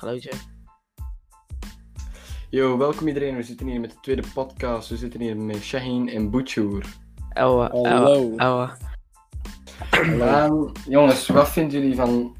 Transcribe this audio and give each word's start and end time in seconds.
geluidje. 0.00 0.30
Yo, 2.50 2.78
welkom 2.78 3.06
iedereen. 3.08 3.36
We 3.36 3.42
zitten 3.42 3.66
hier 3.66 3.80
met 3.80 3.90
de 3.90 3.96
tweede 4.00 4.22
podcast. 4.34 4.88
We 4.88 4.96
zitten 4.96 5.20
hier 5.20 5.36
met 5.36 5.62
Shaheen 5.62 6.08
en 6.08 6.30
Butchour. 6.30 6.84
Elwa, 7.32 7.70
Hallo. 7.72 8.32
elwa. 8.36 8.76
Ehm, 9.90 10.64
jongens, 10.88 11.26
wat 11.26 11.48
vinden 11.48 11.80
jullie 11.80 11.96
van 11.96 12.36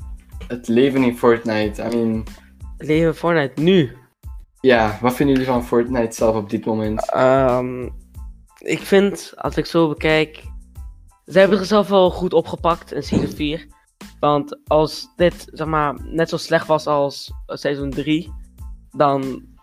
het 0.48 0.68
leven 0.68 1.02
in 1.02 1.16
Fortnite? 1.16 1.82
I 1.82 1.96
mean, 1.96 2.24
Leven 2.78 3.14
Fortnite 3.14 3.62
nu. 3.62 3.96
ja, 4.60 4.98
wat 5.00 5.14
vinden 5.14 5.34
jullie 5.36 5.50
van 5.52 5.64
Fortnite 5.64 6.16
zelf 6.16 6.36
op 6.36 6.50
dit 6.50 6.64
moment? 6.64 7.10
Ehm, 7.10 7.88
ik 8.58 8.78
vind, 8.80 9.32
als 9.36 9.56
ik 9.56 9.66
zo 9.66 9.88
bekijk, 9.88 10.42
ze 11.26 11.38
hebben 11.38 11.58
zichzelf 11.58 11.88
wel 11.88 12.10
goed 12.10 12.32
opgepakt 12.32 12.92
in 12.92 13.02
season 13.02 13.28
4. 13.36 13.66
Want 14.20 14.58
als 14.66 15.08
dit, 15.16 15.46
zeg 15.52 15.66
maar, 15.66 15.94
net 16.04 16.28
zo 16.28 16.36
slecht 16.36 16.66
was 16.66 16.86
als 16.86 17.32
eh, 17.46 17.56
seizoen 17.56 17.90
3, 17.90 18.32
dan 18.90 19.22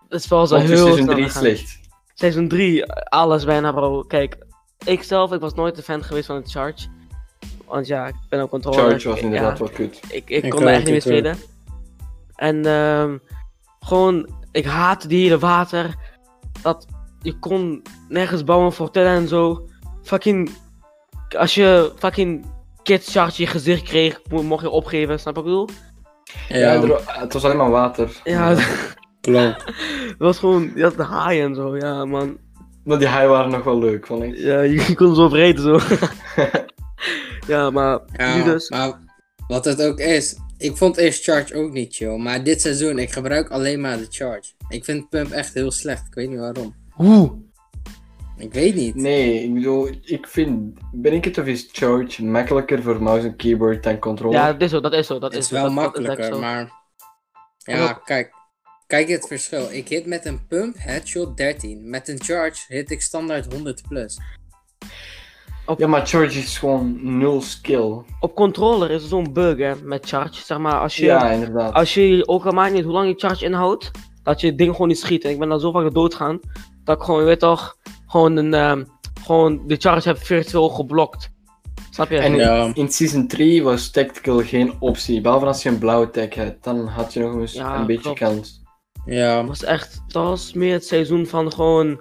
is 0.09 0.21
het 0.21 0.27
wel 0.27 0.47
zo 0.47 0.55
Want 0.55 0.67
heel 0.67 0.77
is 0.77 0.83
seizoen 0.83 1.03
snel 1.03 1.15
3 1.15 1.25
gegaan. 1.25 1.41
slecht. 1.41 1.79
Seizoen 2.13 2.47
3, 2.47 2.85
alles 2.93 3.45
bijna 3.45 3.71
bro. 3.71 4.01
Kijk, 4.03 4.37
ik 4.85 5.03
zelf, 5.03 5.31
ik 5.33 5.39
was 5.39 5.53
nooit 5.53 5.77
een 5.77 5.83
fan 5.83 6.03
geweest 6.03 6.25
van 6.25 6.35
het 6.35 6.51
Charge. 6.51 6.87
Want 7.65 7.87
ja, 7.87 8.07
ik 8.07 8.15
ben 8.29 8.39
ook 8.39 8.49
controller. 8.49 8.89
Charge 8.89 9.07
was 9.09 9.19
Ja, 9.19 9.25
inderdaad 9.25 9.59
wel 9.59 9.69
kut. 9.69 9.99
Ik, 10.09 10.29
ik 10.29 10.43
Ik 10.43 10.49
kon 10.49 10.61
er 10.61 10.67
echt 10.67 10.77
niet 10.77 10.85
meer 10.87 10.95
ook. 10.95 11.01
spelen. 11.01 11.37
En 12.35 12.65
ehm, 12.65 13.17
gewoon, 13.79 14.29
ik 14.51 14.65
haatte 14.65 15.07
die 15.07 15.21
hele 15.23 15.39
water. 15.39 15.95
Dat 16.61 16.85
je 17.21 17.39
kon 17.39 17.81
nergens 18.09 18.43
bouwen 18.43 18.73
voor 18.73 18.91
tellen 18.91 19.11
en 19.15 19.27
zo. 19.27 19.67
Fucking, 20.03 20.49
als 21.37 21.55
je 21.55 21.91
fucking 21.97 22.45
kids 22.87 23.11
charge 23.11 23.41
je 23.41 23.47
gezicht 23.47 23.83
kreeg, 23.83 24.19
mo- 24.29 24.43
mocht 24.43 24.61
je 24.63 24.69
opgeven, 24.69 25.19
snap 25.19 25.35
je 25.35 25.41
wat 25.41 25.51
ik 25.51 25.65
bedoel? 25.67 26.59
Ja, 26.59 26.73
Ja, 26.73 27.19
het 27.19 27.33
was 27.33 27.43
alleen 27.43 27.57
maar 27.57 27.69
water. 27.69 28.09
Ja, 28.23 28.49
het 28.49 28.95
klopt. 29.21 29.63
was 30.17 30.37
gewoon, 30.39 30.71
je 30.75 30.83
had 30.83 30.95
de 30.97 31.03
haaien 31.03 31.45
en 31.45 31.55
zo, 31.55 31.77
ja 31.77 32.05
man. 32.05 32.37
Maar 32.83 32.97
die 32.99 33.07
high 33.07 33.27
waren 33.27 33.51
nog 33.51 33.63
wel 33.63 33.79
leuk, 33.79 34.05
vond 34.05 34.23
ik. 34.23 34.37
Ja, 34.37 34.59
je 34.61 34.95
kon 34.95 35.15
zo 35.15 35.29
vreten 35.29 35.63
zo. 35.63 35.79
ja, 37.53 37.69
maar 37.69 37.99
Ja, 38.13 38.35
nu 38.37 38.43
dus. 38.43 38.69
maar 38.69 38.99
wat 39.47 39.65
het 39.65 39.81
ook 39.83 39.99
is, 39.99 40.35
ik 40.57 40.77
vond 40.77 40.97
eerst 40.97 41.23
Charge 41.23 41.55
ook 41.55 41.71
niet 41.71 41.95
chill, 41.95 42.17
maar 42.17 42.43
dit 42.43 42.61
seizoen, 42.61 42.99
ik 42.99 43.11
gebruik 43.11 43.49
alleen 43.49 43.81
maar 43.81 43.97
de 43.97 44.07
Charge. 44.09 44.51
Ik 44.69 44.83
vind 44.83 45.09
Pump 45.09 45.31
echt 45.31 45.53
heel 45.53 45.71
slecht, 45.71 46.07
ik 46.07 46.13
weet 46.13 46.29
niet 46.29 46.39
waarom. 46.39 46.75
Oeh. 46.97 47.31
Ik 48.37 48.53
weet 48.53 48.75
niet. 48.75 48.95
Nee, 48.95 49.43
ik 49.43 49.53
bedoel, 49.53 49.89
ik 50.01 50.27
vind, 50.27 50.79
ben 50.91 51.13
ik 51.13 51.25
het 51.25 51.37
of 51.37 51.45
is 51.45 51.69
Charge 51.71 52.23
makkelijker 52.25 52.81
voor 52.83 53.03
mouse 53.03 53.27
en 53.27 53.35
keyboard 53.35 53.83
dan 53.83 53.99
controller? 53.99 54.37
Ja, 54.39 54.51
dat 54.53 54.61
is 54.61 54.69
zo, 54.71 54.79
dat 54.79 54.93
is 54.93 55.07
zo. 55.07 55.19
Dat 55.19 55.33
het 55.33 55.43
is 55.43 55.49
wel 55.49 55.61
dat- 55.63 55.75
dat 55.75 55.83
is 55.83 55.83
makkelijker, 55.83 56.39
maar... 56.39 56.71
En 57.63 57.77
Ja, 57.77 57.93
kijk. 57.93 58.35
Kijk 58.87 59.07
het 59.07 59.27
verschil. 59.27 59.67
Ik 59.71 59.87
hit 59.87 60.05
met 60.05 60.25
een 60.25 60.47
Pump 60.47 60.75
headshot 60.77 61.37
13. 61.37 61.89
Met 61.89 62.07
een 62.07 62.21
Charge 62.23 62.73
hit 62.73 62.91
ik 62.91 63.01
standaard 63.01 63.53
100 63.53 63.81
plus. 63.87 64.17
Ja, 65.77 65.87
maar 65.87 66.07
Charge 66.07 66.39
is 66.39 66.57
gewoon 66.57 67.17
nul 67.17 67.41
skill. 67.41 68.01
Op 68.19 68.35
controller 68.35 68.91
is 68.91 69.01
er 69.01 69.07
zo'n 69.07 69.33
bug 69.33 69.57
hè, 69.57 69.73
met 69.83 70.05
charge. 70.07 70.45
Zeg 70.45 70.57
maar, 70.57 70.79
als 70.79 70.95
je, 70.95 71.05
Ja, 71.05 71.29
inderdaad. 71.31 71.73
als 71.73 71.93
je 71.93 72.27
ook 72.27 72.45
al 72.45 72.51
maakt 72.51 72.73
niet 72.73 72.83
hoe 72.83 72.93
lang 72.93 73.07
je 73.07 73.27
charge 73.27 73.45
inhoudt, 73.45 73.91
dat 74.23 74.41
je 74.41 74.47
het 74.47 74.57
ding 74.57 74.71
gewoon 74.71 74.87
niet 74.87 74.99
schiet. 74.99 75.23
En 75.23 75.31
ik 75.31 75.39
ben 75.39 75.49
dan 75.49 75.59
zo 75.59 75.71
vaak 75.71 75.93
doodgaan, 75.93 76.39
dat 76.83 76.97
ik 76.97 77.03
gewoon, 77.03 77.19
je 77.19 77.25
weet 77.25 77.39
toch, 77.39 77.77
gewoon, 78.07 78.35
een, 78.35 78.53
ehm, 78.53 78.83
gewoon 79.21 79.61
de 79.67 79.75
charge 79.75 80.07
heb 80.07 80.17
virtueel 80.17 80.69
geblokt. 80.69 81.29
Snap 81.89 82.09
je? 82.09 82.17
En 82.17 82.31
in, 82.31 82.37
Ja. 82.37 82.71
in 82.73 82.91
season 82.91 83.27
3 83.27 83.63
was 83.63 83.91
tactical 83.91 84.39
geen 84.41 84.73
optie. 84.79 85.21
Behalve 85.21 85.45
als 85.45 85.63
je 85.63 85.69
een 85.69 85.77
blauwe 85.77 86.09
tag 86.09 86.35
had, 86.35 86.63
dan 86.63 86.87
had 86.87 87.13
je 87.13 87.19
nog 87.19 87.35
eens 87.35 87.53
Ja, 87.53 87.79
een 87.79 87.85
beetje 87.85 88.01
klopt. 88.01 88.19
kans. 88.19 88.61
Ja. 89.05 89.35
Dat 89.37 89.47
was 89.47 89.63
echt, 89.63 90.01
dat 90.07 90.23
was 90.23 90.53
meer 90.53 90.73
het 90.73 90.85
seizoen 90.85 91.25
van 91.25 91.51
gewoon 91.53 91.99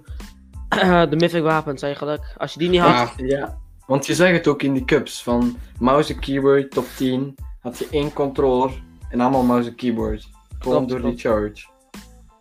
de 1.11 1.17
mythic 1.17 1.43
wapens 1.43 1.83
eigenlijk. 1.83 2.35
Als 2.39 2.53
je 2.53 2.59
die 2.59 2.69
niet 2.69 2.81
had, 2.81 3.13
Ja, 3.17 3.27
Ja. 3.27 3.59
Want 3.87 4.07
je 4.07 4.15
zag 4.15 4.31
het 4.31 4.47
ook 4.47 4.63
in 4.63 4.73
die 4.73 4.85
cups 4.85 5.23
van 5.23 5.57
mouse 5.79 6.15
en 6.15 6.21
keyboard 6.21 6.71
top 6.71 6.87
10 6.97 7.35
had 7.61 7.79
je 7.79 7.87
één 7.91 8.13
controller 8.13 8.71
en 9.11 9.21
allemaal 9.21 9.43
mouse 9.43 9.69
en 9.69 9.75
keyboard. 9.75 10.29
Gewoon 10.59 10.87
Klopt, 10.87 11.03
door 11.03 11.11
die 11.11 11.19
charge. 11.21 11.67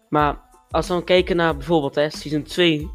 Maar 0.10 0.40
als 0.72 0.88
we 0.88 0.94
dan 0.94 1.04
kijken 1.04 1.36
naar 1.36 1.56
bijvoorbeeld 1.58 1.96
hè, 1.96 2.10
season 2.10 2.44
2, 2.44 2.90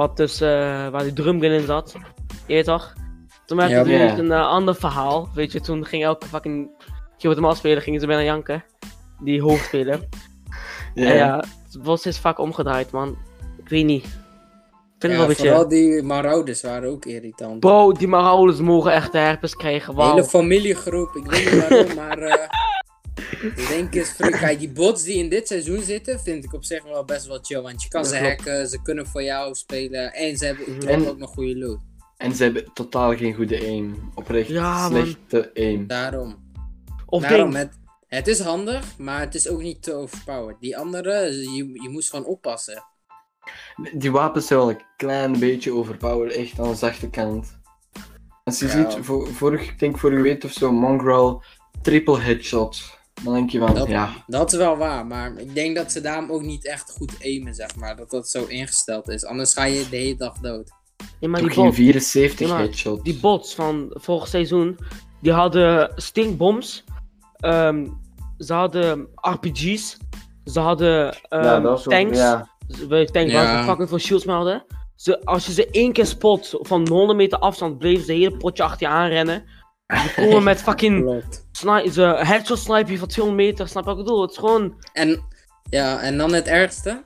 wat 0.00 0.16
dus, 0.16 0.40
eh, 0.40 0.88
waar 0.88 1.02
die 1.02 1.12
drum 1.12 1.40
gun 1.40 1.52
in 1.52 1.66
zat, 1.66 1.96
toch? 2.64 2.94
Toen 3.46 3.56
werd 3.56 3.70
het 3.70 3.86
ja. 3.86 4.18
een 4.18 4.32
eh, 4.32 4.46
ander 4.46 4.74
verhaal, 4.74 5.28
weet 5.34 5.52
je, 5.52 5.60
toen 5.60 5.84
ging 5.84 6.04
elke 6.04 6.26
fucking 6.26 6.70
hem 7.18 7.44
afspelen, 7.44 7.82
gingen 7.82 8.00
ze 8.00 8.06
bijna 8.06 8.22
janken, 8.22 8.64
die 9.22 9.42
hoofdspeler. 9.42 10.00
Ja. 10.94 11.08
En 11.08 11.16
ja, 11.16 11.44
het 11.64 11.78
was 11.82 12.00
steeds 12.00 12.18
vaak 12.18 12.38
omgedraaid 12.38 12.90
man, 12.90 13.16
ik 13.58 13.68
weet 13.68 13.84
niet. 13.84 14.04
Ik 14.04 15.06
vind 15.06 15.12
ja, 15.12 15.18
wel 15.18 15.28
een 15.28 15.36
vooral 15.36 15.66
beetje... 15.66 15.92
die 15.92 16.02
marauders 16.02 16.62
waren 16.62 16.90
ook 16.90 17.04
irritant. 17.04 17.60
Bro, 17.60 17.92
die 17.92 18.08
Marauders 18.08 18.60
mogen 18.60 18.92
echt 18.92 19.12
de 19.12 19.18
herpes 19.18 19.56
krijgen, 19.56 19.94
wauw. 19.94 20.10
hele 20.10 20.24
familiegroep, 20.24 21.14
ik 21.14 21.30
weet 21.30 21.52
niet 21.52 21.68
waarom, 21.68 21.94
maar 21.94 22.18
eh 22.18 22.48
ik 23.56 23.68
denk 23.68 23.94
eens 23.94 24.08
free. 24.08 24.30
Kijk, 24.30 24.58
die 24.58 24.70
bots 24.72 25.02
die 25.02 25.14
in 25.14 25.28
dit 25.28 25.46
seizoen 25.46 25.82
zitten, 25.82 26.20
vind 26.20 26.44
ik 26.44 26.52
op 26.52 26.64
zich 26.64 26.84
wel 26.84 27.04
best 27.04 27.26
wel 27.26 27.38
chill. 27.42 27.60
Want 27.62 27.82
je 27.82 27.88
kan 27.88 28.04
ze 28.04 28.16
klopt. 28.18 28.26
hacken, 28.26 28.68
ze 28.68 28.82
kunnen 28.82 29.06
voor 29.06 29.22
jou 29.22 29.54
spelen 29.54 30.12
en 30.14 30.36
ze 30.36 30.44
hebben 30.46 30.66
en 30.66 30.88
En- 30.88 31.08
ook 31.08 31.18
nog 31.18 31.30
goede 31.30 31.58
loot. 31.58 31.80
En 32.16 32.34
ze 32.34 32.42
hebben 32.42 32.70
totaal 32.74 33.16
geen 33.16 33.34
goede 33.34 33.58
aim. 33.60 34.10
Oprecht 34.14 34.48
Ja, 34.48 34.88
man. 34.88 35.06
slechte 35.06 35.50
aim. 35.54 35.86
Daarom. 35.86 36.48
Of 37.06 37.22
Daarom, 37.22 37.50
ding, 37.50 37.62
het, 37.62 37.78
het 38.06 38.26
is 38.28 38.40
handig, 38.40 38.98
maar 38.98 39.20
het 39.20 39.34
is 39.34 39.48
ook 39.48 39.62
niet 39.62 39.82
te 39.82 39.92
overpowered. 39.92 40.60
Die 40.60 40.76
andere, 40.76 41.12
je, 41.54 41.80
je 41.82 41.88
moest 41.88 42.10
gewoon 42.10 42.24
oppassen. 42.24 42.82
Die 43.92 44.10
wapens 44.12 44.46
zijn 44.46 44.58
wel 44.58 44.70
een 44.70 44.80
klein 44.96 45.38
beetje 45.38 45.72
overpowered, 45.74 46.32
echt 46.36 46.58
aan 46.58 46.68
de 46.70 46.74
zachte 46.76 47.10
kant. 47.10 47.58
Als 48.44 48.58
je 48.58 48.66
Ja. 48.66 48.90
ziet, 48.90 49.04
voor, 49.04 49.28
vorig, 49.28 49.62
ik 49.62 49.78
denk 49.78 49.98
vorige 49.98 50.22
week 50.22 50.44
of 50.44 50.52
zo, 50.52 50.72
Mongrel, 50.72 51.42
triple 51.82 52.18
headshot. 52.20 52.98
Dan 53.24 53.34
denk 53.34 53.50
je 53.50 53.58
van, 53.58 53.74
Dat- 53.74 53.88
ja, 53.88 54.10
Dat 54.26 54.52
is 54.52 54.58
wel 54.58 54.76
waar, 54.76 55.06
maar 55.06 55.32
ik 55.36 55.54
denk 55.54 55.76
dat 55.76 55.92
ze 55.92 56.00
daarom 56.00 56.30
ook 56.30 56.42
niet 56.42 56.66
echt 56.66 56.90
goed 56.90 57.12
aimen, 57.22 57.54
zeg 57.54 57.76
maar. 57.76 57.96
Dat 57.96 58.10
dat 58.10 58.28
zo 58.28 58.44
ingesteld 58.44 59.08
is. 59.08 59.24
Anders 59.24 59.52
ga 59.52 59.64
je 59.64 59.86
de 59.90 59.96
hele 59.96 60.16
dag 60.16 60.38
dood. 60.38 60.70
ja, 61.20 61.28
maar 61.28 61.40
die 61.40 61.50
geen 61.50 61.64
bot, 61.64 61.74
74 61.74 62.48
Ja, 62.48 62.54
maar 62.54 63.02
die 63.02 63.18
bots 63.20 63.54
van 63.54 63.86
vorig 63.90 64.28
seizoen, 64.28 64.78
die 65.20 65.32
hadden 65.32 65.92
stinkbombs, 65.96 66.84
ehm, 67.36 67.86
ze 68.38 68.52
hadden 68.52 69.08
RPG's, 69.14 69.96
ze 70.44 70.60
hadden 70.60 71.14
ehm, 71.28 71.42
ja, 71.44 71.60
dat 71.60 71.78
is 71.78 71.84
ook- 71.86 71.92
tanks, 71.92 72.18
Ja. 72.18 72.48
tanks 72.88 73.12
waar 73.12 73.24
Ja. 73.28 73.58
ze 73.62 73.68
fucking 73.68 73.88
veel 73.88 73.98
shields 73.98 74.24
mee 74.24 74.36
hadden. 74.36 74.64
Ze, 74.96 75.24
als 75.24 75.46
je 75.46 75.52
ze 75.52 75.68
één 75.70 75.92
keer 75.92 76.06
spot 76.06 76.48
van 76.60 76.88
100 76.88 77.18
meter 77.18 77.38
afstand, 77.38 77.78
bleven 77.78 78.04
ze 78.04 78.12
hele 78.12 78.36
potje 78.36 78.62
achter 78.62 78.86
je 78.88 78.92
aanrennen. 78.94 79.44
Die 79.86 80.14
komen 80.26 80.42
met 80.42 80.62
fucking. 80.62 81.22
Sni 81.60 81.90
ze 81.90 82.02
headshot 82.02 82.58
snipen 82.58 82.98
van 82.98 83.08
200 83.08 83.48
meter, 83.48 83.68
snap 83.68 83.82
je 83.84 83.90
wat 83.90 83.98
ik 83.98 84.04
bedoel? 84.04 84.22
Het 84.22 84.30
is 84.30 84.36
gewoon, 84.36 84.74
En, 84.92 85.22
ja, 85.70 86.00
en 86.00 86.18
dan 86.18 86.32
het 86.32 86.46
ergste. 86.46 87.02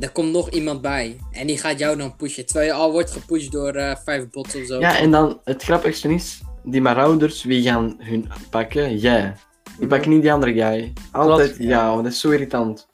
Er 0.00 0.10
komt 0.10 0.32
nog 0.32 0.50
iemand 0.50 0.80
bij. 0.80 1.16
En 1.32 1.46
die 1.46 1.58
gaat 1.58 1.78
jou 1.78 1.96
dan 1.96 2.16
pushen. 2.16 2.46
Terwijl 2.46 2.66
je 2.66 2.72
al 2.72 2.92
wordt 2.92 3.10
gepusht 3.10 3.52
door 3.52 3.72
eh, 3.72 3.96
vijf 4.04 4.30
bots 4.30 4.54
of 4.56 4.64
zo. 4.66 4.80
Ja, 4.80 4.98
en 4.98 5.10
dan 5.10 5.40
het 5.44 5.62
grappigste 5.62 6.14
is, 6.14 6.40
die 6.62 6.80
marauders, 6.80 7.44
wie 7.44 7.62
gaan 7.62 7.94
hun 7.98 8.28
pakken? 8.50 8.96
Jij. 8.98 9.34
Die 9.78 9.86
pakken 9.88 10.10
niet 10.10 10.22
die 10.22 10.32
andere 10.32 10.52
guy. 10.52 10.92
Altijd 11.12 11.56
ja, 11.58 11.90
want 11.90 12.02
dat 12.04 12.12
is 12.12 12.20
zo 12.20 12.30
irritant. 12.30 12.86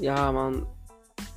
ja 0.00 0.32
man. 0.32 0.66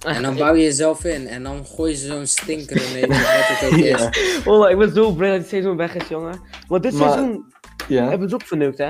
En 0.05 0.21
dan 0.21 0.35
bouw 0.35 0.53
je 0.53 0.63
jezelf 0.63 1.03
in. 1.03 1.27
En 1.27 1.43
dan 1.43 1.65
gooi 1.65 1.91
je 1.91 1.97
zo'n 1.97 2.25
stinker 2.25 2.97
in 2.97 3.07
wat 3.09 3.17
het 3.21 3.71
ook 3.71 3.77
is. 3.77 3.99
Ja. 4.01 4.09
Oh, 4.51 4.69
ik 4.69 4.77
ben 4.77 4.93
zo 4.93 5.11
blij 5.11 5.29
dat 5.29 5.39
dit 5.39 5.49
seizoen 5.49 5.77
weg 5.77 5.95
is, 5.95 6.07
jongen. 6.07 6.39
Want 6.67 6.83
dit 6.83 6.93
Maar- 6.93 7.11
seizoen 7.11 7.45
Ja. 7.87 8.09
hebben 8.09 8.29
ze 8.29 8.35
ook 8.35 8.41
verneukt, 8.43 8.77
hè? 8.77 8.87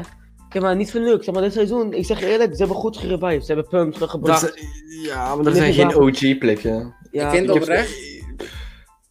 Ik 0.47 0.53
heb 0.53 0.61
maar 0.61 0.75
niet 0.75 0.91
verneukt, 0.91 1.23
zeg 1.25 1.33
maar 1.33 1.43
dit 1.43 1.53
seizoen, 1.53 1.93
ik 1.93 2.05
zeg 2.05 2.19
je 2.19 2.25
eerlijk, 2.25 2.51
ze 2.51 2.57
hebben 2.57 2.75
goed 2.77 2.97
gerevived. 2.97 3.45
Ze 3.45 3.53
hebben 3.53 3.69
pumps 3.71 3.87
Er 3.87 3.93
teruggebracht. 3.93 4.39
zijn- 4.39 4.53
ja, 5.03 5.27
maar 5.29 5.37
er 5.37 5.43
Dit 5.43 5.55
zijn 5.55 5.69
is 5.69 5.75
geen. 5.75 5.95
OG-plekken. 5.95 6.95
Ja, 7.11 7.25
ik 7.25 7.35
vind 7.37 7.49
oprecht. 7.49 7.97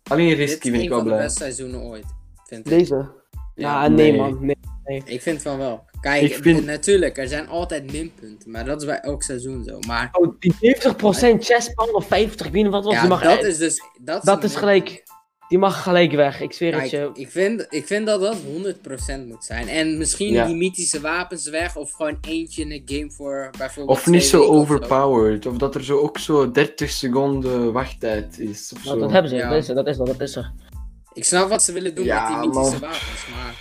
Alleen 0.03 0.29
Dit 0.29 0.37
Risky 0.39 0.55
is 0.55 0.61
vind 0.63 0.75
een 0.75 0.81
ik 0.83 0.89
wel 0.89 0.99
van 0.99 1.07
de 1.07 1.13
blij. 1.13 1.25
beste 1.25 1.39
seizoenen 1.43 1.81
ooit. 1.81 2.05
Vind 2.45 2.71
ik. 2.71 2.79
deze. 2.79 2.95
Ja, 2.95 3.83
Ja, 3.83 3.89
nee, 3.89 4.11
nee. 4.11 4.21
man. 4.21 4.47
Nee. 4.85 5.03
Ik 5.05 5.23
vind 5.23 5.43
van 5.43 5.59
wel. 5.59 5.85
Kijk, 6.01 6.23
Ik 6.23 6.35
vind- 6.43 6.65
natuurlijk, 6.67 7.19
er 7.19 7.29
zijn 7.29 7.49
altijd 7.49 7.93
minpunten. 7.93 8.51
Maar 8.51 8.65
dat 8.65 8.81
is 8.81 8.87
bij 8.87 9.01
elk 9.01 9.23
seizoen 9.23 9.65
zo. 9.65 9.79
Maar 9.87 10.09
Oh, 10.13 10.35
die 10.39 10.55
70% 10.61 11.45
chestpower 11.45 11.95
of 11.95 12.07
50, 12.07 12.47
ik 12.47 12.53
weet 12.53 12.63
niet 12.63 12.73
wat 12.73 12.85
het 12.85 12.93
was. 12.93 12.95
ja, 12.95 13.01
die 13.01 13.09
mag, 13.11 13.23
dat 13.23 13.45
is 13.45 13.59
dus. 13.59 13.83
Dat 14.01 14.19
is, 14.19 14.23
dat 14.25 14.37
een 14.37 14.43
is 14.49 14.57
gelijk. 14.57 15.03
Die 15.49 15.59
mag 15.59 15.83
gelijk 15.83 16.13
weg, 16.13 16.41
ik 16.41 16.53
zweer 16.53 16.81
het 16.81 16.91
je. 16.91 17.11
ik 17.15 17.31
vind, 17.31 17.67
ik 17.71 17.87
vind 17.87 18.07
dat 18.07 18.21
dat 18.21 18.37
100% 18.37 19.27
moet 19.27 19.45
zijn. 19.45 19.69
En 19.69 19.99
misschien 19.99 20.33
Ja. 20.33 20.47
die 20.47 20.57
mythische 20.57 21.01
wapens 21.01 21.49
weg, 21.49 21.77
of 21.77 21.91
gewoon 21.93 22.19
eentje 22.21 22.63
in 22.63 22.73
een 22.73 22.83
game 22.85 23.11
voor 23.11 23.51
bijvoorbeeld. 23.59 23.99
Of 23.99 24.07
niet 24.07 24.25
zo 24.25 24.43
overpowered. 24.45 25.47
Of 25.47 25.57
dat 25.57 25.75
er 25.75 25.85
zo 25.85 25.99
ook 25.99 26.19
zo 26.19 26.51
30 26.51 26.91
seconden 26.91 27.73
wachttijd 27.73 28.39
is. 28.39 28.73
Of 28.77 28.85
Nou, 28.85 28.97
zo. 28.97 29.03
dat 29.03 29.11
hebben 29.13 29.31
ze, 29.31 29.37
Ja. 29.37 29.49
dat 29.49 29.59
is 29.59 29.69
er, 29.69 29.75
dat 29.75 29.87
is 29.87 29.99
er, 29.99 30.05
dat 30.05 30.21
is 30.21 30.37
er. 30.37 30.53
Ik 31.13 31.25
snap 31.25 31.49
wat 31.49 31.63
ze 31.63 31.73
willen 31.73 31.95
doen 31.95 32.05
Ja, 32.05 32.31
met 32.31 32.41
die 32.43 32.49
mythische 32.51 32.81
man. 32.81 32.91
wapens, 32.91 33.27
maar. 33.35 33.55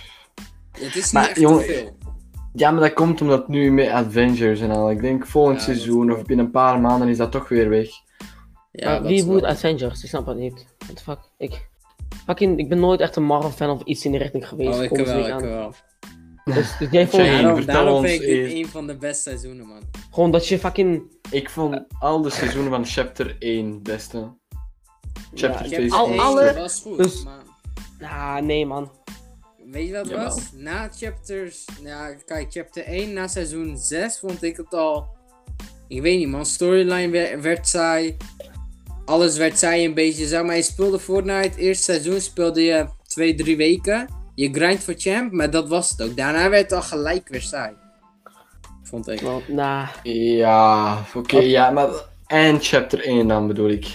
Het 0.80 0.96
is 0.96 1.12
niet 1.12 1.26
echt 1.28 1.40
jongen, 1.40 1.66
te 1.66 1.72
veel. 1.72 1.96
Ja, 2.54 2.70
maar 2.70 2.80
dat 2.80 2.92
komt 2.92 3.20
omdat 3.20 3.48
nu 3.48 3.72
met 3.72 3.88
Avengers 3.88 4.60
en 4.60 4.70
al. 4.70 4.90
Ik 4.90 5.00
denk 5.00 5.26
volgend 5.26 5.62
seizoen 5.62 6.12
of 6.12 6.24
binnen 6.24 6.44
een 6.46 6.50
paar 6.52 6.80
maanden 6.80 7.08
is 7.08 7.16
dat 7.16 7.32
toch 7.32 7.48
weer 7.48 7.68
weg. 7.68 7.88
Ja, 8.72 8.90
Maar 8.90 9.02
wie 9.08 9.24
moet 9.24 9.44
Avengers? 9.44 10.02
Ik 10.02 10.08
snap 10.08 10.26
het 10.26 10.36
niet. 10.36 10.66
What 10.78 10.96
the 10.96 11.02
fuck? 11.02 11.18
Ik, 11.38 11.68
fucking, 12.26 12.58
ik 12.58 12.68
ben 12.68 12.80
nooit 12.80 13.00
echt 13.00 13.16
een 13.16 13.24
Marvel 13.24 13.50
fan 13.50 13.70
of 13.70 13.82
iets 13.82 14.04
in 14.04 14.10
die 14.10 14.20
richting 14.20 14.48
geweest. 14.48 14.76
Oh, 14.78 14.82
ik 14.82 14.88
Komt 14.88 15.06
wel, 15.06 15.26
ik 15.26 15.32
aan. 15.32 15.42
wel. 15.42 15.74
Dus, 16.44 16.78
dus 16.78 16.88
jij 16.90 17.06
vond 17.08 17.22
Shane, 17.22 17.42
Daarom, 17.42 17.64
daarom 17.66 18.04
vind 18.06 18.22
ik 18.22 18.28
dit 18.28 18.52
een 18.52 18.66
van 18.68 18.86
de 18.86 18.96
beste 18.96 19.22
seizoenen, 19.22 19.66
man. 19.66 19.82
gewoon 20.10 20.30
dat 20.30 20.48
je 20.48 20.58
fucking... 20.58 21.02
Ik 21.30 21.50
vond 21.50 21.84
al 21.98 22.22
de 22.22 22.30
seizoenen 22.30 22.70
van 22.70 22.84
Chapter 22.84 23.36
1 23.38 23.70
het 23.72 23.82
beste. 23.82 24.34
Chapter 25.34 25.62
Ja, 25.68 25.70
2 25.72 25.84
is 25.86 25.92
al- 25.92 26.20
alle- 26.20 26.54
was 26.54 26.80
goed, 26.80 26.96
dus- 26.98 27.24
maar... 27.24 27.42
Ah, 28.10 28.36
nee 28.42 28.66
man. 28.66 28.90
Weet 29.70 29.86
je 29.86 29.92
wat 29.92 30.00
het 30.02 30.10
Jawel. 30.10 30.26
was? 30.26 30.50
Na 30.54 30.88
chapters... 30.96 31.64
Ja, 31.82 32.14
kijk, 32.14 32.52
chapter 32.52 32.84
1 32.84 33.12
na 33.12 33.26
seizoen 33.28 33.76
6 33.78 34.18
vond 34.18 34.42
ik 34.42 34.56
het 34.56 34.74
al... 34.74 35.06
Ik 35.88 36.02
weet 36.02 36.18
niet, 36.18 36.28
man. 36.28 36.46
Storyline 36.46 37.08
werd, 37.08 37.40
werd 37.42 37.68
saai. 37.68 38.16
Alles 39.06 39.36
werd 39.36 39.58
saai 39.58 39.84
een 39.84 39.94
beetje. 39.94 40.26
Zeg 40.26 40.42
maar, 40.42 40.56
je 40.56 40.62
speelde 40.62 40.98
Fortnite. 40.98 41.58
Eerste 41.58 41.82
seizoen 41.82 42.20
speelde 42.20 42.62
je 42.62 42.86
2, 43.06 43.34
3 43.34 43.56
weken. 43.56 44.08
Je 44.34 44.52
grind 44.52 44.84
voor 44.84 44.94
champ, 44.96 45.32
maar 45.32 45.50
dat 45.50 45.68
was 45.68 45.90
het 45.90 46.02
ook. 46.02 46.16
Daarna 46.16 46.48
werd 46.48 46.62
het 46.62 46.72
al 46.72 46.82
gelijk 46.82 47.28
weer 47.28 47.42
saai. 47.42 47.72
Vond 48.82 49.08
ik. 49.08 49.20
Want, 49.20 49.48
nah. 49.48 49.88
Ja, 50.02 51.04
oké, 51.14 51.38
ja, 51.38 51.70
maar... 51.70 51.88
En 52.26 52.60
Chapter 52.60 53.04
1 53.04 53.28
dan 53.28 53.46
bedoel 53.46 53.68
ik. 53.68 53.86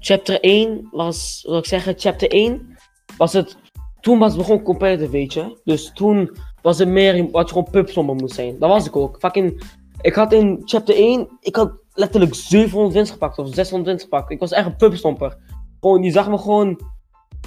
Chapter 0.00 0.40
1 0.40 0.88
was, 0.90 1.44
wil 1.46 1.58
ik 1.58 1.66
zeggen, 1.66 1.94
chapter 1.96 2.30
1 2.30 2.76
was 3.16 3.32
het. 3.32 3.56
Toen 4.00 4.18
was 4.18 4.28
het 4.28 4.38
begon 4.38 4.62
competitive, 4.62 5.10
weet 5.10 5.32
je. 5.32 5.58
Dus 5.64 5.90
toen 5.94 6.36
was 6.62 6.78
het 6.78 6.88
meer 6.88 7.30
wat 7.30 7.48
je 7.48 7.54
gewoon 7.54 7.70
pubstommer 7.70 8.14
moest 8.14 8.34
zijn. 8.34 8.58
Dat 8.58 8.68
was 8.68 8.86
ik 8.86 8.96
ook. 8.96 9.16
Fucking, 9.18 9.62
ik 10.00 10.14
had 10.14 10.32
in 10.32 10.62
chapter 10.64 10.94
1, 10.94 11.28
ik 11.40 11.56
had 11.56 11.72
letterlijk 11.98 12.34
700 12.34 12.94
wins 12.94 13.10
gepakt 13.10 13.38
of 13.38 13.54
600 13.54 13.90
wins 13.90 14.02
gepakt. 14.02 14.30
Ik 14.30 14.38
was 14.38 14.50
echt 14.52 14.66
een 14.66 14.76
pubstomper. 14.76 15.36
Gewoon, 15.80 16.00
die 16.00 16.12
zag 16.12 16.28
me 16.28 16.38
gewoon 16.38 16.80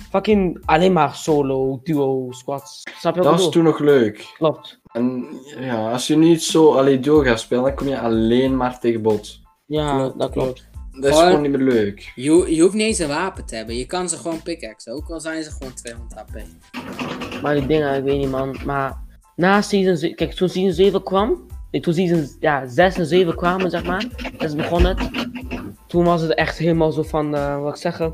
fucking 0.10 0.62
alleen 0.66 0.94
maar 0.94 1.16
solo, 1.16 1.80
duo, 1.84 2.28
squads. 2.32 2.82
Snap 3.00 3.16
je 3.16 3.22
wat 3.22 3.32
Dat 3.32 3.42
was 3.42 3.52
toen 3.52 3.64
nog 3.64 3.80
leuk. 3.80 4.34
Klopt. 4.38 4.80
En 4.92 5.26
ja, 5.60 5.92
als 5.92 6.08
je 6.08 6.18
niet 6.18 6.44
zo 6.44 6.74
alleen 6.74 7.02
duo 7.02 7.20
gaat 7.22 7.40
spelen, 7.40 7.64
dan 7.64 7.76
kom 7.76 7.88
je 7.88 8.00
alleen 8.00 8.58
maar 8.58 8.80
tegen 8.80 9.02
bots. 9.02 9.42
Ja, 9.66 10.10
dat 10.18 10.32
klopt. 10.32 10.70
Dat 10.92 11.04
is 11.04 11.10
Gewoon- 11.10 11.26
gewoon 11.26 11.42
niet 11.42 11.52
meer 11.52 11.74
leuk. 11.74 12.12
Je, 12.16 12.56
je 12.56 12.62
hoeft 12.62 12.74
niet 12.74 12.84
eens 12.88 13.00
een 13.00 13.08
wapen 13.08 13.46
te 13.46 13.56
hebben. 13.56 13.76
Je 13.76 13.86
kan 13.86 14.10
ze 14.10 14.18
gewoon 14.18 14.42
pickaxen. 14.42 14.94
Ook 14.94 15.10
al 15.10 15.20
zijn 15.20 15.44
ze 15.44 15.52
gewoon 15.52 15.74
200 15.74 16.14
HP. 16.20 16.42
Maar 17.42 17.56
die 17.56 17.66
dingen, 17.68 17.96
ik 17.98 18.04
weet 18.04 18.18
niet 18.20 18.30
man. 18.30 18.58
Maar 18.66 19.04
na 19.36 19.62
season 19.62 19.98
7, 19.98 20.16
kijk, 20.16 20.34
toen 20.34 20.50
season 20.50 20.74
7 20.74 21.04
kwam, 21.04 21.46
toen 21.80 21.94
season 21.94 22.28
ja, 22.40 22.68
6 22.68 22.96
en 22.96 23.06
7 23.06 23.36
kwamen, 23.36 23.70
zeg 23.70 23.84
maar, 23.84 24.06
dus 24.38 24.56
begon 24.56 24.86
het. 24.86 25.10
Toen 25.88 26.04
was 26.04 26.22
het 26.22 26.34
echt 26.34 26.58
helemaal 26.58 26.92
zo 26.92 27.04
van, 27.04 27.36
eh, 27.36 27.62
wat 27.62 27.74
ik 27.74 27.82
zeggen. 27.82 28.14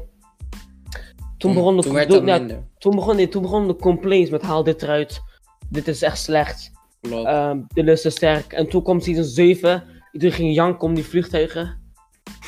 Toen 1.38 1.54
begon 1.54 1.76
de, 1.76 1.82
Toen 1.82 1.94
werd 1.94 2.10
toen, 2.10 2.26
ja, 2.26 2.48
toen 2.78 2.96
begon, 2.96 3.16
nee, 3.16 3.28
toen 3.28 3.42
begon 3.42 3.68
de 3.68 3.76
complaints 3.76 4.30
met 4.30 4.42
haal 4.42 4.64
dit 4.64 4.82
eruit. 4.82 5.22
Dit 5.70 5.88
is 5.88 6.02
echt 6.02 6.18
slecht. 6.18 6.72
Ehm 7.02 7.60
de 7.74 7.84
lust 7.84 8.06
is 8.06 8.16
sterk. 8.16 8.54
En 8.54 8.70
toen 8.70 8.84
kwam 8.84 9.00
season 9.00 9.24
7. 9.24 9.84
Iedereen 10.12 10.36
ging 10.36 10.56
janken 10.56 10.88
om 10.88 10.94
die 10.96 11.04
vliegtuigen. 11.04 11.86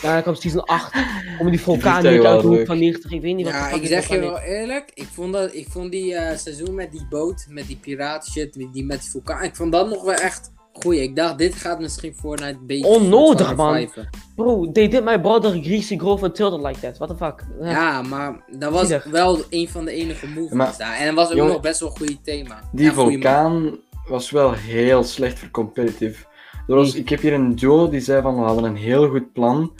Daarna 0.02 0.22
kwam 0.22 0.36
season 0.36 0.64
8. 0.64 0.96
Om 1.40 1.50
die 1.50 1.62
vulkaan 1.62 2.04
niet 2.04 2.26
uit 2.26 2.42
de 2.42 2.48
hoek 2.48 2.66
van 2.66 2.80
90. 2.80 3.12
Ik 3.12 3.22
weet 3.22 3.36
niet 3.36 3.46
wat 3.46 3.54
Ja, 3.54 3.70
ik 3.70 3.80
die 3.80 3.88
zeg 3.88 4.08
je 4.08 4.20
wel 4.20 4.40
eerlijk, 4.40 4.92
ik 4.94 5.08
vond, 5.14 5.34
dat, 5.34 5.54
ik 5.54 5.68
vond 5.70 5.92
die 5.92 6.16
eh, 6.16 6.38
seizoen 6.38 6.76
met 6.76 6.92
die 6.92 7.06
boot, 7.10 7.46
met 7.50 7.68
die 7.68 7.76
piraten 7.76 8.32
shit, 8.32 8.54
die, 8.54 8.70
die 8.72 8.86
met 8.86 9.02
die 9.02 9.10
vulkaan, 9.10 9.44
ik 9.44 9.56
vond 9.56 9.72
dat 9.72 9.90
nog 9.90 10.04
wel 10.04 10.14
echt 10.14 10.52
goeie. 10.84 11.02
Ik 11.02 11.16
dacht, 11.16 11.38
dit 11.38 11.56
gaat 11.56 11.80
misschien 11.80 12.14
Fortnite 12.14 12.52
een 12.60 12.66
beetje... 12.66 12.86
Onnodig, 12.88 13.56
man. 13.56 13.88
Bro, 14.36 14.72
they 14.72 14.88
did 14.88 15.04
my 15.04 15.20
brother 15.22 15.52
Greasy 15.64 15.98
Grove 15.98 16.26
and 16.26 16.36
tilted 16.36 16.62
like 16.66 16.80
that. 16.80 16.98
What 16.98 17.10
the 17.10 17.16
fuck? 17.26 17.46
Ja, 17.62 18.02
maar 18.02 18.44
dat 18.58 18.72
was 18.72 19.04
wel 19.12 19.40
een 19.50 19.70
van 19.70 19.86
de 19.86 19.92
enige 19.92 20.28
movements 20.28 20.54
Maar- 20.54 20.76
daar. 20.78 20.98
En 20.98 21.06
dat 21.06 21.16
was 21.16 21.30
ook 21.30 21.36
Jongen, 21.38 21.52
nog 21.54 21.62
best 21.62 21.80
wel 21.80 21.90
een 21.90 21.98
goede 21.98 22.22
thema. 22.22 22.60
Die 22.72 22.92
vulkaan 22.92 23.78
was 24.08 24.32
wel 24.32 24.52
heel 24.54 25.04
slecht 25.04 25.40
voor 25.40 25.50
competitive. 25.52 26.26
Er 26.68 26.76
was, 26.76 26.96
ik 26.96 27.10
heb 27.10 27.20
hier 27.22 27.34
een 27.34 27.56
duo 27.56 27.90
die 27.90 28.00
zei 28.00 28.22
van 28.22 28.36
we 28.36 28.42
hadden 28.42 28.64
een 28.64 28.76
heel 28.76 29.10
goed 29.10 29.34
plan 29.34 29.72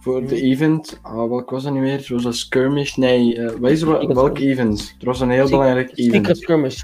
voor 0.00 0.20
de 0.26 0.34
Mhm. 0.34 0.44
event. 0.44 0.98
Ah, 1.02 1.14
welk 1.28 1.50
was 1.50 1.62
dat 1.62 1.72
nu 1.72 1.80
weer? 1.80 2.00
Zoals 2.00 2.24
een 2.24 2.32
skirmish? 2.32 2.94
Nee, 2.94 3.36
eh, 3.36 3.50
wat 3.60 3.70
is 3.70 3.82
er, 3.82 4.14
welk 4.14 4.38
event? 4.38 4.94
Er 5.00 5.06
was 5.06 5.20
een 5.20 5.30
heel 5.30 5.46
Secret- 5.46 5.60
belangrijk 5.60 5.90
event. 5.94 6.14
Secret 6.14 6.36
skirmish. 6.36 6.82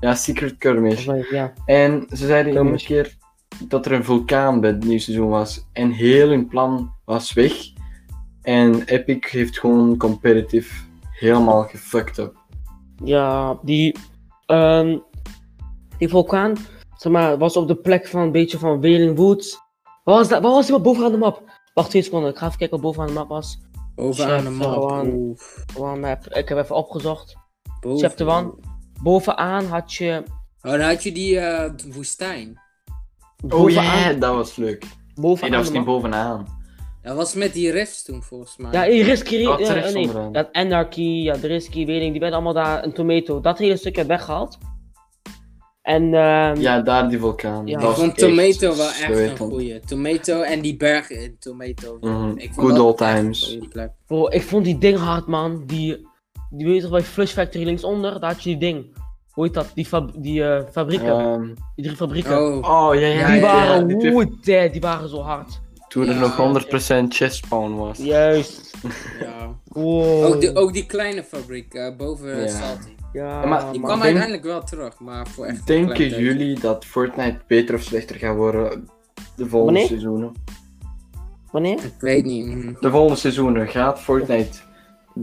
Ja, 0.00 0.14
Secret 0.14 0.54
Skirmish. 0.54 1.04
Ja. 1.30 1.52
En 1.64 2.06
ze 2.10 2.26
zeiden 2.26 2.52
in 2.52 2.66
een 2.66 2.76
keer 2.76 3.16
dat 3.68 3.86
er 3.86 3.92
een 3.92 4.04
vulkaan 4.04 4.60
bij 4.60 4.70
het 4.70 4.84
nieuwe 4.84 4.98
seizoen 4.98 5.28
was. 5.28 5.64
En 5.72 5.90
heel 5.90 6.28
hun 6.28 6.46
plan 6.48 6.92
was 7.04 7.32
weg. 7.32 7.52
En 8.42 8.82
Epic 8.84 9.30
heeft 9.30 9.58
gewoon 9.58 9.96
competitive 9.96 10.74
helemaal 11.10 11.62
gefucked 11.62 12.18
up. 12.18 12.36
Ja, 13.04 13.58
die, 13.62 13.96
ehm, 14.46 14.98
die 15.98 16.08
vulkaan, 16.08 16.56
zeg 16.96 17.12
maar, 17.12 17.38
was 17.38 17.56
op 17.56 17.68
de 17.68 17.76
plek 17.76 18.06
van 18.08 18.20
een 18.20 18.32
beetje 18.32 18.58
van 18.58 18.80
Wailing 18.80 19.16
Woods. 19.16 19.58
Wat 20.04 20.16
was 20.16 20.28
dat? 20.28 20.42
Wat 20.42 20.52
was 20.54 20.66
die 20.66 20.80
bovenaan 20.80 21.12
de 21.12 21.18
map? 21.18 21.42
Wacht 21.74 21.90
twee 21.90 22.02
seconden, 22.02 22.30
ik 22.30 22.36
ga 22.38 22.46
even 22.46 22.58
kijken 22.58 22.76
wat 22.76 22.86
bovenaan 22.86 23.06
de 23.08 23.18
map 23.18 23.28
was. 23.28 23.58
Bovenaan 23.94 24.44
de 24.44 24.50
map. 24.50 24.76
one. 24.90 25.32
Gewoon, 25.72 26.02
heb- 26.02 26.26
ik 26.26 26.48
heb 26.48 26.58
even 26.58 26.76
opgezocht. 26.76 27.36
Boven- 27.80 28.08
Chapter 28.08 28.28
1. 28.28 28.54
Bovenaan 29.02 29.64
had 29.64 29.94
je. 29.94 30.22
Oh, 30.62 30.70
dan 30.70 30.80
had 30.80 31.02
je 31.02 31.12
die 31.12 31.38
eh, 31.38 31.70
woestijn. 31.92 32.60
Oh 33.44 33.50
Bovenaan, 33.50 34.12
ja, 34.12 34.12
dat 34.12 34.34
was 34.34 34.56
leuk. 34.56 34.82
Nee, 34.82 34.90
bovenaan 35.14 35.50
dat 35.50 35.60
was 35.60 35.70
niet 35.70 35.84
bovenaan. 35.84 36.46
Dat 37.02 37.16
was 37.16 37.34
met 37.34 37.52
die 37.52 37.70
rifts 37.70 38.02
toen 38.02 38.22
volgens 38.22 38.56
mij. 38.56 38.72
Ja, 38.72 39.04
Risky, 39.04 39.44
Wat 39.44 39.58
ja, 39.58 39.72
rechts 39.72 39.92
nee, 39.92 40.30
dat 40.30 40.48
Anarchy, 40.52 41.00
ja, 41.00 41.36
de 41.36 41.46
Risky, 41.46 41.86
weet 41.86 42.02
ik, 42.02 42.10
die 42.10 42.20
werden 42.20 42.38
allemaal 42.38 42.64
daar 42.64 42.84
een 42.84 42.92
tomato. 42.92 43.40
Dat 43.40 43.58
hele 43.58 43.76
stukje 43.76 44.06
weggehaald. 44.06 44.58
En 45.82 46.14
ehm, 46.14 46.60
Ja, 46.60 46.80
daar 46.80 47.08
die 47.08 47.18
vulkaan. 47.18 47.66
Ja. 47.66 47.72
Dat 47.72 47.82
ik 47.82 47.88
was 47.88 47.98
vond 47.98 48.10
echt 48.10 48.18
Tomato 48.18 48.76
wel 48.76 48.88
echt 48.88 49.30
een 49.30 49.36
goeie. 49.36 49.80
Tomato 49.80 50.40
en 50.40 50.60
die 50.60 50.76
berg 50.76 51.10
in 51.10 51.36
Tomato. 51.38 51.98
Mhm. 52.00 52.32
Ik 52.36 52.52
vond 52.52 52.68
Good 52.68 52.78
old 52.78 52.96
times. 52.96 53.58
bro, 54.06 54.28
ik 54.28 54.42
vond 54.42 54.64
die 54.64 54.78
ding 54.78 54.98
hard, 54.98 55.26
man. 55.26 55.62
Die, 55.66 56.07
die 56.50 56.66
weet 56.66 56.74
je 56.76 56.80
toch 56.82 56.90
bij 56.90 57.02
Flush 57.02 57.32
Factory 57.32 57.64
linksonder, 57.64 58.20
daar 58.20 58.32
had 58.32 58.42
je 58.42 58.48
die 58.50 58.58
ding. 58.58 58.96
Hoe 59.30 59.44
heet 59.44 59.54
dat? 59.54 59.70
Die, 59.74 59.84
fab 59.86 60.10
die 60.16 60.44
eh, 60.44 60.62
fabrieken. 60.72 61.18
Ehm, 61.18 61.46
die 61.74 61.84
drie 61.84 61.96
fabrieken. 61.96 62.38
Oh, 62.38 62.86
oh 62.88 62.94
ja, 62.94 63.06
ja, 63.06 63.26
die 63.26 63.36
ja, 63.36 63.40
waren, 63.42 63.86
die 63.86 63.96
twee- 63.98 64.12
hoe 64.12 64.36
dead, 64.42 64.72
die 64.72 64.80
waren 64.80 65.08
zo 65.08 65.20
hard. 65.20 65.60
Toen 65.88 66.08
er 66.08 66.14
Ja, 66.14 66.20
nog 66.20 66.36
100% 66.36 67.14
chest 67.14 67.36
spawn 67.36 67.74
was. 67.74 67.98
Juist. 67.98 68.74
ja. 69.20 69.56
Wow. 69.64 70.24
Ook, 70.24 70.40
die, 70.40 70.56
ook 70.56 70.72
die 70.72 70.86
kleine 70.86 71.22
fabriek 71.22 71.74
eh, 71.74 71.96
boven 71.96 72.40
Ja. 72.40 72.48
Salty. 72.48 72.88
Ja, 73.12 73.40
Ja, 73.40 73.46
maar 73.46 73.64
Die 73.66 73.74
Ik 73.80 73.82
kwam 73.86 74.02
uiteindelijk 74.02 74.42
wel 74.44 74.62
terug, 74.62 74.98
maar 75.00 75.26
voor 75.26 75.44
echt 75.46 75.66
Denken 75.66 76.08
jullie 76.08 76.60
dat 76.60 76.84
Fortnite 76.84 77.38
beter 77.46 77.74
of 77.74 77.82
slechter 77.82 78.16
gaat 78.16 78.36
worden 78.36 78.88
de 79.36 79.46
volgende 79.46 79.54
Wanneer? 79.64 79.86
seizoenen? 79.86 80.32
Wanneer? 81.50 81.84
Ik 81.84 81.94
weet 82.00 82.24
niet. 82.24 82.80
De 82.80 82.90
volgende 82.90 83.16
seizoenen 83.18 83.68
gaat 83.68 84.00
Fortnite 84.00 84.58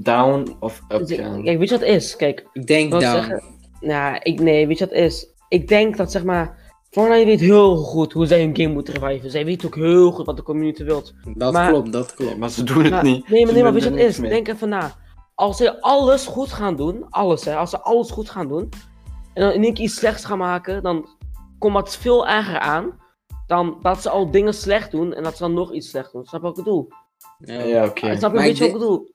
down 0.04 0.56
of 0.60 0.82
up 0.90 1.08
Dus, 1.08 1.18
gaan? 1.18 1.44
Kijk, 1.44 1.58
weet 1.60 1.70
je 1.70 1.78
wat 1.78 1.86
het 1.88 1.96
is? 1.96 2.16
Kijk, 2.16 2.48
Ik 2.54 2.68
denk 2.68 2.92
down. 2.92 3.04
zeggen? 3.04 3.44
nou, 3.80 4.18
ik, 4.24 4.40
nee, 4.40 4.68
weet 4.68 4.78
je 4.78 4.86
wat 4.86 4.94
het 4.94 5.04
is? 5.04 5.34
Ik 5.50 5.68
denk 5.68 5.98
dat, 5.98 6.12
zeg 6.12 6.24
maar, 6.24 6.64
Fortnite 6.90 7.26
weet 7.26 7.40
heel 7.40 7.76
goed 7.76 8.14
hoe 8.14 8.26
zij 8.26 8.40
hun 8.42 8.56
game 8.56 8.74
moeten 8.74 8.94
reviven. 8.94 9.32
Zij 9.32 9.46
weten 9.46 9.68
ook 9.68 9.76
heel 9.76 10.12
goed 10.12 10.26
wat 10.26 10.38
de 10.38 10.44
community 10.44 10.84
wilt. 10.84 11.14
Dat 11.34 11.54
Maar- 11.54 11.70
klopt, 11.70 11.92
dat 11.92 12.14
klopt. 12.14 12.38
maar 12.38 12.50
ze 12.50 12.64
doen 12.64 12.82
het 12.84 12.92
Maar- 12.92 13.04
niet. 13.04 13.30
Nee, 13.30 13.40
maar, 13.40 13.48
Ze 13.50 13.54
nee, 13.54 13.64
maar 13.64 13.74
weet 13.74 13.84
je 13.84 13.90
wat 13.90 14.00
het 14.00 14.08
is? 14.08 14.20
mee. 14.20 14.30
Denk 14.30 14.48
even 14.48 14.70
na. 14.70 14.96
Als 15.36 15.58
zij 15.58 15.80
alles 15.80 16.26
goed 16.26 16.52
gaan 16.52 16.76
doen, 16.76 17.10
alles 17.10 17.46
hè, 17.46 17.56
als 17.56 17.70
ze 17.70 17.82
alles 17.82 18.12
goed 18.12 18.30
gaan 18.30 18.48
doen, 18.48 18.70
en 19.34 19.42
dan 19.44 19.52
in 19.52 19.64
één 19.64 19.74
keer 19.74 19.84
iets 19.86 19.96
slechts 19.96 20.26
gaan 20.26 20.38
maken, 20.38 20.84
dan 20.84 21.10
komt 21.60 21.76
het 21.78 21.96
veel 21.98 22.28
erger 22.28 22.60
aan 22.60 22.98
dan 23.48 23.78
dat 23.82 24.02
ze 24.02 24.10
al 24.10 24.32
dingen 24.32 24.54
slecht 24.54 24.92
doen 24.92 25.14
en 25.14 25.24
dat 25.24 25.38
ze 25.38 25.44
dan 25.44 25.54
nog 25.54 25.74
iets 25.74 25.90
slecht 25.90 26.12
doen. 26.12 26.26
Snap 26.26 26.42
je 26.42 26.48
wat 26.48 26.58
ik 26.58 26.64
bedoel? 26.64 26.88
Ja, 27.40 27.62
Ja, 27.64 27.86
oké. 27.86 28.16
Snap 28.18 28.32
je 28.32 28.38
een 28.38 28.44
beetje 28.44 28.64
wat 28.64 28.74
ik 28.74 28.80
bedoel? 28.80 29.14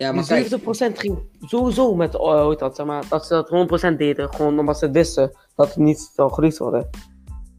Ja, 0.00 0.12
maar 0.12 0.24
Die 0.24 0.48
kijk, 0.48 0.94
70% 0.94 0.98
ging 0.98 1.18
sowieso 1.40 1.94
met, 1.94 2.16
oh, 2.16 2.40
hoe 2.40 2.50
heet 2.50 2.58
dat, 2.58 2.76
zeg 2.76 2.86
maar, 2.86 3.04
dat 3.08 3.26
ze 3.26 3.34
dat 3.34 3.92
100% 3.94 3.96
deden, 3.96 4.34
gewoon 4.34 4.58
omdat 4.58 4.78
ze 4.78 4.90
wisten 4.90 5.32
dat 5.56 5.68
het 5.68 5.76
niet 5.76 6.10
zou 6.14 6.32
geleased 6.32 6.58
worden. 6.58 6.88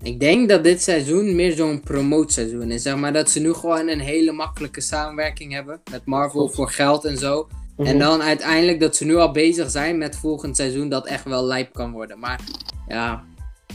ik 0.01 0.19
denk 0.19 0.49
dat 0.49 0.63
dit 0.63 0.81
seizoen 0.81 1.35
meer 1.35 1.51
zo'n 1.51 1.81
promoteseizoen 1.81 2.71
is. 2.71 2.81
Zeg 2.81 2.95
maar 2.95 3.13
dat 3.13 3.29
ze 3.29 3.39
nu 3.39 3.53
gewoon 3.53 3.87
een 3.87 3.99
hele 3.99 4.31
makkelijke 4.31 4.81
samenwerking 4.81 5.53
hebben 5.53 5.81
met 5.91 6.05
Marvel 6.05 6.49
voor 6.49 6.69
geld 6.69 7.05
en 7.05 7.17
zo. 7.17 7.47
Mhm. 7.77 7.87
En 7.87 7.99
dan 7.99 8.21
uiteindelijk 8.21 8.79
dat 8.79 8.95
ze 8.95 9.05
nu 9.05 9.15
al 9.15 9.31
bezig 9.31 9.69
zijn 9.69 9.97
met 9.97 10.15
volgend 10.15 10.55
seizoen 10.55 10.89
dat 10.89 11.07
echt 11.07 11.23
wel 11.23 11.43
lijp 11.43 11.73
kan 11.73 11.91
worden. 11.91 12.19
Maar 12.19 12.39
ja, 12.87 13.23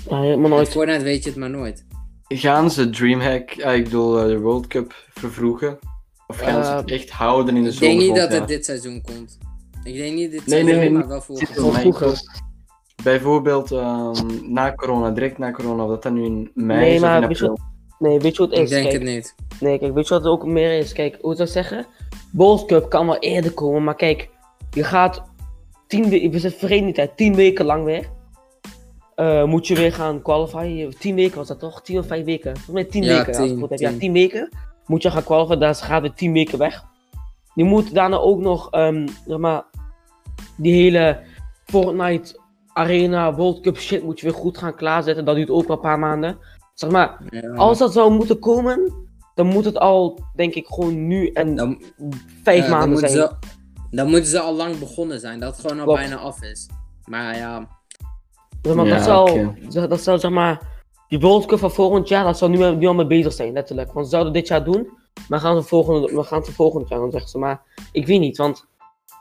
Ja, 0.08 0.20
helemaal 0.20 0.38
met 0.38 0.50
nooit. 0.50 0.68
Fortnite 0.68 1.04
weet 1.04 1.22
je 1.24 1.30
het 1.30 1.38
maar 1.38 1.50
nooit. 1.50 1.84
Gaan 2.28 2.70
ze 2.70 2.90
Dreamhack, 2.90 3.62
ah, 3.62 3.74
ik 3.74 3.84
bedoel 3.84 4.18
eh, 4.18 4.26
de 4.26 4.38
World 4.38 4.66
Cup, 4.66 4.94
vervroegen? 5.14 5.78
Of 6.26 6.36
gaan 6.38 6.64
ze 6.64 6.70
het 6.70 6.90
Eh, 6.90 6.96
echt 6.96 7.10
houden 7.10 7.56
in 7.56 7.62
de 7.62 7.68
Ik 7.68 7.74
zomer? 7.74 7.96
denk 7.96 8.08
niet 8.08 8.16
dat 8.20 8.32
het 8.32 8.48
dit 8.48 8.64
seizoen 8.64 9.02
komt. 9.02 9.38
Ik 9.84 9.94
denk 9.94 10.14
niet 10.14 10.30
dit 10.30 10.46
Nee, 10.46 10.62
nee, 10.64 10.72
seizoen, 10.74 10.78
nee, 10.78 10.90
maar 10.90 11.08
wel 11.08 11.20
volgend 11.20 12.24
bijvoorbeeld 13.02 13.70
ehm, 13.72 14.52
na 14.52 14.74
corona, 14.74 15.10
direct 15.10 15.38
na 15.38 15.50
corona, 15.52 15.82
of 15.82 15.88
dat 15.88 16.02
dat 16.02 16.12
nu 16.12 16.24
in 16.24 16.50
mei 16.54 16.78
Nee, 16.80 16.90
is 16.94 16.96
of 16.96 17.02
maar 17.02 17.22
in 17.22 17.28
weet 17.28 17.38
je 17.38 17.48
april. 17.48 17.64
Nee, 17.98 18.18
weet 18.18 18.36
je 18.36 18.38
wat 18.38 18.48
het 18.50 18.58
Ik 18.58 18.64
is? 18.64 18.70
denk 18.70 18.82
Kijk, 18.82 18.94
het 18.94 19.02
niet. 19.14 19.34
Nee, 19.60 19.78
kijk, 19.78 19.94
weet 19.94 20.08
je 20.08 20.14
wat 20.14 20.22
het 20.22 20.32
ook 20.32 20.46
meer 20.46 20.78
is? 20.78 20.92
Kijk, 20.92 21.18
hoe 21.20 21.34
zou 21.34 21.46
ik 21.48 21.54
zeggen? 21.54 21.86
World 22.32 22.64
Cup 22.64 22.88
kan 22.90 23.06
wel 23.06 23.18
eerder 23.18 23.52
komen, 23.52 23.84
maar 23.84 23.94
kijk, 23.96 24.28
je 24.70 24.84
gaat 24.84 25.22
tien 25.86 26.08
weken, 26.08 26.30
we 26.30 26.50
vergeten 26.50 26.86
niet, 26.86 26.96
hè, 26.96 27.08
tien 27.14 27.34
weken 27.34 27.64
lang 27.64 27.84
weer. 27.84 28.14
eh, 29.14 29.44
moet 29.44 29.66
je 29.66 29.74
weer 29.74 29.92
gaan 29.92 30.22
qualifyen. 30.22 30.98
Tien 30.98 31.14
weken 31.14 31.36
was 31.36 31.48
dat 31.48 31.58
toch? 31.58 31.82
Tien 31.82 31.98
of 31.98 32.06
vijf 32.06 32.24
weken? 32.24 32.52
Volgens 32.56 32.74
mij 32.74 32.84
tien 32.84 33.02
Ja, 33.02 33.16
weken, 33.16 33.26
als 33.26 33.36
ik 33.36 33.42
tien, 33.42 33.50
het 33.50 33.60
goed 33.60 33.70
heb. 33.70 33.78
Ja, 33.78 33.88
tien. 33.88 33.98
tien 33.98 34.12
weken 34.12 34.48
moet 34.86 35.02
je 35.02 35.10
gaan 35.10 35.24
qualifyen, 35.24 35.58
daar 35.60 35.74
gaat 35.74 36.00
weer 36.02 36.14
tien 36.14 36.32
weken 36.32 36.58
weg. 36.58 36.84
Je 37.54 37.64
moet 37.64 37.94
daarna 37.94 38.16
ook 38.16 38.38
nog, 38.40 38.70
ehm, 38.70 39.06
zeg 39.26 39.38
maar, 39.38 39.64
die 40.56 40.72
hele 40.82 41.20
Fortnite 41.64 42.40
Arena 42.72 43.34
World 43.34 43.60
Cup 43.60 43.78
shit 43.78 44.02
moet 44.02 44.20
je 44.20 44.26
weer 44.26 44.34
goed 44.34 44.58
gaan 44.58 44.74
klaarzetten. 44.76 45.24
Dat 45.24 45.34
duurt 45.36 45.50
ook 45.50 45.66
wel 45.66 45.76
een 45.76 45.82
paar 45.82 45.98
maanden. 45.98 46.38
Zeg 46.74 46.90
maar, 46.90 47.18
Ja. 47.30 47.50
als 47.54 47.78
dat 47.78 47.92
zou 47.92 48.12
moeten 48.12 48.38
komen, 48.38 48.92
dan 49.34 49.46
moet 49.46 49.64
het 49.64 49.78
al, 49.78 50.20
denk 50.34 50.54
ik, 50.54 50.66
gewoon 50.66 51.06
nu 51.06 51.28
en 51.28 51.54
dan, 51.56 51.82
vijf 52.42 52.60
dan 52.62 52.70
maanden 52.70 52.98
zijn. 52.98 53.10
Ze, 53.12 53.30
dan 53.90 54.08
moeten 54.08 54.30
ze 54.30 54.40
al 54.40 54.54
lang 54.54 54.78
begonnen 54.78 55.20
zijn, 55.20 55.40
dat 55.40 55.52
het 55.52 55.60
gewoon 55.60 55.78
al 55.78 55.84
Klopt. 55.84 56.00
bijna 56.00 56.16
af 56.16 56.42
is. 56.42 56.68
Maar 57.04 57.36
ja, 57.36 57.68
Zeg 58.62 58.74
maar, 58.74 58.86
Ja, 58.86 58.94
dat, 58.94 59.04
zou, 59.04 59.88
dat 59.88 60.00
zou, 60.00 60.18
zeg 60.18 60.30
maar, 60.30 60.60
die 61.08 61.18
World 61.20 61.46
Cup 61.46 61.58
van 61.58 61.70
volgend 61.72 62.08
jaar, 62.08 62.24
dat 62.24 62.38
zou 62.38 62.50
nu, 62.50 62.74
nu 62.76 62.86
al 62.86 62.94
mee 62.94 63.06
bezig 63.06 63.32
zijn, 63.32 63.52
letterlijk. 63.52 63.92
Want 63.92 64.06
ze 64.06 64.10
zouden 64.12 64.32
dit 64.32 64.48
jaar 64.48 64.64
doen, 64.64 64.88
maar 65.28 65.40
gaan 65.40 65.62
ze 65.62 65.68
volgende, 65.68 66.14
we 66.14 66.22
gaan 66.22 66.44
ze 66.44 66.52
volgend 66.52 66.88
jaar, 66.88 66.98
dan 66.98 67.10
zeggen 67.10 67.30
ze. 67.30 67.38
Maar 67.38 67.62
ik 67.92 68.06
weet 68.06 68.20
niet, 68.20 68.36
want 68.36 68.64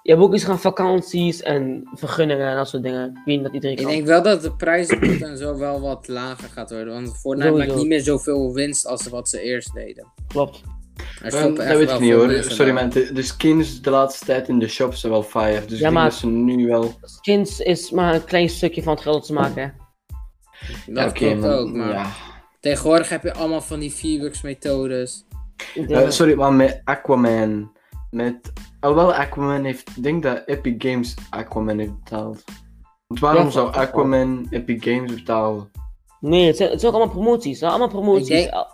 je 0.02 0.12
hebt 0.12 0.24
ook 0.24 0.34
iets 0.34 0.44
van 0.44 0.60
vakanties 0.60 1.42
en 1.42 1.90
vergunningen 1.94 2.48
en 2.50 2.56
dat 2.56 2.68
soort 2.70 2.84
dingen. 2.84 3.08
Ik 3.10 3.14
weet 3.26 3.36
niet 3.36 3.44
dat 3.44 3.54
iedereen 3.54 3.78
ik 3.78 3.84
kan. 3.84 3.92
denk 3.92 4.06
wel 4.06 4.22
dat 4.24 4.42
de 4.42 4.52
prijzenpot 4.56 5.22
en 5.22 5.38
zo 5.38 5.58
wel 5.58 5.82
wat 5.82 6.08
lager 6.08 6.50
gaat 6.50 6.70
worden. 6.72 6.94
Want 6.94 7.18
Fortnite 7.18 7.48
Sowieso. 7.50 7.68
maakt 7.68 7.80
niet 7.80 7.90
meer 7.90 8.02
zoveel 8.02 8.54
winst 8.54 8.88
als 8.88 9.08
wat 9.08 9.30
ze 9.30 9.42
eerst 9.42 9.74
deden. 9.74 10.08
Klopt. 10.28 10.62
Dat 11.24 11.34
weet 11.58 11.90
ik 11.90 12.00
niet 12.00 12.14
hoor. 12.14 12.44
Sorry 12.44 12.72
man, 12.72 12.90
de, 12.90 13.10
de 13.14 13.22
skins 13.22 13.82
de 13.82 13.90
laatste 13.90 14.26
tijd 14.26 14.48
in 14.48 14.60
de 14.60 14.68
shops 14.68 15.00
zijn 15.00 15.12
wel 15.12 15.24
fire. 15.24 15.66
Dus 15.66 15.70
Ja, 15.70 15.76
ik 15.76 15.80
denk 15.80 15.94
maar- 15.94 16.04
dat 16.04 16.14
ze 16.14 16.28
nu 16.28 16.68
wel... 16.68 16.92
Skins 17.02 17.60
is 17.60 17.92
maar 17.92 18.14
een 18.14 18.24
klein 18.26 18.50
stukje 18.50 18.84
van 18.84 18.94
het 18.94 19.02
geld 19.02 19.16
dat 19.16 19.26
ze 19.26 19.34
maken, 19.34 19.62
hè. 19.64 19.70
Dat 20.88 21.12
klopt 21.12 21.46
ook, 21.46 21.74
maar 21.74 21.90
ja. 21.92 22.06
tegenwoordig 22.60 23.10
heb 23.10 23.24
je 23.24 23.34
allemaal 23.34 23.62
van 23.62 23.80
die 23.80 23.94
V-Bucks 23.94 24.42
methodes. 24.42 25.26
Eh, 25.88 26.10
sorry, 26.10 26.34
maar 26.36 26.54
met 26.54 26.82
Aquaman. 26.84 27.72
Met... 28.12 28.54
Alhoewel 28.80 29.14
Aquaman 29.14 29.64
heeft... 29.64 29.90
Ik 29.96 30.04
denk 30.04 30.24
dat 30.24 30.44
Epic 30.46 30.76
Games 30.78 31.16
Aquaman 31.30 31.78
heeft 31.80 32.04
betaald. 32.04 32.44
Want 33.08 33.20
waarom 33.20 33.44
Ja, 33.46 33.50
zou. 33.50 33.74
Aquaman 33.74 34.48
Epic 34.50 34.84
Games 34.84 35.14
betalen? 35.14 35.72
Nee, 36.20 36.48
het 36.48 36.58
zijn, 36.58 36.70
het 36.70 36.80
zijn 36.80 36.94
ook 36.94 36.98
allemaal 36.98 37.16
promoties. 37.16 37.50
Het 37.50 37.58
zijn 37.60 37.72
allemaal 37.72 37.90
promoties. 37.90 38.30
Ik 38.30 38.36
denk- 38.36 38.52
Al- 38.54 38.68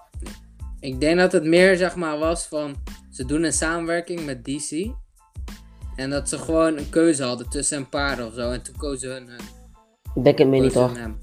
Ik 0.80 1.00
denk 1.00 1.18
dat 1.18 1.32
het 1.32 1.44
meer 1.44 1.78
zeg 1.78 1.96
maar 1.96 2.18
was 2.18 2.48
van 2.48 2.76
ze 3.12 3.26
doen 3.26 3.44
een 3.44 3.54
samenwerking 3.54 4.26
met 4.26 4.44
DC. 4.46 4.92
En 5.96 6.10
dat 6.10 6.30
ze 6.30 6.38
gewoon 6.38 6.78
een 6.78 6.90
keuze 6.90 7.24
hadden 7.24 7.50
tussen 7.50 7.78
een 7.78 7.90
paar 7.90 8.26
of 8.26 8.34
zo. 8.34 8.52
En 8.52 8.62
toen 8.64 8.76
kozen 8.78 9.12
hun, 9.12 9.28
hun 9.28 9.40
Ik 10.16 10.24
denk 10.24 10.38
het 10.38 10.48
meer 10.48 10.62
niet, 10.62 10.74
toch? 10.74 10.98
hem. 10.98 11.18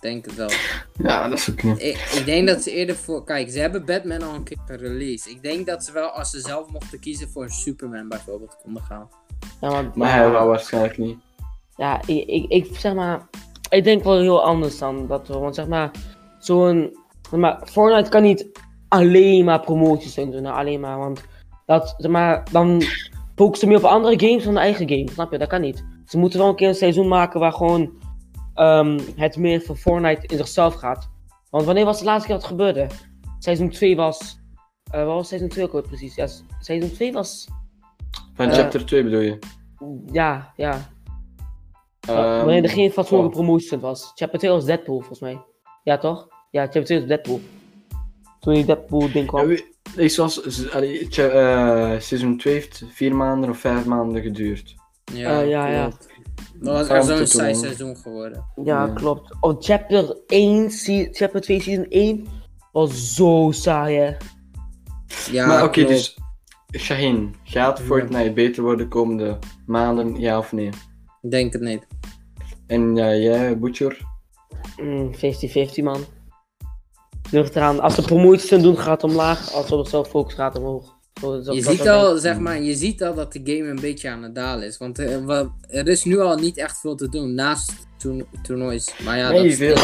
Ik 0.00 0.08
Denk 0.08 0.24
het 0.24 0.34
wel. 0.34 0.50
Ja, 0.98 1.28
dat 1.28 1.38
is 1.38 1.50
ook 1.50 1.62
niet. 1.62 1.82
Ik, 1.82 1.96
ik 1.96 2.24
denk 2.24 2.48
dat 2.48 2.62
ze 2.62 2.70
eerder 2.70 2.96
voor. 2.96 3.24
Kijk, 3.24 3.50
ze 3.50 3.58
hebben 3.58 3.84
Batman 3.84 4.22
al 4.22 4.34
een 4.34 4.42
keer 4.42 4.58
gereleased. 4.66 5.32
Ik 5.32 5.42
denk 5.42 5.66
dat 5.66 5.84
ze 5.84 5.92
wel, 5.92 6.08
als 6.08 6.30
ze 6.30 6.40
zelf 6.40 6.70
mochten 6.70 7.00
kiezen 7.00 7.28
voor 7.28 7.42
een 7.42 7.50
Superman 7.50 8.08
bijvoorbeeld, 8.08 8.56
konden 8.62 8.82
gaan. 8.82 9.08
Ja, 9.60 9.70
maar, 9.70 9.90
Maar 9.94 10.12
hij 10.12 10.30
wou 10.30 10.48
waarschijnlijk 10.48 10.98
niet. 10.98 11.18
Ja, 11.76 12.00
ik, 12.06 12.26
ik, 12.26 12.44
ik 12.48 12.76
zeg 12.76 12.94
maar, 12.94 13.28
ik 13.70 13.84
denk 13.84 14.04
wel 14.04 14.20
heel 14.20 14.42
anders 14.42 14.78
dan 14.78 15.06
dat 15.06 15.28
we, 15.28 15.38
want 15.38 15.54
zeg 15.54 15.66
maar, 15.66 15.90
zo'n, 16.38 16.96
zeg 17.30 17.40
maar, 17.40 17.60
Fortnite 17.64 18.10
kan 18.10 18.22
niet 18.22 18.46
alleen 18.88 19.44
maar 19.44 19.60
promoties 19.60 20.14
doen, 20.14 20.42
nou, 20.42 20.56
alleen 20.56 20.80
maar, 20.80 20.98
want 20.98 21.24
dat, 21.66 21.94
zeg 21.96 22.10
maar, 22.10 22.46
dan 22.52 22.82
focussen 23.34 23.68
ze 23.68 23.74
meer 23.74 23.84
op 23.84 23.90
andere 23.90 24.28
games 24.28 24.44
dan 24.44 24.54
de 24.54 24.60
eigen 24.60 24.88
game, 24.88 25.10
snap 25.10 25.32
je, 25.32 25.38
dat 25.38 25.48
kan 25.48 25.60
niet. 25.60 25.84
Ze 26.04 26.18
moeten 26.18 26.38
wel 26.38 26.48
een 26.48 26.56
keer 26.56 26.68
een 26.68 26.74
seizoen 26.74 27.08
maken 27.08 27.40
waar 27.40 27.52
gewoon 27.52 27.92
ehm, 28.54 28.98
het 29.16 29.36
meer 29.36 29.60
voor 29.62 29.76
Fortnite 29.76 30.26
in 30.26 30.36
zichzelf 30.36 30.74
gaat. 30.74 31.08
Want 31.50 31.64
wanneer 31.64 31.84
was 31.84 31.98
de 31.98 32.04
laatste 32.04 32.26
keer 32.26 32.34
dat 32.40 32.48
het 32.48 32.52
gebeurde? 32.58 32.86
Seizoen 33.38 33.70
2 33.70 33.96
was, 33.96 34.38
eh 34.90 35.04
wat 35.04 35.14
was 35.14 35.28
seizoen 35.28 35.48
2 35.48 35.64
ook 35.64 35.72
weer 35.72 35.82
precies? 35.82 36.14
Ja, 36.14 36.26
seizoen 36.60 36.92
2 36.92 37.12
was, 37.12 37.48
Van 38.34 38.48
Eh, 38.48 38.54
chapter 38.54 38.84
2 38.86 39.02
bedoel 39.04 39.20
je? 39.20 39.38
ja, 40.12 40.52
ja, 40.56 40.88
Ehm, 42.00 42.16
Wanneer 42.44 42.62
er 42.62 42.68
geen 42.70 42.90
fatsoenlijke 42.90 43.34
goh. 43.36 43.44
promoties 43.44 43.70
was. 43.80 44.12
Chapter 44.14 44.38
2 44.38 44.50
was 44.50 44.64
Deadpool, 44.64 44.98
volgens 44.98 45.20
mij. 45.20 45.40
Ja, 45.84 45.98
toch? 45.98 46.28
Ja, 46.50 46.62
Chapter 46.62 46.84
2 46.84 46.98
was 46.98 47.08
Deadpool. 47.08 47.40
Toen 48.40 48.54
die 48.54 48.64
Deadpool 48.64 49.00
ding 49.00 49.14
Ja, 49.14 49.24
kwam. 49.24 49.46
wie- 49.46 49.74
ik 49.96 50.10
z- 50.10 50.68
allee, 50.72 51.08
eh, 51.08 52.00
seizoen 52.00 52.36
2 52.38 52.54
heeft 52.54 52.82
vier 52.92 53.14
maanden 53.16 53.50
of 53.50 53.58
vijf 53.58 53.84
maanden 53.86 54.22
geduurd. 54.22 54.74
Eh, 55.04 55.48
ja, 55.48 55.66
ja. 55.68 55.90
Dat 56.60 56.88
was 56.88 57.06
zo'n 57.06 57.26
saai 57.26 57.54
seizoen 57.54 57.96
geworden. 57.96 58.44
Ja, 58.64 58.86
Ja. 58.86 58.92
klopt. 58.92 59.36
Oh, 59.40 59.56
chapter 59.60 60.16
1, 60.26 60.70
se- 60.70 61.08
chapter 61.12 61.40
2, 61.40 61.60
season 61.60 61.86
1 61.88 62.26
was 62.72 63.14
zo 63.14 63.48
saai, 63.52 63.96
hè. 63.98 64.16
Ja, 65.30 65.46
maar 65.46 65.64
oké, 65.64 65.84
dus 65.84 66.18
Shaheen, 66.78 67.34
gaat 67.44 67.78
Ja. 67.78 67.84
Fortnite 67.84 68.32
beter 68.32 68.62
worden 68.62 68.84
de 68.84 68.88
komende 68.92 69.38
maanden, 69.66 70.20
ja 70.20 70.38
of 70.38 70.52
nee? 70.52 70.70
Ik 71.22 71.30
denk 71.30 71.52
het 71.52 71.62
niet. 71.62 71.86
En 72.66 72.96
ja, 72.96 73.14
jij, 73.14 73.58
Butcher? 73.58 74.00
Mm, 74.82 75.14
50-50, 75.14 75.82
man. 75.82 76.00
Ligt 77.30 77.56
eraan. 77.56 77.80
Als 77.80 77.96
de 77.96 78.02
promoties 78.02 78.48
doen, 78.62 78.76
gaat 78.76 79.02
het 79.02 79.10
omlaag. 79.10 79.52
Als 79.52 79.72
op 79.72 79.86
zelf 79.88 80.08
focus 80.08 80.34
gaat 80.34 80.52
het 80.52 80.62
omhoog. 80.62 80.98
Zo, 81.20 81.52
Je 81.52 81.62
ziet 81.62 81.88
al, 81.88 82.16
zeg 82.16 82.38
maar, 82.38 82.62
je 82.62 82.74
ziet 82.74 83.02
al 83.02 83.14
dat 83.14 83.32
de 83.32 83.40
game 83.44 83.68
een 83.68 83.80
beetje 83.80 84.10
aan 84.10 84.22
het 84.22 84.34
dalen 84.34 84.66
is. 84.66 84.78
Want 84.78 84.98
eh, 84.98 85.40
er 85.68 85.88
is 85.88 86.04
nu 86.04 86.18
al 86.20 86.36
niet 86.36 86.56
echt 86.56 86.80
veel 86.80 86.94
te 86.94 87.08
doen 87.08 87.34
naast 87.34 87.72
toern- 87.98 88.26
toernoois. 88.42 88.94
Maar 89.04 89.16
ja, 89.18 89.30
nee, 89.30 89.48
dat 89.48 89.56
veel. 89.56 89.76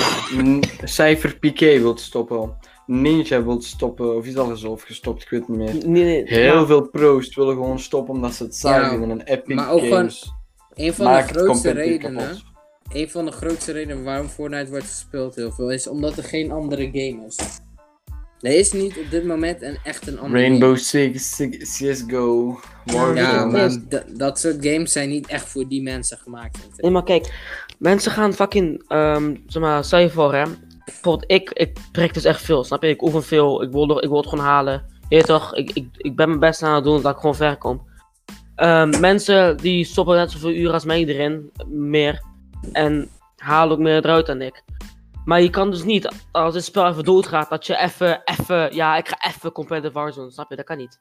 Cypher 0.85 1.39
PK 1.39 1.59
wilt 1.61 2.01
stoppen. 2.01 2.57
Ninja 2.87 3.45
wilt 3.45 3.65
stoppen, 3.65 4.17
of 4.17 4.27
is 4.27 4.37
al 4.37 4.57
zo 4.57 4.71
of 4.71 4.83
gestopt, 4.83 5.23
ik 5.23 5.29
weet 5.29 5.41
het 5.41 5.49
niet 5.49 5.59
meer. 5.59 5.75
Nee, 5.89 6.05
nee, 6.05 6.23
Heel 6.25 6.55
maar- 6.55 6.67
veel 6.67 6.89
pro's 6.89 7.35
willen 7.35 7.55
gewoon 7.55 7.79
stoppen 7.81 8.15
omdat 8.15 8.35
ze 8.35 8.43
het 8.43 8.55
saai 8.57 8.83
Ja, 8.83 8.89
vinden. 8.89 9.11
En 9.11 9.27
Epic 9.27 9.55
maar 9.55 9.71
ook 9.71 9.81
Games 9.87 10.33
Een 10.75 10.95
van 10.95 11.07
de 11.15 11.23
grootste 11.23 11.71
redenen, 11.71 12.15
kapot. 12.27 12.43
een 12.93 13.11
van 13.11 13.25
de 13.25 13.33
grootste 13.33 13.73
redenen 13.73 14.05
waarom 14.05 14.29
Fortnite 14.29 14.71
wordt 14.71 14.85
gespeeld 14.87 15.35
heel 15.35 15.53
veel, 15.53 15.71
is 15.73 15.89
omdat 15.89 16.17
er 16.17 16.25
geen 16.25 16.51
andere 16.53 16.83
game 16.87 17.27
is. 17.27 17.37
Er 18.47 18.59
is 18.59 18.73
niet 18.73 18.97
op 18.99 19.11
dit 19.11 19.25
moment 19.25 19.63
een 19.63 19.79
echt 19.85 20.07
een 20.07 20.19
andere 20.19 20.41
Rainbow 20.43 20.77
Six, 20.77 21.35
Six- 21.37 21.79
CSGO. 21.79 22.61
Warzone. 22.85 23.21
Ja, 23.21 23.45
maar 23.45 23.61
Yes. 23.63 23.79
d- 23.89 24.19
dat 24.19 24.39
soort 24.39 24.57
games 24.67 24.93
zijn 24.93 25.09
niet 25.09 25.27
echt 25.27 25.49
voor 25.49 25.69
die 25.69 25.83
mensen 25.83 26.19
gemaakt. 26.19 26.59
Nee, 26.77 26.91
maar 26.91 27.03
kijk, 27.03 27.35
mensen 27.79 28.13
gaan 28.13 28.33
fucking, 28.35 28.85
ehm 28.89 29.35
zeg 29.47 29.63
maar, 29.63 29.85
stel 29.85 29.99
je 29.99 30.11
voor, 30.11 30.35
hè. 30.35 30.43
Bijvoorbeeld, 30.85 31.31
ik, 31.31 31.51
ik 31.51 31.79
practice 31.93 32.29
echt 32.29 32.43
veel, 32.43 32.65
snap 32.65 32.83
je? 32.83 32.89
Ik 32.89 33.03
oefen 33.03 33.23
veel, 33.23 33.63
ik 33.63 33.71
wil, 33.73 34.03
ik 34.03 34.09
wil 34.09 34.17
het 34.21 34.29
gewoon 34.29 34.45
halen. 34.45 34.85
Je 35.09 35.17
weet 35.17 35.27
toch, 35.27 35.55
ik, 35.55 35.71
ik, 35.75 35.87
ik 35.97 36.17
ben 36.17 36.29
mijn 36.29 36.41
best 36.41 36.63
aan 36.63 36.75
het 36.75 36.85
doen 36.85 37.03
dat 37.03 37.15
ik 37.15 37.21
gewoon 37.21 37.37
ver 37.37 37.57
kom. 37.57 37.83
Ehm, 38.57 39.01
mensen 39.01 39.57
die 39.57 39.85
stoppen 39.85 40.17
net 40.17 40.31
zoveel 40.31 40.51
uren 40.53 40.73
als 40.73 40.85
mij 40.85 41.05
erin, 41.05 41.51
meer. 41.69 42.23
En 42.73 43.09
halen 43.37 43.77
ook 43.77 43.83
meer 43.83 43.97
eruit 43.97 44.27
dan 44.27 44.41
ik. 44.43 44.63
Maar 45.27 45.41
je 45.43 45.51
kan 45.51 45.71
dus 45.71 45.83
niet, 45.85 46.09
als 46.33 46.55
het 46.55 46.65
spel 46.65 46.87
even 46.89 47.05
doodgaat, 47.05 47.49
dat 47.51 47.67
je 47.67 47.77
even, 47.77 48.21
even, 48.25 48.75
ja, 48.75 48.97
ik 48.97 49.09
ga 49.09 49.29
even 49.31 49.53
competitive 49.53 49.93
Warzone, 49.93 50.31
snap 50.31 50.51
je? 50.51 50.57
Dat 50.57 50.65
kan 50.65 50.77
niet. 50.77 50.99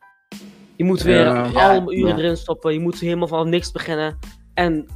Je 0.75 0.83
moet 0.83 1.01
weer 1.01 1.25
Ja. 1.25 1.43
allemaal 1.43 1.93
uren 1.93 2.15
Ja. 2.17 2.23
erin 2.23 2.37
stoppen, 2.37 2.73
je 2.73 2.79
moet 2.79 2.99
helemaal 2.99 3.27
van 3.27 3.49
niks 3.49 3.71
beginnen. 3.71 4.19
En 4.53 4.87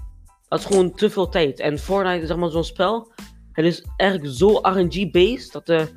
dat 0.47 0.59
is 0.59 0.65
gewoon 0.65 0.93
te 0.93 1.09
veel 1.09 1.29
tijd. 1.29 1.59
En 1.59 1.77
Fortnite 1.79 2.21
is 2.21 2.27
zeg 2.27 2.37
maar 2.37 2.49
zo'n 2.49 2.63
spel. 2.63 3.11
Het 3.51 3.65
is 3.65 3.85
eigenlijk 3.97 4.33
zo 4.35 4.59
RNG-based 4.61 5.51
dat 5.51 5.65
de 5.65 5.87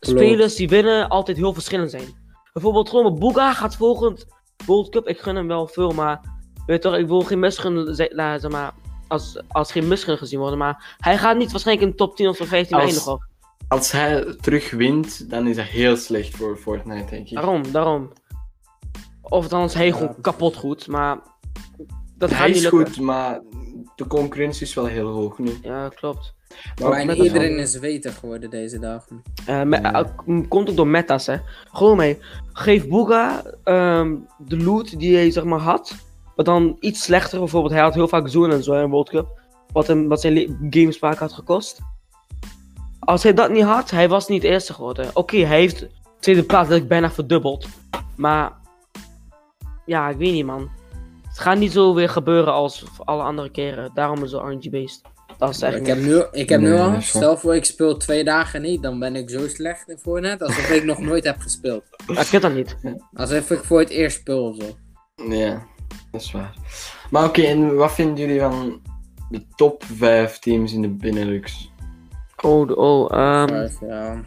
spelers 0.00 0.54
die 0.54 0.68
winnen 0.68 1.08
altijd 1.08 1.36
heel 1.36 1.52
verschillend 1.52 1.90
zijn. 1.90 2.26
Bijvoorbeeld 2.52 2.88
gewoon 2.88 3.04
met 3.12 3.18
Booga 3.20 3.52
gaat 3.52 3.76
volgend 3.76 4.26
World 4.66 4.88
Cup. 4.88 5.08
Ik 5.08 5.18
gun 5.20 5.36
hem 5.36 5.46
wel 5.48 5.66
veel, 5.66 5.90
maar 5.90 6.20
weet 6.66 6.82
toch, 6.82 6.96
ik 6.96 7.06
wil 7.06 7.20
geen 7.20 7.38
misgun, 7.38 7.94
ze- 7.94 8.12
nou, 8.14 8.38
zeg 8.38 8.50
maar, 8.50 8.72
als, 9.08 9.42
als 9.48 9.72
geen 9.72 9.88
misgun 9.88 10.18
gezien 10.18 10.38
worden. 10.38 10.58
Maar 10.58 10.96
hij 10.98 11.18
gaat 11.18 11.36
niet 11.36 11.50
waarschijnlijk 11.50 11.86
in 11.86 11.92
de 11.92 11.98
top 12.04 12.16
10 12.16 12.28
of 12.28 12.36
top 12.36 12.46
15 12.46 12.76
Als- 12.76 12.84
eindigen. 12.84 13.10
hoor. 13.10 13.26
Als 13.68 13.92
hij 13.92 14.36
terug 14.40 14.70
wint, 14.70 15.30
dan 15.30 15.46
is 15.46 15.56
dat 15.56 15.64
heel 15.64 15.96
slecht 15.96 16.36
voor 16.36 16.56
Fortnite, 16.56 17.10
denk 17.10 17.28
ik. 17.28 17.34
Daarom, 17.34 17.72
daarom. 17.72 18.12
Of 19.22 19.48
dan 19.48 19.64
is 19.64 19.74
hij 19.74 19.86
Ja. 19.86 19.92
gewoon 19.92 20.20
kapot 20.20 20.56
goed, 20.56 20.86
maar 20.86 21.18
dat 22.16 22.30
Hij 22.30 22.46
niet 22.46 22.56
is 22.56 22.66
goed, 22.66 23.00
maar 23.00 23.40
de 23.96 24.06
concurrentie 24.06 24.62
is 24.66 24.74
wel 24.74 24.86
heel 24.86 25.08
hoog 25.08 25.38
nu. 25.38 25.58
Ja, 25.62 25.88
klopt. 25.88 26.34
Maar 26.80 26.90
Bijna 26.90 27.14
iedereen 27.14 27.58
is 27.58 27.78
beter 27.78 28.12
geworden 28.12 28.50
deze 28.50 28.78
dagen. 28.78 29.22
Eh, 29.46 29.62
me- 29.62 29.80
Ja. 29.80 29.92
eh, 29.92 30.38
komt 30.48 30.70
ook 30.70 30.76
door 30.76 30.86
metas, 30.86 31.26
hè. 31.26 31.36
Gewoon 31.72 31.96
mee. 31.96 32.18
Geef 32.52 32.88
Booga 32.88 33.42
ehm, 33.64 34.16
de 34.38 34.56
loot 34.56 34.98
die 34.98 35.14
hij 35.16 35.30
zeg 35.30 35.44
maar 35.44 35.58
had. 35.60 35.94
Maar 36.38 36.46
dan 36.46 36.76
iets 36.80 37.02
slechter. 37.02 37.38
Bijvoorbeeld, 37.38 37.72
hij 37.72 37.82
had 37.82 37.94
heel 37.94 38.08
vaak 38.08 38.28
zoen 38.28 38.50
en 38.50 38.62
zo 38.62 38.82
in 38.82 38.90
World 38.90 39.08
Cup. 39.10 39.40
wat, 39.72 39.86
hem, 39.86 40.08
wat 40.08 40.20
zijn 40.20 40.32
le- 40.32 40.56
gamesmaak 40.70 41.18
had 41.18 41.32
gekost. 41.32 41.78
Als 42.98 43.22
hij 43.22 43.34
dat 43.34 43.50
niet 43.50 43.62
had, 43.64 43.90
hij 43.90 44.08
was 44.08 44.28
niet 44.28 44.42
eerste 44.42 44.74
geworden. 44.74 45.10
Oké, 45.14 45.36
hij 45.36 45.58
heeft 45.58 45.78
de 45.78 45.90
tweede 46.20 46.42
plaats 46.42 46.68
dat 46.68 46.78
ik 46.78 46.88
bijna 46.88 47.10
verdubbeld. 47.10 47.66
Maar 48.16 48.52
ja, 49.86 50.08
ik 50.08 50.16
weet 50.16 50.32
niet 50.32 50.44
man. 50.44 50.70
Het 51.28 51.38
gaat 51.38 51.58
niet 51.58 51.72
zo 51.72 51.94
weer 51.94 52.08
gebeuren 52.08 52.52
als 52.52 52.84
alle 53.04 53.22
andere 53.22 53.50
keren. 53.50 53.90
Daarom 53.94 54.24
is 54.24 54.32
het 54.32 54.40
RNG-based. 54.40 55.00
Dat 55.38 55.50
is 55.50 55.62
echt 55.62 55.76
Ik 55.76 55.86
heb 55.86 55.98
nu, 55.98 56.22
ik 56.30 56.48
heb 56.48 56.60
nu 56.60 56.78
al, 56.78 57.00
stel 57.00 57.36
voor 57.36 57.56
ik 57.56 57.64
speel 57.64 57.96
twee 57.96 58.24
dagen 58.24 58.62
niet, 58.62 58.82
dan 58.82 58.98
ben 58.98 59.16
ik 59.16 59.30
zo 59.30 59.48
slecht 59.48 59.88
in 59.88 59.98
Fortnite 59.98 60.44
alsof 60.44 60.70
ik 60.70 60.84
nog 60.84 60.98
nooit 60.98 61.24
heb 61.24 61.38
gespeeld. 61.38 61.82
Ik 62.06 62.26
ken 62.30 62.40
dat 62.40 62.54
niet. 62.54 62.76
Alsof 63.14 63.50
ik 63.50 63.64
voor 63.64 63.78
het 63.78 63.88
eerst 63.88 64.16
speel 64.18 64.44
of 64.44 64.56
zo. 64.56 64.76
Ja, 65.28 65.66
dat 66.10 66.20
is 66.20 66.32
waar. 66.32 66.54
Maar 67.10 67.24
oké, 67.24 67.42
en 67.42 67.76
wat 67.76 67.92
vinden 67.92 68.16
jullie 68.16 68.40
van 68.40 68.82
de 69.30 69.46
top 69.56 69.84
5 69.84 70.38
teams 70.38 70.72
in 70.72 70.82
de 70.82 70.88
Benelux? 70.88 71.72
Oh, 72.42 72.66
de- 72.68 72.76
oh, 72.76 73.12
ehm, 73.12 73.48
Vijf, 73.48 73.80
ja. 73.80 74.22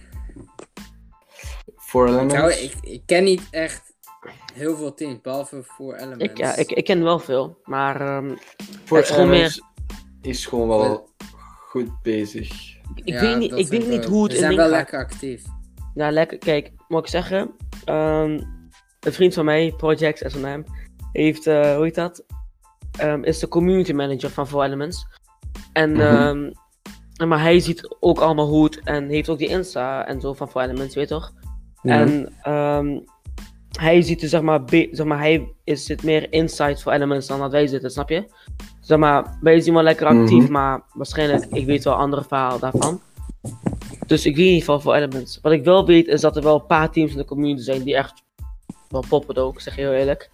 Four 1.77 2.07
Elements? 2.07 2.33
Nou, 2.33 2.51
ik, 2.51 2.73
ik 2.81 3.01
ken 3.05 3.23
niet 3.23 3.47
echt 3.51 3.93
heel 4.53 4.75
veel 4.75 4.93
teams, 4.93 5.21
behalve 5.21 5.63
voor 5.63 5.95
Elements. 5.95 6.23
ik, 6.23 6.37
ja, 6.37 6.55
ik, 6.55 6.71
ik 6.71 6.83
ken 6.85 7.03
wel 7.03 7.19
veel. 7.19 7.57
Maar 7.63 8.01
ehm, 8.01 8.31
is 8.89 9.09
gewoon 9.09 9.27
Elements 9.27 9.61
is 10.21 10.45
gewoon 10.45 10.67
wel 10.67 11.09
goed 11.59 12.01
bezig. 12.01 12.49
ik, 12.95 13.07
Ja, 13.09 13.19
weet 13.21 13.37
niet, 13.37 13.51
ik 13.51 13.67
weet 13.67 13.87
niet 13.89 14.05
hoe 14.05 14.23
het 14.23 14.31
Ze 14.31 14.37
in 14.37 14.43
zijn 14.43 14.55
wel 14.55 14.65
gaat. 14.67 14.75
lekker 14.75 14.99
actief. 14.99 15.43
Ja, 15.93 16.11
lekker. 16.11 16.37
Kijk, 16.37 16.71
moet 16.87 17.01
ik 17.01 17.07
zeggen. 17.07 17.51
ehm, 17.85 18.41
een 18.99 19.13
vriend 19.13 19.33
van 19.33 19.45
mij, 19.45 19.73
Project 19.77 20.35
naam, 20.35 20.63
heeft, 21.11 21.47
eh, 21.47 21.75
hoe 21.75 21.83
heet 21.83 21.95
dat? 21.95 22.23
Ehm, 22.97 23.23
is 23.23 23.39
de 23.39 23.47
community 23.47 23.93
manager 23.93 24.29
van 24.29 24.47
Four 24.47 24.63
Elements. 24.63 25.05
En, 25.73 25.99
en 27.15 27.27
maar 27.27 27.41
hij 27.41 27.59
ziet 27.59 27.95
ook 27.99 28.19
allemaal 28.19 28.63
het 28.63 28.81
en 28.83 29.09
heeft 29.09 29.29
ook 29.29 29.37
die 29.37 29.47
Insta 29.47 30.07
en 30.07 30.21
zo 30.21 30.33
van 30.33 30.49
Four 30.49 30.63
Elements, 30.63 30.95
weet 30.95 31.09
je 31.09 31.13
toch? 31.13 31.31
En 31.81 32.33
ehm, 32.41 32.99
hij 33.79 34.01
ziet 34.01 34.19
dus, 34.19 34.29
zeg 34.29 34.41
maar, 34.41 34.61
zeg 34.91 35.05
maar, 35.05 35.19
hij 35.19 35.53
is, 35.63 35.85
zit 35.85 36.03
meer 36.03 36.33
inside 36.33 36.77
voor 36.77 36.91
Elements 36.91 37.27
dan 37.27 37.39
dat 37.39 37.51
wij 37.51 37.67
zitten, 37.67 37.91
snap 37.91 38.09
je? 38.09 38.25
Zeg 38.81 38.97
maar, 38.97 39.37
wij 39.41 39.59
zien 39.61 39.73
wel 39.73 39.83
lekker 39.83 40.07
actief, 40.07 40.43
Mhm. 40.43 40.51
maar 40.51 40.81
waarschijnlijk, 40.93 41.45
ik 41.45 41.65
weet 41.65 41.83
wel 41.83 41.93
andere 41.93 42.23
verhaal 42.23 42.59
daarvan. 42.59 43.01
Dus 44.07 44.25
ik 44.25 44.35
weet 44.35 44.45
in 44.45 44.51
ieder 44.51 44.59
geval 44.59 44.79
voor 44.79 44.95
Elements. 44.95 45.39
Wat 45.41 45.51
ik 45.51 45.63
wel 45.63 45.85
weet, 45.85 46.07
is 46.07 46.21
dat 46.21 46.35
er 46.35 46.43
wel 46.43 46.55
een 46.55 46.65
paar 46.65 46.91
teams 46.91 47.11
in 47.11 47.17
de 47.17 47.25
community 47.25 47.63
zijn 47.63 47.83
die 47.83 47.95
echt 47.95 48.23
wel 48.89 49.03
poppen 49.09 49.35
ook, 49.35 49.61
zeg 49.61 49.75
je 49.75 49.81
heel 49.81 49.93
eerlijk. 49.93 50.29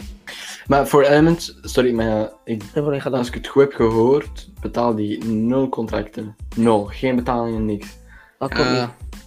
Maar 0.67 0.85
Four 0.85 1.03
Elements, 1.05 1.57
sorry, 1.61 1.91
maar 1.93 2.05
ja, 2.05 2.31
ik, 2.43 2.63
als 3.11 3.27
ik 3.27 3.33
het 3.33 3.47
goed 3.47 3.61
heb 3.61 3.73
gehoord, 3.73 4.49
betaal 4.61 4.95
die 4.95 5.23
nul 5.25 5.69
contracten. 5.69 6.35
Nul, 6.55 6.85
geen 6.85 7.15
betalingen, 7.15 7.65
niks. 7.65 7.97
Dat 8.39 8.49
klopt 8.53 8.69
Ja, 8.69 8.81
niet. 8.81 9.19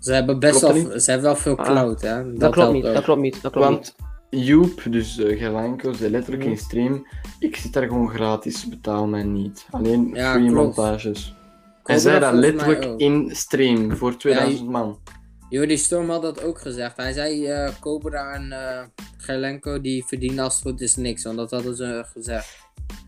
ze 0.00 0.12
hebben 0.12 0.38
best 0.38 0.60
wel, 0.60 0.74
ze 1.00 1.10
hebben 1.10 1.22
wel 1.30 1.36
veel 1.36 1.56
Ah, 1.58 1.64
cloud, 1.66 2.00
hè. 2.00 2.24
Dat, 2.30 2.40
Dat 2.40 2.52
klopt 2.52 2.72
niet, 2.72 2.84
ook. 2.86 2.94
dat 2.94 3.02
klopt 3.04 3.20
niet, 3.20 3.42
dat 3.42 3.52
klopt 3.52 3.68
niet. 3.70 3.94
Want 3.98 4.44
Joep, 4.44 4.82
dus 4.90 5.18
uh, 5.18 5.38
Gerlanko, 5.38 5.92
zei 5.92 6.10
letterlijk 6.10 6.44
in 6.44 6.58
stream, 6.58 7.06
ik 7.38 7.56
zit 7.56 7.72
daar 7.72 7.86
gewoon 7.86 8.08
gratis, 8.10 8.68
betaal 8.68 9.06
mij 9.06 9.22
niet. 9.22 9.66
Alleen 9.70 10.10
Ja, 10.14 10.32
free 10.32 10.50
klopt. 10.50 10.76
montages. 10.76 11.34
Hij 11.84 11.98
zei 11.98 12.20
dat 12.20 12.32
letterlijk 12.32 12.84
in 12.96 13.30
stream 13.32 13.96
voor 13.96 14.16
2000 14.16 14.68
man. 14.68 14.98
Jordi 15.48 15.76
Storm 15.76 16.10
had 16.10 16.22
dat 16.22 16.42
ook 16.42 16.60
gezegd. 16.60 16.96
Hij 16.96 17.12
zei 17.12 17.46
eh 17.46 17.68
Cobra 17.80 18.32
en 18.32 18.52
eh 18.52 18.82
Gerlenko 19.26 19.80
die 19.80 20.04
verdienen 20.06 20.44
als 20.44 20.54
het 20.54 20.62
goed 20.62 20.80
is 20.80 20.96
niks, 20.96 21.22
want 21.24 21.36
dat 21.36 21.50
hadden 21.50 21.76
ze 21.76 22.04
gezegd. 22.12 22.64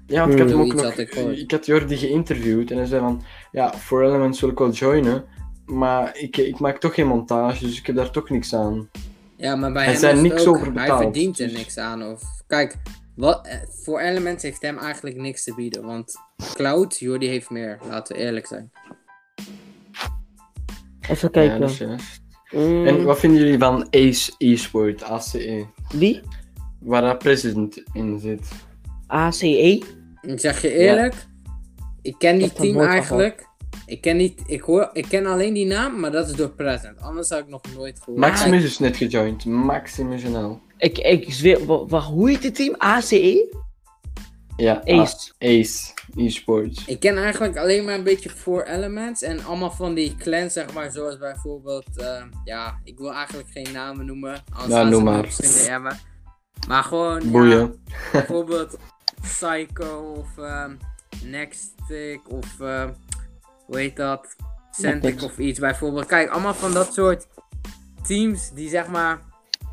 Ja, 0.07 0.21
want 0.21 0.33
ik 0.33 0.39
had 0.39 0.51
Hmm. 0.51 0.61
hem 0.61 0.71
ook 0.71 0.83
nog, 0.83 0.93
ik 0.95 1.11
gehoord. 1.13 1.39
ik 1.39 1.51
had 1.51 1.67
Jordi 1.67 1.97
geïnterviewd 1.97 2.71
en 2.71 2.77
hij 2.77 2.87
zei 2.87 3.01
van, 3.01 3.23
ja, 3.53 3.73
voor 3.75 4.03
Elements 4.05 4.41
wil 4.41 4.51
ik 4.51 4.59
wel 4.59 4.71
joinen, 4.71 5.25
maar 5.67 6.17
ik, 6.19 6.37
ik 6.37 6.59
maak 6.59 6.79
toch 6.79 6.95
geen 6.95 7.07
montage, 7.07 7.65
dus 7.67 7.79
ik 7.79 7.87
heb 7.87 7.97
daar 7.97 8.11
toch 8.11 8.31
niks 8.31 8.55
aan. 8.55 8.89
Ja, 9.37 9.57
maar 9.57 9.73
bij 9.73 9.83
Hij 9.83 9.91
hem 9.93 10.01
zei 10.01 10.13
is 10.17 10.21
het 10.23 10.29
niks 10.33 10.47
ook, 10.47 10.57
over 10.57 10.73
hij 10.73 10.87
verdient 10.97 11.39
er 11.39 11.49
dus- 11.49 11.57
niks 11.57 11.77
aan. 11.79 12.03
Of, 12.03 12.23
kijk, 12.47 12.77
wat, 13.17 13.47
eh, 13.47 13.55
voor 13.69 14.01
Elements 14.01 14.43
heeft 14.43 14.63
hem 14.63 14.79
eigenlijk 14.79 15.17
niks 15.17 15.45
te 15.45 15.55
bieden, 15.55 15.85
want 15.85 16.15
Cloud, 16.55 16.99
Jordi 16.99 17.27
heeft 17.29 17.51
meer, 17.51 17.79
laten 17.89 18.17
we 18.17 18.23
eerlijk 18.23 18.47
zijn. 18.47 18.71
Even 21.09 21.31
kijken. 21.31 21.99
Mm, 22.51 22.87
En 22.87 23.05
wat 23.05 23.19
vinden 23.19 23.41
jullie 23.41 23.59
van 23.59 23.87
Ace 23.91 24.33
Esport, 24.39 25.03
ACE, 25.03 25.67
Wie? 25.93 26.21
waar 26.79 27.03
dat 27.03 27.19
president 27.19 27.83
in 27.93 28.19
zit? 28.21 28.49
ACE? 29.07 29.83
Ik 30.21 30.41
zeg 30.41 30.63
je 30.63 30.73
eerlijk, 30.73 31.15
ik 32.03 32.15
ken 32.19 32.39
die 32.39 32.53
team 32.53 32.81
eigenlijk. 32.81 33.47
Ik 33.87 34.01
ken, 34.01 34.17
niet, 34.17 34.43
ik, 34.47 34.61
hoor, 34.61 34.91
ik 34.93 35.05
ken 35.09 35.27
alleen 35.27 35.55
die 35.55 35.67
naam, 35.67 36.01
maar 36.01 36.11
dat 36.11 36.29
is 36.29 36.35
door 36.35 36.51
Present. 36.51 37.01
Anders 37.01 37.31
had 37.31 37.39
ik 37.39 37.49
nog 37.49 37.61
nooit 37.75 37.99
gehoord. 37.99 38.19
Maximus 38.19 38.65
is 38.65 38.79
net 38.79 38.97
gejoind, 38.97 39.45
Maximus 39.45 40.23
NL. 40.23 40.61
Ik, 40.79 40.99
ik 40.99 41.33
zweer, 41.33 41.59
hoe 41.89 42.31
heet 42.31 42.43
het 42.43 42.55
team? 42.55 42.75
ACE? 42.79 43.57
Ja, 44.57 44.83
Ace. 44.85 45.33
Ace 45.39 45.93
Esports. 46.19 46.85
Ik 46.87 47.01
ken 47.01 47.17
eigenlijk 47.17 47.57
alleen 47.57 47.85
maar 47.85 47.95
een 47.95 48.03
beetje 48.03 48.31
Four 48.31 48.67
Elements 48.67 49.23
en 49.23 49.45
allemaal 49.45 49.71
van 49.71 49.95
die 49.95 50.15
clans, 50.17 50.53
zeg 50.53 50.73
maar, 50.73 50.91
zoals 50.91 51.19
bijvoorbeeld, 51.19 51.97
eh, 51.97 52.23
ja, 52.45 52.81
ik 52.85 52.99
wil 52.99 53.13
eigenlijk 53.13 53.49
geen 53.51 53.73
namen 53.73 54.07
noemen, 54.07 54.43
anders 54.51 54.75
Ja, 54.75 54.81
gaan 54.81 54.91
noem 54.91 55.05
maar. 55.05 55.23
DM'en. 55.23 55.99
Maar 56.69 56.85
gewoon, 56.85 57.49
ja, 57.49 57.71
bijvoorbeeld 58.13 58.79
Psycho 59.23 60.15
of 60.17 60.29
Nextic 61.25 62.21
of, 62.29 62.61
ehm, 62.61 62.91
hoe 63.67 63.79
heet 63.79 63.97
dat, 63.97 64.37
Centric 64.71 65.03
Nextix. 65.03 65.33
of 65.33 65.39
iets 65.39 65.59
bijvoorbeeld. 65.59 66.07
Kijk, 66.07 66.31
allemaal 66.31 66.55
van 66.55 66.73
dat 66.73 66.95
soort 66.95 67.27
teams 68.07 68.51
die, 68.55 68.69
zeg 68.69 68.89
maar, 68.89 69.21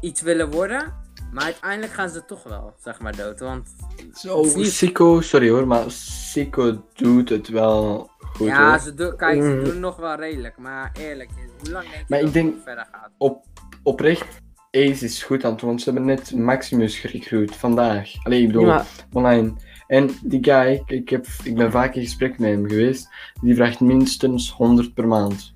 iets 0.02 0.22
willen 0.22 0.52
worden, 0.52 0.94
maar 1.36 1.44
uiteindelijk 1.44 1.94
gaan 1.94 2.10
ze 2.10 2.26
toch 2.26 2.44
wel, 2.44 2.74
zeg 2.84 3.00
maar, 3.00 3.16
dood, 3.16 3.40
want 3.40 3.76
Zo, 4.14 4.44
niet- 4.44 4.72
Sico, 4.72 5.22
sorry 5.22 5.50
hoor, 5.50 5.68
maar 5.68 5.84
Sico 5.92 6.82
doet 6.94 7.30
het 7.30 7.48
wel 7.48 8.10
goed 8.20 8.48
ja, 8.48 8.70
hoor. 8.70 8.80
ze 8.80 8.94
doen, 8.94 9.16
kijk, 9.16 9.42
ze 9.42 9.48
Mm. 9.48 9.64
doen 9.64 9.80
nog 9.80 9.96
wel 9.96 10.16
redelijk, 10.16 10.58
maar 10.58 10.92
eerlijk, 11.00 11.30
hoe 11.60 11.72
lang 11.72 11.84
denk 11.84 11.96
je 11.98 12.06
Maar 12.08 12.20
dat 12.20 12.28
ik 12.28 12.34
denk- 12.34 12.46
het 12.48 12.56
nog 12.56 12.64
verder 12.64 12.88
gaat? 12.92 13.10
Op, 13.18 13.46
oprecht, 13.84 14.44
Ace 14.72 15.06
is 15.06 15.24
goed 15.24 15.44
aan 15.44 15.52
het 15.52 15.60
doen, 15.60 15.70
want 15.70 15.82
ze 15.82 15.90
hebben 15.92 16.08
net 16.08 16.36
Maximus 16.36 17.00
gerecruit, 17.00 17.56
vandaag. 17.56 18.12
Allee, 18.24 18.42
ik 18.42 18.48
bedoel, 18.48 18.66
Ja, 18.66 18.86
online. 19.14 19.54
En 19.88 20.10
die 20.24 20.44
guy, 20.44 20.84
ik, 20.86 21.10
heb, 21.10 21.26
ik 21.44 21.56
ben 21.56 21.72
vaak 21.72 21.96
in 21.96 22.02
gesprek 22.04 22.40
met 22.40 22.50
hem 22.50 22.68
geweest, 22.70 23.10
die 23.42 23.56
vraagt 23.56 23.80
minstens 23.80 24.52
100 24.52 24.94
per 24.94 25.08
maand. 25.08 25.52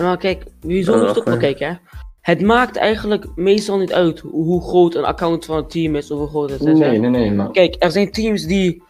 maar 0.00 0.16
kijk, 0.18 0.44
wie 0.60 0.82
zo 0.84 0.92
Ja, 0.92 0.98
moet 0.98 1.08
het 1.08 1.18
ook 1.18 1.24
wel 1.24 1.34
oké. 1.34 1.42
kijken, 1.42 1.68
hè. 1.68 1.89
Het 2.20 2.40
maakt 2.40 2.76
eigenlijk 2.76 3.26
meestal 3.36 3.78
niet 3.78 3.92
uit 3.92 4.18
hoe, 4.18 4.62
groot 4.62 4.94
een 4.94 5.04
account 5.04 5.44
van 5.44 5.56
een 5.56 5.68
team 5.68 5.96
is 5.96 6.10
of 6.10 6.18
hoe 6.18 6.28
groot 6.28 6.50
het 6.50 6.60
is. 6.60 6.78
Nee, 6.78 6.98
nee, 6.98 7.10
nee, 7.10 7.32
maar... 7.32 7.50
Kijk, 7.50 7.76
er 7.78 7.90
zijn 7.90 8.10
teams 8.12 8.44
die 8.44 8.82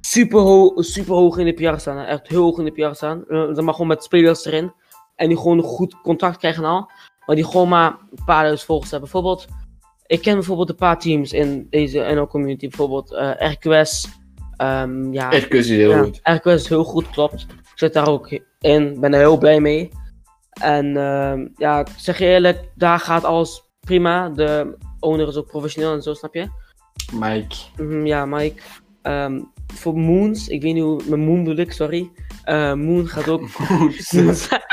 super, 0.00 0.40
ho 0.40 0.72
super 0.76 1.14
hoog 1.14 1.38
in 1.38 1.44
de 1.44 1.52
PR 1.52 1.78
staan. 1.78 1.96
hè. 1.96 2.04
Echt 2.04 2.28
heel 2.28 2.42
hoog 2.42 2.58
in 2.58 2.64
de 2.64 2.70
PR 2.70 2.94
staan. 2.94 3.24
Eh, 3.28 3.46
zeg 3.52 3.64
maar 3.64 3.74
gewoon 3.74 3.88
met 3.88 4.04
spelers 4.04 4.44
erin. 4.44 4.72
En 5.16 5.28
die 5.28 5.36
gewoon 5.36 5.58
een 5.58 5.64
goed 5.64 6.00
contact 6.02 6.36
krijgen 6.36 6.64
en 6.64 6.70
al. 6.70 6.90
Maar 7.26 7.36
die 7.36 7.44
gewoon 7.44 7.68
maar 7.68 7.90
een 7.90 8.24
paar 8.24 8.42
duizend 8.42 8.62
volgers 8.62 8.90
hebben. 8.90 9.10
Bijvoorbeeld, 9.10 9.46
ik 10.06 10.22
ken 10.22 10.34
bijvoorbeeld 10.34 10.68
een 10.68 10.76
paar 10.76 10.98
teams 10.98 11.32
in 11.32 11.66
deze 11.70 11.98
NL 12.14 12.26
community. 12.26 12.68
Bijvoorbeeld 12.68 13.12
eh 13.12 13.52
RQS. 13.52 14.08
ehm, 14.56 15.12
ja, 15.12 15.30
Echt 15.30 15.54
is 15.54 15.68
heel 15.68 15.90
ja, 15.90 16.02
goed. 16.02 16.20
RQS 16.22 16.46
is 16.46 16.68
heel 16.68 16.84
goed, 16.84 17.10
klopt. 17.10 17.42
Ik 17.42 17.72
zit 17.74 17.92
daar 17.92 18.08
ook 18.08 18.40
in. 18.60 19.00
Ben 19.00 19.12
er 19.14 19.20
heel 19.20 19.38
blij 19.38 19.60
mee. 19.60 19.90
En 20.60 20.96
ehm, 20.96 21.46
ja, 21.56 21.80
ik 21.80 21.88
zeg 21.96 22.18
je 22.18 22.24
eerlijk, 22.24 22.68
daar 22.74 22.98
gaat 22.98 23.24
alles 23.24 23.62
prima. 23.80 24.28
De 24.28 24.76
owner 25.00 25.28
is 25.28 25.36
ook 25.36 25.46
professioneel 25.46 25.92
en 25.92 26.02
zo, 26.02 26.14
snap 26.14 26.34
je? 26.34 26.48
Mike. 27.12 27.56
Mhm, 27.76 28.06
ja, 28.06 28.26
Mike. 28.26 28.62
Ehm, 29.02 29.40
voor 29.74 29.98
Moons, 29.98 30.48
ik 30.48 30.62
weet 30.62 30.74
niet 30.74 30.82
hoe. 30.82 31.02
Mijn 31.08 31.20
Moon 31.20 31.44
bedoel 31.44 31.64
ik, 31.64 31.72
sorry. 31.72 32.10
Eh, 32.44 32.74
Moon 32.74 33.08
gaat 33.08 33.28
ook. 33.28 33.42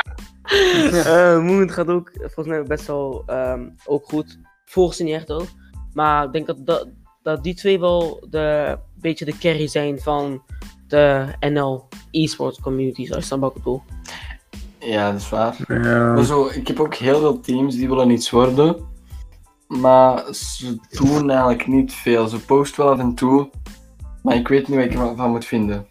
Eh, 1.06 1.43
Moon 1.43 1.71
gaat 1.71 1.88
ook 1.88 2.12
volgens 2.15 2.47
mij 2.47 2.63
best 2.63 2.88
wel 2.88 3.23
ehm, 3.26 3.69
ook 3.86 4.06
goed. 4.06 4.39
Volgens 4.65 5.00
niet 5.00 5.13
echt 5.13 5.32
ook. 5.32 5.47
Maar 5.93 6.26
ik 6.26 6.32
denk 6.32 6.47
dat, 6.47 6.65
dat, 6.65 6.88
dat 7.21 7.43
die 7.43 7.56
twee 7.56 7.80
wel 7.80 8.26
de 8.30 8.78
beetje 8.95 9.26
de 9.26 9.38
carry 9.38 9.67
zijn 9.67 10.00
van 10.00 10.43
de 10.88 11.26
NL 11.39 11.88
esports 12.12 12.60
community, 12.60 13.06
zoals 13.06 13.23
je 13.23 13.30
dan 13.30 13.43
ook 13.43 13.54
bedoel. 13.54 13.82
Ja, 14.88 15.12
dat 15.12 15.21
is 15.21 15.30
waar. 15.30 15.56
Maar 16.15 16.23
zo, 16.23 16.47
ik 16.54 16.67
heb 16.67 16.80
ook 16.80 16.95
heel 16.95 17.19
veel 17.19 17.39
teams 17.39 17.76
die 17.76 17.88
willen 17.88 18.10
iets 18.10 18.30
worden, 18.30 18.76
maar 19.67 20.34
ze 20.34 20.78
doen 20.89 21.30
eigenlijk 21.30 21.67
niet 21.67 21.93
veel. 21.93 22.28
Ze 22.28 22.39
posten 22.45 22.84
wel 22.84 22.93
af 22.93 23.00
en 23.00 23.13
toe, 23.15 23.50
maar 24.23 24.36
ik 24.36 24.47
weet 24.47 24.67
niet 24.67 24.78
wat 24.78 24.86
ik 24.86 24.93
ervan 24.93 25.32
moet 25.32 25.45
vinden. 25.45 25.88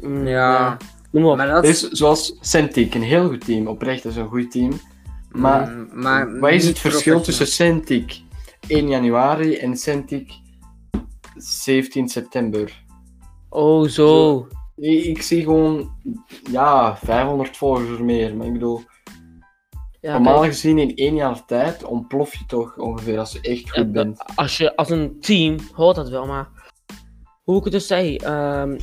Mm, 0.00 0.26
Ja, 0.26 0.76
Noem 1.10 1.22
maar 1.22 1.30
op. 1.32 1.36
maar 1.36 1.46
dat 1.46 1.62
Dus 1.62 1.88
zoals 1.88 2.36
Centic, 2.40 2.94
een 2.94 3.02
heel 3.02 3.28
goed 3.28 3.44
team, 3.44 3.66
oprecht 3.66 4.02
dat 4.02 4.12
is 4.12 4.18
een 4.18 4.28
goed 4.28 4.50
team. 4.50 4.72
Maar 5.30 5.68
Mm, 5.70 5.88
maar 5.92 6.38
wat 6.40 6.50
is 6.50 6.66
het 6.66 6.78
verschil 6.78 7.20
tussen 7.20 7.46
Centic 7.46 8.20
1 8.66 8.88
januari 8.88 9.56
en 9.56 9.76
Centic 9.76 10.32
17 11.36 12.08
september? 12.08 12.82
Oh, 13.48 13.88
zo. 13.88 14.46
Nee, 14.80 15.02
ik 15.02 15.22
zie 15.22 15.42
gewoon, 15.42 15.90
ja, 16.50 16.96
500 16.96 17.56
volgers 17.56 17.98
meer. 17.98 18.36
Maar 18.36 18.46
ik 18.46 18.52
bedoel, 18.52 18.80
Ja, 20.00 20.12
normaal 20.12 20.40
kijk, 20.40 20.52
gezien 20.52 20.78
in 20.78 20.96
één 20.96 21.14
jaar 21.14 21.44
tijd 21.44 21.84
ontplof 21.84 22.34
je 22.34 22.46
toch 22.46 22.78
ongeveer 22.78 23.18
als 23.18 23.32
je 23.32 23.40
echt 23.40 23.70
goed 23.70 23.74
Ja, 23.76 23.84
bent. 23.84 24.22
als 24.34 24.56
je 24.56 24.76
als 24.76 24.90
een 24.90 25.20
team 25.20 25.56
hoort 25.72 25.96
dat 25.96 26.08
wel, 26.08 26.26
maar 26.26 26.48
hoe 27.42 27.58
ik 27.58 27.64
het 27.64 27.72
dus 27.72 27.86
zei, 27.86 28.16
ehm, 28.16 28.78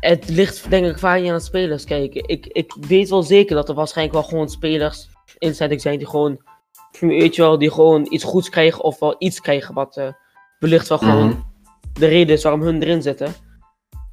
het 0.00 0.28
ligt 0.28 0.70
denk 0.70 0.86
ik 0.86 0.98
vaak 0.98 1.20
niet 1.20 1.30
aan 1.30 1.36
de 1.36 1.42
spelers. 1.42 1.84
Kijk, 1.84 2.14
ik, 2.14 2.46
ik 2.46 2.76
weet 2.80 3.08
wel 3.08 3.22
zeker 3.22 3.54
dat 3.56 3.68
er 3.68 3.74
waarschijnlijk 3.74 4.18
wel 4.18 4.28
gewoon 4.28 4.48
spelers 4.48 5.08
in 5.38 5.54
zijn 5.54 5.80
zijn 5.80 5.98
die 5.98 6.08
gewoon, 6.08 6.40
weet 7.00 7.34
je 7.34 7.42
wel, 7.42 7.58
die 7.58 7.70
gewoon 7.70 8.06
iets 8.10 8.24
goeds 8.24 8.48
krijgen 8.48 8.84
of 8.84 8.98
wel 8.98 9.14
iets 9.18 9.40
krijgen 9.40 9.74
wat 9.74 9.96
eh, 9.96 10.12
wellicht 10.58 10.88
wel 10.88 10.98
gewoon 10.98 11.28
Mhm. 11.28 11.40
de 11.92 12.06
reden 12.06 12.34
is 12.36 12.42
waarom 12.42 12.60
hun 12.62 12.82
erin 12.82 13.02
zitten. 13.02 13.32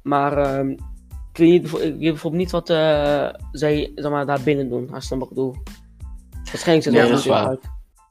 Maar 0.02 0.38
ehm, 0.38 0.76
ik, 1.32 1.36
weet 1.36 1.48
niet, 1.50 1.64
ik 1.64 1.72
weet 1.80 1.98
bijvoorbeeld 2.00 2.42
niet 2.42 2.50
wat 2.50 2.70
eh, 2.70 3.28
zij 3.52 3.92
zeg 3.94 4.10
maar, 4.10 4.26
daar 4.26 4.40
binnen 4.44 4.68
doen, 4.68 4.90
als 4.92 5.02
je 5.02 5.08
dan 5.10 5.18
wat 5.18 5.28
ik 5.28 5.34
bedoel. 5.34 5.56
Waarschijnlijk 6.44 6.86
zit 6.88 6.96
er 6.96 7.08
wel 7.08 7.22
waar. 7.34 7.46
uit. 7.48 7.60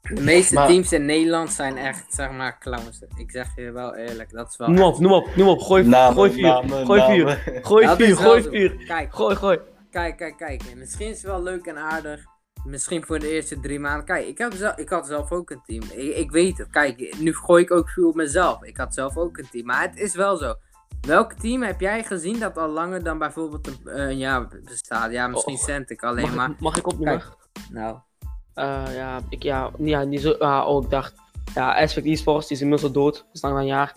De 0.01 0.21
meeste 0.21 0.53
Maar- 0.53 0.67
teams 0.67 0.91
in 0.91 1.05
Nederland 1.05 1.51
zijn 1.51 1.77
echt, 1.77 2.13
zeg 2.13 2.31
maar, 2.31 2.59
clowns. 2.59 3.01
Ik 3.17 3.31
zeg 3.31 3.55
je 3.55 3.71
wel 3.71 3.95
eerlijk, 3.95 4.31
dat 4.31 4.47
is 4.49 4.57
wel... 4.57 4.67
Noem 4.69 4.81
op, 4.85 4.99
noem 4.99 5.11
op, 5.11 5.35
noem 5.35 5.47
op, 5.47 5.59
gooi, 5.59 5.83
Namen, 5.83 6.13
gooi 6.13 6.31
vuur, 6.31 6.41
namen, 6.41 6.85
gooi 6.85 7.01
vuur, 7.01 7.25
namen. 7.25 7.65
gooi 7.65 7.85
Dat 7.85 7.97
vuur, 7.97 8.15
gooi 8.17 8.41
zo. 8.41 8.49
vuur, 8.49 8.75
Kijk, 8.87 9.15
gooi, 9.15 9.35
gooi. 9.35 9.59
kijk, 9.91 10.17
kijk, 10.17 10.37
kijk. 10.37 10.61
En 10.71 10.77
Misschien 10.77 11.07
is 11.07 11.21
het 11.21 11.31
wel 11.31 11.43
leuk 11.43 11.65
en 11.65 11.77
aardig. 11.77 12.23
Misschien 12.65 13.03
voor 13.05 13.19
de 13.19 13.31
eerste 13.31 13.59
drie 13.59 13.79
maanden. 13.79 14.05
Kijk, 14.05 14.27
ik, 14.27 14.37
heb 14.37 14.53
zelf, 14.53 14.77
ik 14.77 14.89
had 14.89 15.07
zelf 15.07 15.31
ook 15.31 15.49
een 15.49 15.61
team. 15.65 15.83
Ik, 15.93 16.15
ik 16.15 16.31
weet 16.31 16.57
het. 16.57 16.69
Kijk, 16.69 17.15
nu 17.19 17.35
gooi 17.35 17.63
ik 17.63 17.71
ook 17.71 17.89
vuur 17.89 18.05
op 18.05 18.15
mezelf. 18.15 18.63
Ik 18.63 18.77
had 18.77 18.93
zelf 18.93 19.17
ook 19.17 19.37
een 19.37 19.47
team. 19.51 19.65
Maar 19.65 19.81
het 19.81 19.97
is 19.97 20.15
wel 20.15 20.37
zo. 20.37 20.53
Welk 21.01 21.33
team 21.33 21.61
heb 21.63 21.79
jij 21.79 22.03
gezien 22.03 22.39
dat 22.39 22.57
al 22.57 22.69
langer 22.69 23.03
dan 23.03 23.17
bijvoorbeeld 23.17 23.67
een, 23.67 23.79
eh, 23.93 24.03
een 24.09 24.17
jaar 24.17 24.47
bestaat? 24.63 25.11
Ja, 25.11 25.27
misschien 25.27 25.77
Oh. 25.99 26.09
Alleen, 26.09 26.25
Mag, 26.25 26.35
maar... 26.35 26.49
ik, 26.49 26.59
mag 26.59 26.77
ik 26.77 26.87
opnoemen? 26.87 27.23
Nou, 27.71 27.97
Eh, 28.53 28.83
ja, 28.95 29.19
ik, 29.29 29.43
ja, 29.43 29.71
ja, 29.77 30.03
niet 30.03 30.21
zo, 30.21 30.31
ah, 30.31 30.67
oh, 30.67 30.83
ik 30.83 30.89
dacht, 30.89 31.13
ja, 31.53 31.81
Aspect 31.81 32.05
Esports, 32.05 32.47
die 32.47 32.55
is 32.57 32.63
inmiddels 32.63 32.89
al 32.95 33.01
dood, 33.01 33.15
dat 33.15 33.25
is 33.33 33.41
lang 33.41 33.53
dan 33.53 33.63
een 33.63 33.69
jaar. 33.69 33.93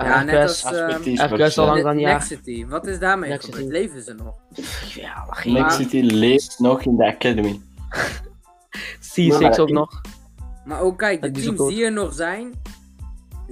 Uh, 0.00 0.06
Ja, 0.06 0.22
net 0.22 0.34
RQS, 0.34 0.64
als- 0.64 0.64
Aspect 0.64 1.18
Ehm, 1.18 1.60
al 1.60 1.66
ja. 1.66 1.72
lang 1.72 1.82
dan 1.82 1.92
een 1.92 1.98
jaar. 2.00 2.12
Nexity, 2.12 2.66
wat 2.66 2.86
is 2.86 2.98
daarmee 2.98 3.30
Nexity. 3.30 3.52
gebeurd? 3.52 3.72
Leven 3.72 4.02
ze 4.02 4.14
nog? 4.14 4.34
Ja, 4.94 5.26
geen 5.30 5.52
Maar- 5.52 5.62
Next 5.62 5.76
City 5.76 6.00
leeft 6.00 6.58
nog 6.58 6.82
in 6.82 6.96
de 6.96 7.06
academy. 7.06 7.60
C6 9.14 9.40
maar 9.40 9.58
ook 9.58 9.68
ik- 9.68 9.74
nog. 9.74 10.00
Maar 10.64 10.80
ook 10.80 10.98
kijk, 10.98 11.20
de 11.20 11.28
ook 11.28 11.34
teams 11.34 11.68
die 11.74 11.84
er 11.84 11.92
nog 11.92 12.12
zijn, 12.14 12.52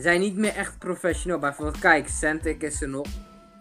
zijn 0.02 0.20
niet 0.20 0.36
meer 0.36 0.54
echt 0.56 0.78
professioneel. 0.78 1.38
Bijvoorbeeld, 1.38 1.78
kijk, 1.78 2.08
Centric 2.08 2.62
is 2.62 2.82
er 2.82 2.88
nog. 2.88 3.06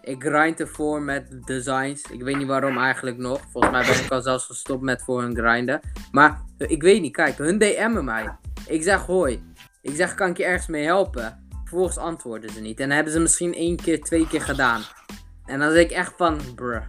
Ik 0.02 0.24
grind 0.24 0.60
ervoor 0.60 1.02
met 1.02 1.46
designs. 1.46 2.02
Ik 2.12 2.22
weet 2.24 2.38
niet 2.38 2.48
waarom 2.48 2.78
eigenlijk 2.78 3.18
nog. 3.18 3.42
Volgens 3.52 3.74
mij 3.74 3.86
ben 3.86 4.04
ik 4.04 4.12
al 4.12 4.22
zelfs 4.22 4.46
gestopt 4.46 4.82
met 4.82 5.02
voor 5.04 5.22
hun 5.22 5.36
grinden. 5.38 5.80
Maar 6.12 6.42
ik 6.58 6.82
weet 6.82 7.02
niet, 7.02 7.14
kijk, 7.16 7.38
hun 7.38 7.58
DM'en 7.58 8.06
mij. 8.06 8.36
Ik 8.68 8.84
zeg 8.84 9.06
hoi. 9.06 9.44
Ik 9.82 9.96
zeg, 9.96 10.16
kan 10.16 10.30
ik 10.30 10.38
je 10.38 10.46
ergens 10.46 10.68
mee 10.68 10.84
helpen? 10.86 11.48
Vervolgens 11.64 11.98
antwoorden 11.98 12.50
ze 12.50 12.62
niet. 12.62 12.80
En 12.80 12.88
dan 12.88 12.96
hebben 12.96 13.14
ze 13.14 13.20
misschien 13.20 13.54
één 13.54 13.76
keer, 13.76 14.02
twee 14.02 14.28
keer 14.28 14.42
gedaan. 14.42 14.82
En 15.46 15.60
dan 15.60 15.72
zeg 15.72 15.82
ik 15.84 15.92
echt 15.92 16.14
van, 16.18 16.40
bruh. 16.56 16.82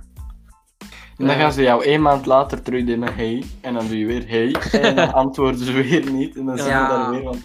En 1.17 1.27
dan 1.27 1.37
Ja. 1.37 1.41
gaan 1.41 1.53
ze 1.53 1.63
jou 1.63 1.85
één 1.85 2.03
maand 2.03 2.27
later 2.27 2.63
terug 2.63 2.85
doen 2.85 2.99
met 2.99 3.15
hey. 3.15 3.45
En 3.61 3.75
dan 3.75 3.87
doe 3.87 3.99
je 3.99 4.07
weer 4.07 4.29
hey. 4.29 4.55
En 4.81 4.97
dan 4.97 5.13
antwoorden 5.23 5.61
ze 5.65 5.73
weer 5.73 6.11
niet. 6.13 6.37
En 6.37 6.45
dan 6.47 6.57
zie 6.57 6.67
je 6.67 6.73
Ja. 6.73 6.89
daar 6.89 7.11
weer 7.11 7.23
van. 7.23 7.43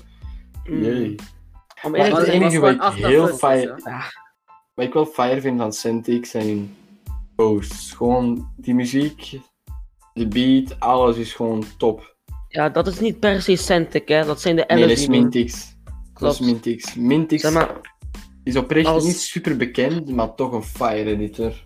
Mm. 0.66 0.82
Jee. 0.84 1.16
Om 1.84 1.96
eerlijk 1.96 2.16
het 2.16 2.26
te 2.26 2.32
zijn, 2.32 2.42
enige 2.42 2.60
was 2.60 2.96
heel 2.96 3.28
fijn... 3.28 3.68
augustus, 3.68 3.94
Wat 4.74 4.86
ik 4.86 4.94
wel 4.94 5.06
fire 5.06 5.42
vind 5.42 5.60
van 5.60 5.74
Centix 5.74 6.30
zijn 6.30 6.76
posts. 7.36 7.92
Gewoon 7.92 8.52
die 8.58 8.74
muziek, 8.74 9.40
de 10.14 10.28
beat, 10.28 10.80
alles 10.80 11.18
is 11.18 11.34
gewoon 11.34 11.64
top. 11.78 12.16
ja, 12.48 12.70
dat 12.70 12.88
is 12.88 13.00
niet 13.00 13.20
per 13.20 13.42
se 13.42 13.56
Centric, 13.56 14.08
hè, 14.08 14.26
dat 14.26 14.42
zijn 14.42 14.56
de 14.56 14.64
Nee, 14.68 14.80
dat 14.82 14.90
is. 14.90 15.08
Mintix. 15.08 15.54
Dat 15.54 16.32
is 16.32 16.38
Klopt. 16.38 16.40
Mintix. 16.40 16.96
Mintix 16.96 17.42
Zeg 17.42 17.54
maar, 17.54 17.70
is 18.44 18.56
oprecht 18.56 18.88
als- 18.88 19.04
niet 19.06 19.20
super 19.20 19.58
bekend, 19.58 20.10
maar 20.10 20.36
toch 20.36 20.52
een 20.52 20.64
fire 20.64 21.10
editor. 21.10 21.64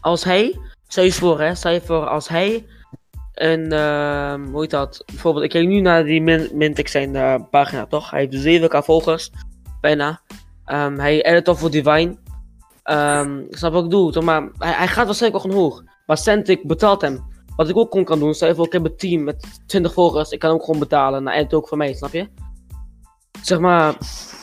als 0.00 0.24
hij, 0.24 0.58
stel 0.88 1.04
je 1.04 1.12
voor 1.12 1.40
hè, 1.40 1.54
stel 1.54 1.72
je 1.72 1.80
voor 1.80 2.06
als 2.06 2.28
hij 2.28 2.66
een, 3.36 3.72
ehm, 3.72 4.44
hoe 4.46 4.60
heet 4.60 4.70
dat, 4.70 5.02
bijvoorbeeld, 5.06 5.44
ik 5.44 5.50
kijk 5.50 5.66
nu 5.66 5.80
naar 5.80 6.04
die 6.04 6.22
Min 6.22 6.50
Mintix 6.52 6.90
zijn 6.90 7.16
eh, 7.16 7.34
pagina, 7.50 7.86
toch? 7.86 8.10
Hij 8.10 8.28
heeft 8.30 8.42
7k 8.42 8.84
volgers, 8.84 9.30
bijna. 9.80 10.20
Ehm, 10.64 10.98
hij 10.98 11.24
edit 11.24 11.44
toch 11.44 11.58
voor 11.58 11.70
Divine. 11.70 12.16
Ehm, 12.82 13.42
snap 13.50 13.72
wat 13.72 13.84
ik 13.84 13.90
doe, 13.90 14.12
toch? 14.12 14.24
maar 14.24 14.42
hij, 14.58 14.72
hij 14.72 14.88
gaat 14.88 15.06
waarschijnlijk 15.06 15.42
wel 15.42 15.52
gewoon 15.52 15.70
hoog. 15.70 15.82
Maar 16.06 16.18
Centric 16.18 16.66
betaalt 16.66 17.00
hem. 17.00 17.24
Wat 17.56 17.68
ik 17.68 17.76
ook 17.76 17.90
gewoon 17.90 18.04
kan 18.04 18.18
doen, 18.18 18.34
stel 18.34 18.54
voor, 18.54 18.66
ik 18.66 18.72
heb 18.72 18.84
een 18.84 18.96
team 18.96 19.24
met 19.24 19.60
20 19.66 19.92
volgers, 19.92 20.30
ik 20.30 20.38
kan 20.38 20.50
ook 20.50 20.64
gewoon 20.64 20.80
betalen, 20.80 21.22
nou, 21.22 21.36
edit 21.36 21.54
ook 21.54 21.68
voor 21.68 21.78
mij, 21.78 21.94
snap 21.94 22.12
je? 22.12 22.28
Zeg 23.42 23.58
maar, 23.58 23.94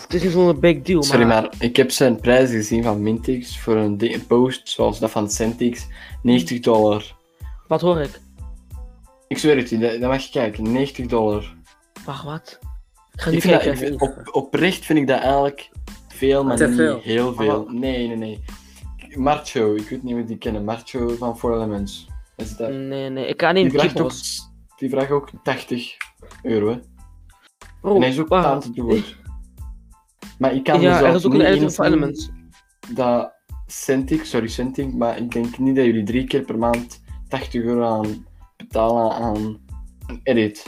het 0.01 0.13
is 0.13 0.23
niet 0.23 0.31
zo'n 0.31 0.59
big 0.59 0.81
deal, 0.81 0.99
maar... 0.99 1.07
Sorry, 1.07 1.25
maar 1.25 1.53
ik 1.59 1.75
heb 1.75 1.91
zijn 1.91 2.19
prijs 2.19 2.49
gezien 2.49 2.83
van 2.83 3.01
Mintix 3.03 3.59
voor 3.59 3.75
een 3.75 4.23
post 4.27 4.69
zoals 4.69 4.99
dat 4.99 5.11
van 5.11 5.29
Centix. 5.29 5.87
90 6.21 6.59
dollar. 6.59 7.15
Wat 7.67 7.81
hoor 7.81 7.99
ik? 7.99 8.21
Ik 9.33 9.39
zweer 9.39 9.57
het 9.57 9.69
je, 9.69 9.77
dat 9.77 9.91
dat 9.99 10.09
mag 10.09 10.23
je 10.23 10.31
kijken. 10.31 10.71
90 10.71 11.05
dollar. 11.05 11.55
Wacht, 12.05 12.23
wat? 12.23 12.59
Ik 13.13 13.21
ga 13.21 13.29
nu 13.29 13.35
Ik 13.35 13.41
vind 13.41 13.53
dat, 13.53 13.61
kijken. 13.63 13.81
ik 13.81 13.87
vind- 13.87 14.01
op, 14.01 14.35
oprecht 14.35 14.85
vind 14.85 14.99
ik 14.99 15.07
dat 15.07 15.19
eigenlijk 15.19 15.69
veel, 16.07 16.43
maar 16.43 16.67
niet 16.67 16.75
veel. 16.75 16.99
heel 17.01 17.33
veel. 17.33 17.61
Oh. 17.61 17.71
Nee, 17.71 18.07
nee, 18.07 18.15
nee. 18.17 18.43
Marcho, 19.15 19.75
ik 19.75 19.89
weet 19.89 20.03
niet 20.03 20.15
of 20.15 20.25
die 20.25 20.37
kennen. 20.37 20.63
Marcho 20.63 21.15
van 21.15 21.37
Four 21.37 21.55
Elements. 21.55 22.07
Is 22.37 22.55
dat... 22.55 22.69
Nee, 22.69 23.09
nee, 23.09 23.27
ik 23.27 23.37
kan 23.37 23.53
niet 23.53 23.69
Die 23.69 23.79
vraagt, 23.79 23.91
ook, 23.99 24.07
keepers. 24.09 24.41
die 24.77 24.89
vraagt 24.89 25.11
ook 25.11 25.29
80 25.43 25.97
euro. 26.43 26.69
Hè. 26.69 26.79
Bro, 27.81 27.95
en 27.95 28.01
hij 28.01 28.09
is 28.09 28.19
ook 28.19 28.31
aan 28.31 28.59
te 28.59 28.71
doen. 28.71 29.03
Maar 30.37 30.53
ik 30.53 30.63
kan 30.63 30.81
Ja, 30.81 30.89
mezelf 30.91 31.09
er 31.09 31.15
is 31.15 31.25
ook 31.25 31.31
een 31.33 31.37
niet 31.37 31.47
editor 31.47 31.85
Elements. 31.85 32.29
dat 32.93 33.33
Centix, 33.67 34.29
sorry 34.29 34.47
Centix, 34.47 34.93
maar 34.93 35.17
ik 35.17 35.31
denk 35.31 35.57
niet 35.57 35.75
dat 35.75 35.85
jullie 35.85 36.03
drie 36.03 36.23
keer 36.27 36.41
per 36.41 36.57
maand 36.57 37.01
80 37.27 37.63
euro 37.63 37.83
aan 37.83 38.25
betalen 38.73 39.11
aan 39.11 39.35
een 40.07 40.19
edit. 40.23 40.65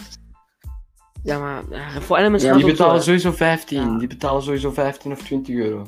Ja, 1.24 1.40
maar 1.40 1.64
eh, 1.72 1.96
voor 1.96 2.18
Elements 2.18 2.44
Ja, 2.44 2.50
gaat 2.52 2.60
die 2.60 2.68
het 2.72 2.82
ook 2.82 2.88
betalen 2.88 3.04
zo, 3.04 3.12
hè. 3.12 3.18
sowieso 3.20 3.38
15, 3.38 3.92
Ja. 3.92 3.98
die 3.98 4.08
betalen 4.08 4.44
sowieso 4.44 4.72
15 4.72 5.12
of 5.12 5.22
20 5.22 5.56
euro. 5.56 5.86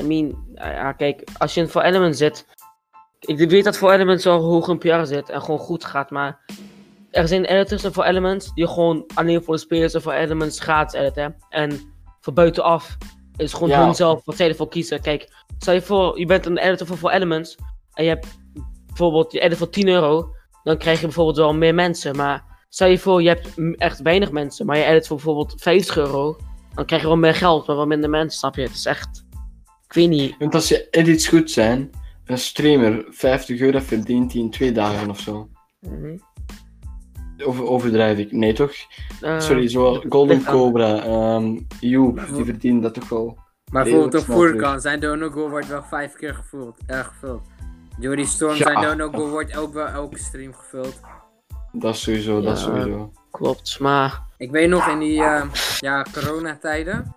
I 0.00 0.02
mean, 0.02 0.44
ja, 0.54 0.70
ja, 0.70 0.92
kijk, 0.92 1.28
als 1.38 1.54
je 1.54 1.60
in 1.60 1.68
voor 1.68 1.82
Elements 1.82 2.18
zit. 2.18 2.46
Ik 3.20 3.50
weet 3.50 3.64
dat 3.64 3.76
voor 3.76 3.92
Elements 3.92 4.24
wel 4.24 4.40
hoog 4.42 4.68
in 4.68 4.78
PR 4.78 5.04
zit 5.04 5.28
en 5.28 5.42
gewoon 5.42 5.58
goed 5.58 5.84
gaat, 5.84 6.10
maar 6.10 6.40
er 7.10 7.28
zijn 7.28 7.44
editors 7.44 7.82
voor 7.94 8.04
Elements 8.04 8.54
die 8.54 8.66
gewoon 8.68 9.04
alleen 9.14 9.42
voor 9.42 9.54
de 9.54 9.60
spelers 9.60 9.94
en 9.94 10.02
voor 10.02 10.12
Elements 10.12 10.60
gratis 10.60 11.00
editen. 11.00 11.36
En 11.48 11.80
voor 12.20 12.32
buitenaf 12.32 12.96
is 13.36 13.52
gewoon 13.52 13.68
Ja. 13.68 13.84
hun 13.84 13.94
zelf 13.94 14.24
wat 14.24 14.36
zij 14.36 14.48
ervoor 14.48 14.68
kiezen. 14.68 15.00
Kijk, 15.00 15.32
stel 15.58 15.74
je 15.74 15.82
voor, 15.82 16.18
je 16.18 16.26
bent 16.26 16.46
een 16.46 16.58
editor 16.58 16.86
voor, 16.86 16.98
voor 16.98 17.10
Elements 17.10 17.56
en 17.94 18.04
je 18.04 18.10
hebt 18.10 18.26
bijvoorbeeld, 18.86 19.32
je 19.32 19.40
edit 19.40 19.58
voor 19.58 19.70
10 19.70 19.88
euro, 19.88 20.34
dan 20.62 20.78
krijg 20.78 21.00
je 21.00 21.06
bijvoorbeeld 21.06 21.36
wel 21.36 21.54
meer 21.54 21.74
mensen. 21.74 22.16
Maar 22.16 22.44
stel 22.68 22.88
je 22.88 22.98
voor, 22.98 23.22
je 23.22 23.28
hebt 23.28 23.54
echt 23.76 24.02
weinig 24.02 24.30
mensen, 24.30 24.66
maar 24.66 24.76
je 24.76 24.84
edit 24.84 25.06
voor 25.06 25.16
bijvoorbeeld 25.16 25.54
50 25.56 25.96
euro, 25.96 26.36
dan 26.74 26.84
krijg 26.84 27.02
je 27.02 27.08
wel 27.08 27.16
meer 27.16 27.34
geld, 27.34 27.66
maar 27.66 27.76
wel 27.76 27.86
minder 27.86 28.10
mensen, 28.10 28.38
snap 28.38 28.54
je? 28.54 28.62
Het 28.62 28.74
is 28.74 28.86
echt, 28.86 29.24
ik 29.86 29.92
weet 29.92 30.08
niet. 30.08 30.34
Want 30.38 30.54
als 30.54 30.68
je 30.68 30.88
edits 30.90 31.28
goed 31.28 31.50
zijn, 31.50 31.90
een 32.24 32.38
streamer 32.38 33.04
50 33.08 33.60
euro 33.60 33.78
verdient 33.78 34.32
hij 34.32 34.40
in 34.40 34.50
twee 34.50 34.72
dagen 34.72 35.10
of 35.10 35.20
zo. 35.20 35.48
Of 37.44 37.60
overdrijf 37.60 38.18
ik? 38.18 38.32
Nee 38.32 38.52
toch? 38.52 38.72
Eh, 39.20 39.40
Sorry, 39.40 39.68
zo 39.68 40.02
Golden. 40.08 40.44
Cobra, 40.44 41.02
ehm 41.04 41.58
Joep, 41.80 42.26
die 42.34 42.44
verdient 42.44 42.82
dat 42.82 42.94
toch 42.94 43.08
wel. 43.08 43.38
Maar 43.72 43.82
bijvoorbeeld 43.82 44.14
op 44.14 44.34
voorkant, 44.34 44.82
zijn 44.82 45.00
dono-goal 45.00 45.50
wordt 45.50 45.68
wel 45.68 45.82
vijf 45.82 46.12
keer 46.12 46.34
gevuld. 46.34 46.78
Eh, 46.86 47.00
gevuld. 47.00 47.42
Jody 47.98 48.24
Storm, 48.24 48.54
Ja. 48.54 48.62
zijn 48.62 48.80
dono-goal 48.98 49.28
wordt 49.30 49.56
ook 49.56 49.72
wel 49.72 49.86
elke 49.86 50.18
stream 50.18 50.54
gevuld. 50.54 51.00
Dat 51.72 51.94
is 51.94 52.02
sowieso, 52.02 52.40
dat 52.40 52.56
is 52.56 52.62
sowieso. 52.62 53.12
Klopt, 53.30 53.78
maar 53.80 54.22
Ik 54.36 54.50
weet 54.50 54.68
nog 54.68 54.88
in 54.88 54.98
die 54.98 55.22
eh, 55.22 55.44
ja, 55.78 56.06
coronatijden. 56.12 57.14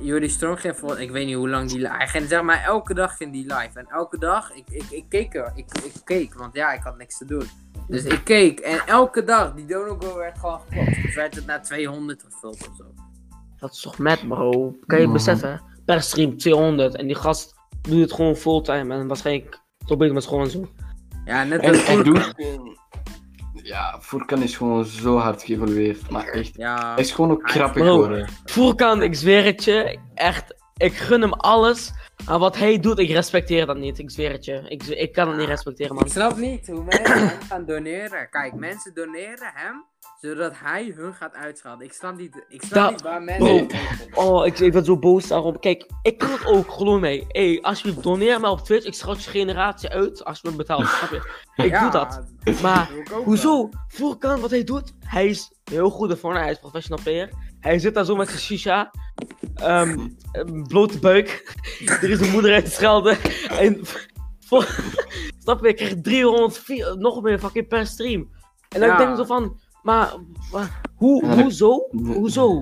Jody 0.00 0.28
Storm 0.28 0.56
ging 0.56 0.76
voor, 0.76 1.00
ik 1.00 1.10
weet 1.10 1.26
niet 1.26 1.34
hoe 1.36 1.48
lang 1.48 1.68
die 1.70 1.78
li- 1.78 1.88
Hij 1.88 2.08
ging 2.08 2.28
zeg 2.28 2.42
maar 2.42 2.62
elke 2.64 2.94
dag 2.94 3.20
in 3.20 3.30
die 3.30 3.42
live. 3.42 3.70
En 3.78 3.86
elke 3.88 4.18
dag, 4.18 4.52
ik, 4.52 4.64
ik, 4.68 4.84
ik 4.90 5.04
keek 5.08 5.34
er. 5.34 5.52
Ik, 5.54 5.66
ik 5.84 5.92
keek, 6.04 6.34
want 6.34 6.54
ja, 6.54 6.72
ik 6.72 6.82
had 6.82 6.96
niks 6.98 7.18
te 7.18 7.24
doen. 7.24 7.44
Dus 7.88 8.04
ik 8.04 8.24
keek 8.24 8.60
en 8.60 8.86
elke 8.86 9.24
dag, 9.24 9.54
die 9.54 9.66
dono-goal 9.66 10.16
werd 10.16 10.38
gewoon 10.38 10.60
geklopt. 10.68 11.02
Dus 11.02 11.14
werd 11.14 11.34
het 11.34 11.46
naar 11.46 11.62
200 11.62 12.22
gevuld 12.30 12.68
of 12.68 12.76
zo. 12.76 12.84
dat 13.58 13.72
is 13.72 13.80
toch 13.80 13.98
met 13.98 14.28
bro. 14.28 14.76
Kan 14.86 14.98
je 14.98 15.04
Mhm. 15.04 15.12
beseffen? 15.12 15.62
Per 15.84 16.02
stream 16.02 16.38
200 16.38 16.96
en 16.96 17.06
die 17.06 17.16
gast 17.16 17.54
doet 17.80 18.00
het 18.00 18.12
gewoon 18.12 18.36
fulltime 18.36 18.94
en 18.94 19.06
waarschijnlijk 19.06 19.58
beter 19.86 20.14
met 20.14 20.22
school 20.22 20.40
en 20.40 20.50
zo. 20.50 20.68
Ja, 21.24 21.44
net 21.44 21.60
En 21.60 21.68
als 21.70 21.78
Furkan. 21.78 22.12
doet... 22.14 22.34
Ja, 23.62 23.98
Furkan 24.00 24.42
is 24.42 24.56
gewoon 24.56 24.84
zo 24.84 25.16
hard 25.18 25.42
geëvolueerd. 25.42 26.10
Maar 26.10 26.26
echt, 26.26 26.56
Ja, 26.56 26.92
hij 26.94 27.02
is 27.02 27.10
gewoon 27.12 27.30
ook 27.30 27.50
grappig 27.50 27.82
Bro. 27.82 27.92
geworden. 27.92 28.28
Voorkant, 28.44 29.02
ik 29.02 29.14
zweer 29.14 29.44
het 29.44 29.64
je, 29.64 29.98
echt, 30.14 30.54
ik 30.76 30.94
gun 30.96 31.20
hem 31.20 31.32
alles. 31.32 31.92
Maar 32.26 32.38
wat 32.38 32.56
hij 32.56 32.80
doet, 32.80 32.98
ik 32.98 33.10
respecteer 33.10 33.66
dat 33.66 33.76
niet. 33.76 33.98
Ik 33.98 34.10
zweer 34.10 34.32
het 34.32 34.44
je. 34.44 34.62
Ik, 34.68 34.82
ik 34.82 35.12
kan 35.12 35.28
het 35.28 35.36
niet 35.36 35.46
respecteren, 35.48 35.94
man. 35.94 36.04
Ik 36.04 36.10
snap 36.10 36.36
niet 36.36 36.66
hoe 36.66 36.84
mensen 36.84 37.28
hem 37.28 37.40
gaan 37.48 37.64
doneren. 37.64 38.30
Kijk, 38.30 38.54
mensen 38.54 38.94
doneren 38.94 39.50
hem 39.54 39.84
zodat 40.24 40.52
hij 40.54 40.92
hun 40.96 41.14
gaat 41.14 41.34
uitschelden. 41.34 41.86
Ik 41.86 41.92
snap 41.92 42.16
niet, 42.16 42.44
ik 42.48 42.62
snap 42.62 42.82
Dat- 42.82 42.90
niet 42.90 43.02
waar 43.02 43.22
mensen... 43.22 43.66
Oh, 44.14 44.46
ik, 44.46 44.58
ik 44.58 44.72
ben 44.72 44.84
zo 44.84 44.98
boos 44.98 45.26
daarom. 45.26 45.58
Kijk, 45.58 45.90
ik 46.02 46.18
kan 46.18 46.30
het 46.30 46.46
ook, 46.46 46.70
geloof 46.72 47.00
mij. 47.00 47.24
Hey, 47.28 47.58
alsjeblieft, 47.62 48.02
doneer 48.02 48.40
me 48.40 48.48
op 48.48 48.60
Twitch. 48.60 48.86
Ik 48.86 48.94
schot 48.94 49.24
je 49.24 49.30
generatie 49.30 49.88
uit 49.88 50.24
als 50.24 50.40
je 50.42 50.50
me 50.50 50.56
betaalt. 50.56 50.86
Snap 50.88 51.10
je? 51.10 51.30
Ik 51.64 51.70
Ja, 51.70 51.80
doe 51.82 51.90
dat. 51.90 52.24
Maar 52.62 52.88
doe 52.88 52.98
ik 52.98 53.02
ook 53.08 53.14
wel. 53.14 53.22
Hoezo? 53.24 53.68
Voorkant 53.88 54.40
wat 54.40 54.50
hij 54.50 54.64
doet, 54.64 54.92
hij 55.04 55.26
is 55.26 55.52
heel 55.64 55.90
goed 55.90 56.10
ervoor. 56.10 56.34
Hij 56.34 56.50
is 56.50 56.58
professional 56.58 57.02
player. 57.04 57.28
Hij 57.60 57.78
zit 57.78 57.94
daar 57.94 58.04
zo 58.04 58.16
met 58.16 58.28
zijn 58.28 58.40
shisha. 58.40 58.90
ehm, 59.54 60.08
een 60.32 60.66
blote 60.68 60.98
buik. 60.98 61.54
er 62.02 62.10
is 62.10 62.20
een 62.20 62.30
moeder 62.30 62.52
uit 62.54 62.64
te 62.64 62.70
schelden. 62.70 63.16
En 63.58 63.80
voor, 64.48 64.66
snap 65.42 65.60
je, 65.62 65.68
ik 65.68 65.76
krijg 65.76 65.94
300, 66.02 66.58
vier- 66.58 66.96
nog 66.98 67.22
meer 67.22 67.38
fucking 67.38 67.68
per 67.68 67.86
stream. 67.86 68.30
En 68.68 68.80
dan 68.80 68.88
Ja. 68.88 68.96
denk 68.96 69.10
ik 69.10 69.16
zo 69.16 69.24
van, 69.24 69.60
maar, 69.84 70.12
hoe, 70.94 71.24
Ja, 71.24 71.28
dat- 71.34 71.40
hoezo? 71.40 71.86
Hoezo? 72.06 72.60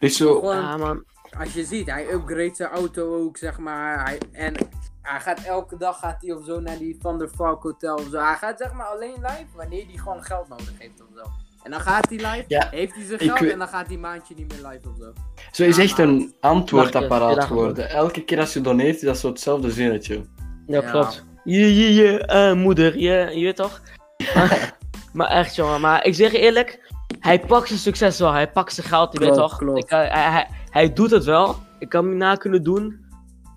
Is 0.00 0.16
zo, 0.16 0.34
Gewoon, 0.34 0.56
Ja 0.56 0.76
man, 0.76 1.04
als 1.38 1.52
je 1.52 1.64
ziet, 1.64 1.86
hij 1.90 2.12
upgrade 2.12 2.54
zijn 2.54 2.70
auto 2.70 3.24
ook, 3.24 3.36
zeg 3.36 3.58
maar. 3.58 4.04
Hij, 4.04 4.18
en 4.32 4.54
hij 5.02 5.20
gaat 5.20 5.40
elke 5.44 5.76
dag 5.76 5.98
gaat 5.98 6.22
hij 6.22 6.32
of 6.32 6.44
zo 6.44 6.60
naar 6.60 6.78
die 6.78 6.96
Van 7.00 7.18
der 7.18 7.30
Valk 7.34 7.62
Hotel 7.62 7.94
of 7.94 8.08
zo. 8.10 8.18
Hij 8.18 8.34
gaat 8.36 8.58
zeg 8.58 8.72
maar 8.72 8.86
alleen 8.86 9.14
live 9.14 9.46
wanneer 9.56 9.84
hij 9.86 9.96
gewoon 9.96 10.22
geld 10.24 10.48
nodig 10.48 10.72
heeft 10.78 11.00
of 11.00 11.06
zo. 11.16 11.22
En 11.62 11.70
dan 11.70 11.80
gaat 11.80 12.08
hij 12.08 12.16
live, 12.16 12.44
Ja, 12.48 12.68
heeft 12.70 12.94
hij 12.94 13.04
zijn 13.04 13.18
geld 13.20 13.38
weet- 13.38 13.52
en 13.52 13.58
dan 13.58 13.68
gaat 13.68 13.86
hij 13.86 13.96
maandje 13.96 14.34
niet 14.34 14.48
meer 14.52 14.70
live 14.72 14.88
of 14.88 14.96
zo. 14.98 15.12
zo 15.52 15.62
is 15.64 15.78
echt 15.78 15.98
een 15.98 16.34
antwoordapparaat 16.40 17.44
geworden. 17.44 17.90
Elke 17.90 18.24
keer 18.24 18.38
als 18.40 18.52
je 18.52 18.60
doneert, 18.60 18.94
is 18.96 19.00
dat 19.00 19.18
zo 19.18 19.28
hetzelfde 19.28 19.70
zinnetje. 19.70 20.24
ja, 20.66 20.80
Ja. 20.82 20.90
klopt. 20.90 21.24
Je, 21.44 21.74
je, 21.76 21.94
je, 21.94 22.18
eh, 22.26 22.52
moeder, 22.54 22.98
je, 22.98 23.30
je 23.38 23.44
weet 23.44 23.56
toch? 23.56 23.80
maar, 25.16 25.26
echt 25.28 25.54
jongen, 25.54 25.80
maar 25.80 26.04
ik 26.04 26.14
zeg 26.14 26.32
je 26.32 26.38
eerlijk, 26.38 26.92
hij 27.20 27.40
pakt 27.40 27.66
zijn 27.68 27.78
succes 27.78 28.18
wel, 28.18 28.32
hij 28.32 28.50
pakt 28.50 28.72
zijn 28.72 28.86
geld, 28.86 29.12
je 29.12 29.18
weet 29.18 29.34
toch? 29.34 29.56
klopt. 29.58 29.78
Ik, 29.84 29.90
eh, 29.90 29.98
hij, 29.98 30.30
hij, 30.30 30.48
hij 30.70 30.92
doet 30.92 31.10
het 31.10 31.24
wel, 31.24 31.56
ik 31.78 31.88
kan 31.88 32.02
hem 32.02 32.10
niet 32.10 32.20
na 32.20 32.34
kunnen 32.34 32.62
doen, 32.62 33.04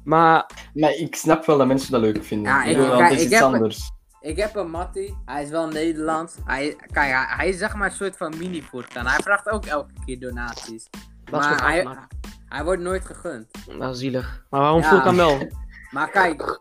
maar 0.04 0.46
Maar 0.74 0.92
ik 0.94 1.16
snap 1.16 1.46
wel 1.46 1.58
dat 1.58 1.68
mensen 1.68 1.92
dat 1.92 2.02
leuk 2.02 2.24
vinden. 2.24 2.52
Ja, 2.52 2.64
ik 2.64 2.78
kijk, 2.78 3.12
is 3.12 3.18
ik 3.20 3.26
iets 3.26 3.34
heb- 3.34 3.44
anders. 3.44 3.92
Ik 4.22 4.38
heb 4.38 4.56
een 4.56 4.70
Mattie, 4.70 5.18
hij 5.26 5.44
is 5.44 5.50
wel 5.50 5.68
Nederlands. 5.68 6.36
Hij, 6.46 6.76
kijk, 6.92 7.12
hij, 7.12 7.26
hij 7.28 7.50
is 7.50 7.58
zeg 7.58 7.76
maar 7.76 7.88
een 7.90 7.96
soort 7.96 8.18
van 8.18 8.34
mini 8.38 8.62
voortaan. 8.62 9.06
Hij 9.08 9.20
vraagt 9.20 9.50
ook 9.50 9.66
elke 9.66 9.92
keer 10.06 10.20
donaties. 10.20 10.88
dat 11.26 11.40
Maar 11.40 11.64
hij, 12.48 12.64
wordt 12.64 12.82
nooit 12.82 13.06
gegund. 13.06 13.48
Dat 13.80 13.94
is 13.94 14.00
zielig. 14.00 14.44
Maar 14.50 14.60
waarom 14.62 14.82
Ja. 14.82 14.90
voel 14.90 14.98
ik 15.00 15.04
hem 15.06 15.16
wel? 15.16 15.38
Maar 15.92 16.10
kijk, 16.10 16.60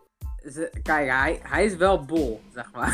ze, 0.51 0.79
kijk 0.83 1.09
hij, 1.09 1.39
hij 1.43 1.65
is 1.65 1.75
wel 1.75 2.05
bol, 2.05 2.41
zeg 2.53 2.71
maar. 2.73 2.93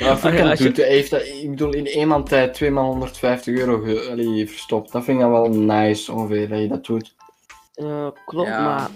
Maar 0.00 0.48
als 0.50 0.58
je- 0.58 0.64
doet, 0.64 0.76
hij 0.76 0.86
heeft 0.86 1.10
dat, 1.10 1.20
ik 1.26 1.50
bedoel, 1.50 1.72
in 1.72 1.86
één 1.86 2.08
maand 2.08 2.28
tijd 2.28 2.54
twee 2.54 2.70
maal 2.70 2.84
150 2.86 3.56
euro 3.58 3.78
ge, 3.82 4.08
allee, 4.10 4.48
verstopt. 4.48 4.92
Dat 4.92 5.04
vind 5.04 5.16
ik 5.16 5.22
dan 5.22 5.32
wel 5.32 5.48
nice 5.50 6.12
ongeveer 6.12 6.48
dat 6.48 6.58
je 6.58 6.68
dat 6.68 6.84
doet. 6.84 7.14
Eh, 7.74 8.06
klopt, 8.26 8.48
Ja. 8.48 8.64
maar... 8.64 8.88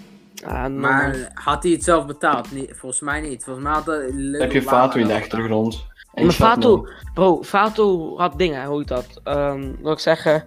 Ah, 0.45 0.65
Maar 0.73 1.31
had 1.33 1.63
hij 1.63 1.71
het 1.71 1.83
zelf 1.83 2.05
betaald? 2.05 2.51
Nee, 2.51 2.69
volgens 2.75 3.01
mij 3.01 3.21
niet. 3.21 3.43
Volgens 3.43 3.65
mij 3.65 3.73
had 3.73 3.85
hij 3.85 4.11
Dan 4.11 4.41
heb 4.41 4.51
je 4.51 4.61
Fato 4.61 4.99
in 4.99 5.07
de 5.07 5.13
achtergrond. 5.13 5.85
En 6.13 6.25
Maar 6.25 6.33
Fato, 6.33 6.87
bro, 7.13 7.43
Fato 7.43 8.17
had 8.17 8.37
dingen, 8.37 8.65
hoe 8.65 8.77
heet 8.77 8.87
dat? 8.87 9.07
Ehm 9.23 9.71
wil 9.81 9.91
ik 9.91 9.99
zeggen. 9.99 10.43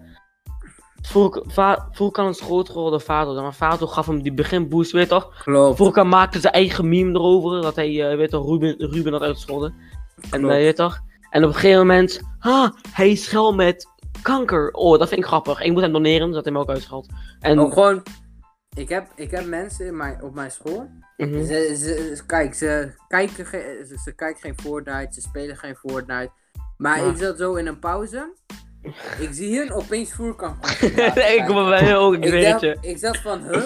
Vroeger, 1.03 1.43
Vulkan 1.93 2.29
is 2.29 2.41
groot 2.41 2.69
geworden, 2.69 3.01
Fato. 3.01 3.43
Maar 3.43 3.53
Fato 3.53 3.87
gaf 3.87 4.07
hem 4.07 4.23
die 4.23 4.33
beginboost, 4.33 4.93
weet 4.93 5.03
je 5.03 5.09
toch? 5.09 5.43
Klopt. 5.43 5.77
Vulkan 5.77 6.09
maakte 6.09 6.41
zijn 6.41 6.53
eigen 6.53 6.89
meme 6.89 7.11
erover, 7.19 7.63
dat 7.63 7.77
hij, 7.77 8.11
eh, 8.11 8.17
weet 8.17 8.31
toch, 8.31 8.47
Ruben, 8.47 8.75
Ruben 8.79 9.13
had 9.13 9.23
uitgescholden. 9.23 9.75
En 10.31 10.51
eh, 10.51 10.67
je 10.67 10.73
toch? 10.73 10.99
En 11.31 11.43
op 11.45 11.49
een 11.49 11.55
gegeven 11.55 11.79
moment, 11.87 12.21
ah, 12.39 12.71
hij 12.93 13.11
is 13.11 13.25
schel 13.25 13.55
met 13.55 13.87
kanker. 14.23 14.71
Oh, 14.71 14.99
dat 14.99 15.09
vind 15.09 15.21
ik 15.21 15.27
grappig. 15.27 15.61
Ik 15.61 15.73
moet 15.73 15.83
hem 15.83 15.93
doneren, 15.93 16.29
zodat 16.29 16.45
hij 16.45 16.53
hem 16.53 16.63
ook 16.63 16.71
uitschalt. 16.71 17.09
En, 17.41 17.59
Ook 17.59 17.73
gewoon, 17.73 18.03
ik 18.77 18.89
heb, 18.89 19.07
ik 19.15 19.31
heb 19.31 19.47
mensen 19.47 19.87
in 19.87 19.97
mijn, 19.97 20.23
op 20.23 20.35
mijn 20.35 20.51
school. 20.51 20.91
mhm. 21.17 21.45
Ze, 21.45 21.75
ze, 21.79 22.15
ze- 22.17 22.27
kijk, 22.27 22.55
ze 22.55 22.93
kijken, 23.09 23.47
ge- 23.47 23.85
ze, 23.89 23.99
ze 24.05 24.15
kijken 24.15 24.41
geen 24.41 24.59
Fortnite, 24.63 25.09
ze 25.15 25.21
spelen 25.21 25.57
geen 25.57 25.77
Fortnite. 25.77 26.31
Maar 26.77 26.99
Ja. 27.01 27.11
ik 27.11 27.17
zat 27.17 27.39
zo 27.39 27.55
in 27.55 27.67
een 27.67 27.79
pauze. 27.79 28.35
Ik 29.19 29.29
zie 29.33 29.59
hun 29.59 29.73
opeens 29.73 30.13
voerkamp. 30.13 30.67
ik 31.37 31.43
kom 31.47 31.55
bij 31.55 31.65
mij 31.83 31.97
ook, 31.97 32.15
ik 32.15 32.25
ik, 32.25 32.61
dacht, 32.61 33.01
zat 33.01 33.17
van, 33.17 33.43
huh? 33.43 33.65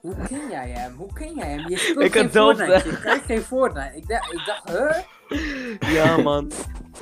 Hoe 0.00 0.14
ken 0.28 0.48
jij 0.50 0.68
hem? 0.70 0.94
Hoe 0.96 1.12
ken 1.12 1.34
jij 1.34 1.48
hem? 1.50 1.68
Je 1.68 1.76
speelt 1.76 2.04
Ik 2.04 2.12
geen 2.12 2.30
Fortnite, 2.30 2.82
je 2.88 3.00
kijkt 3.00 3.24
geen 3.24 3.42
Fortnite. 3.42 3.96
Ik 3.96 4.08
dacht, 4.08 4.32
ik 4.32 4.40
dacht, 4.46 4.68
huh? 4.78 5.02
Ja, 5.96 6.16
man. 6.16 6.50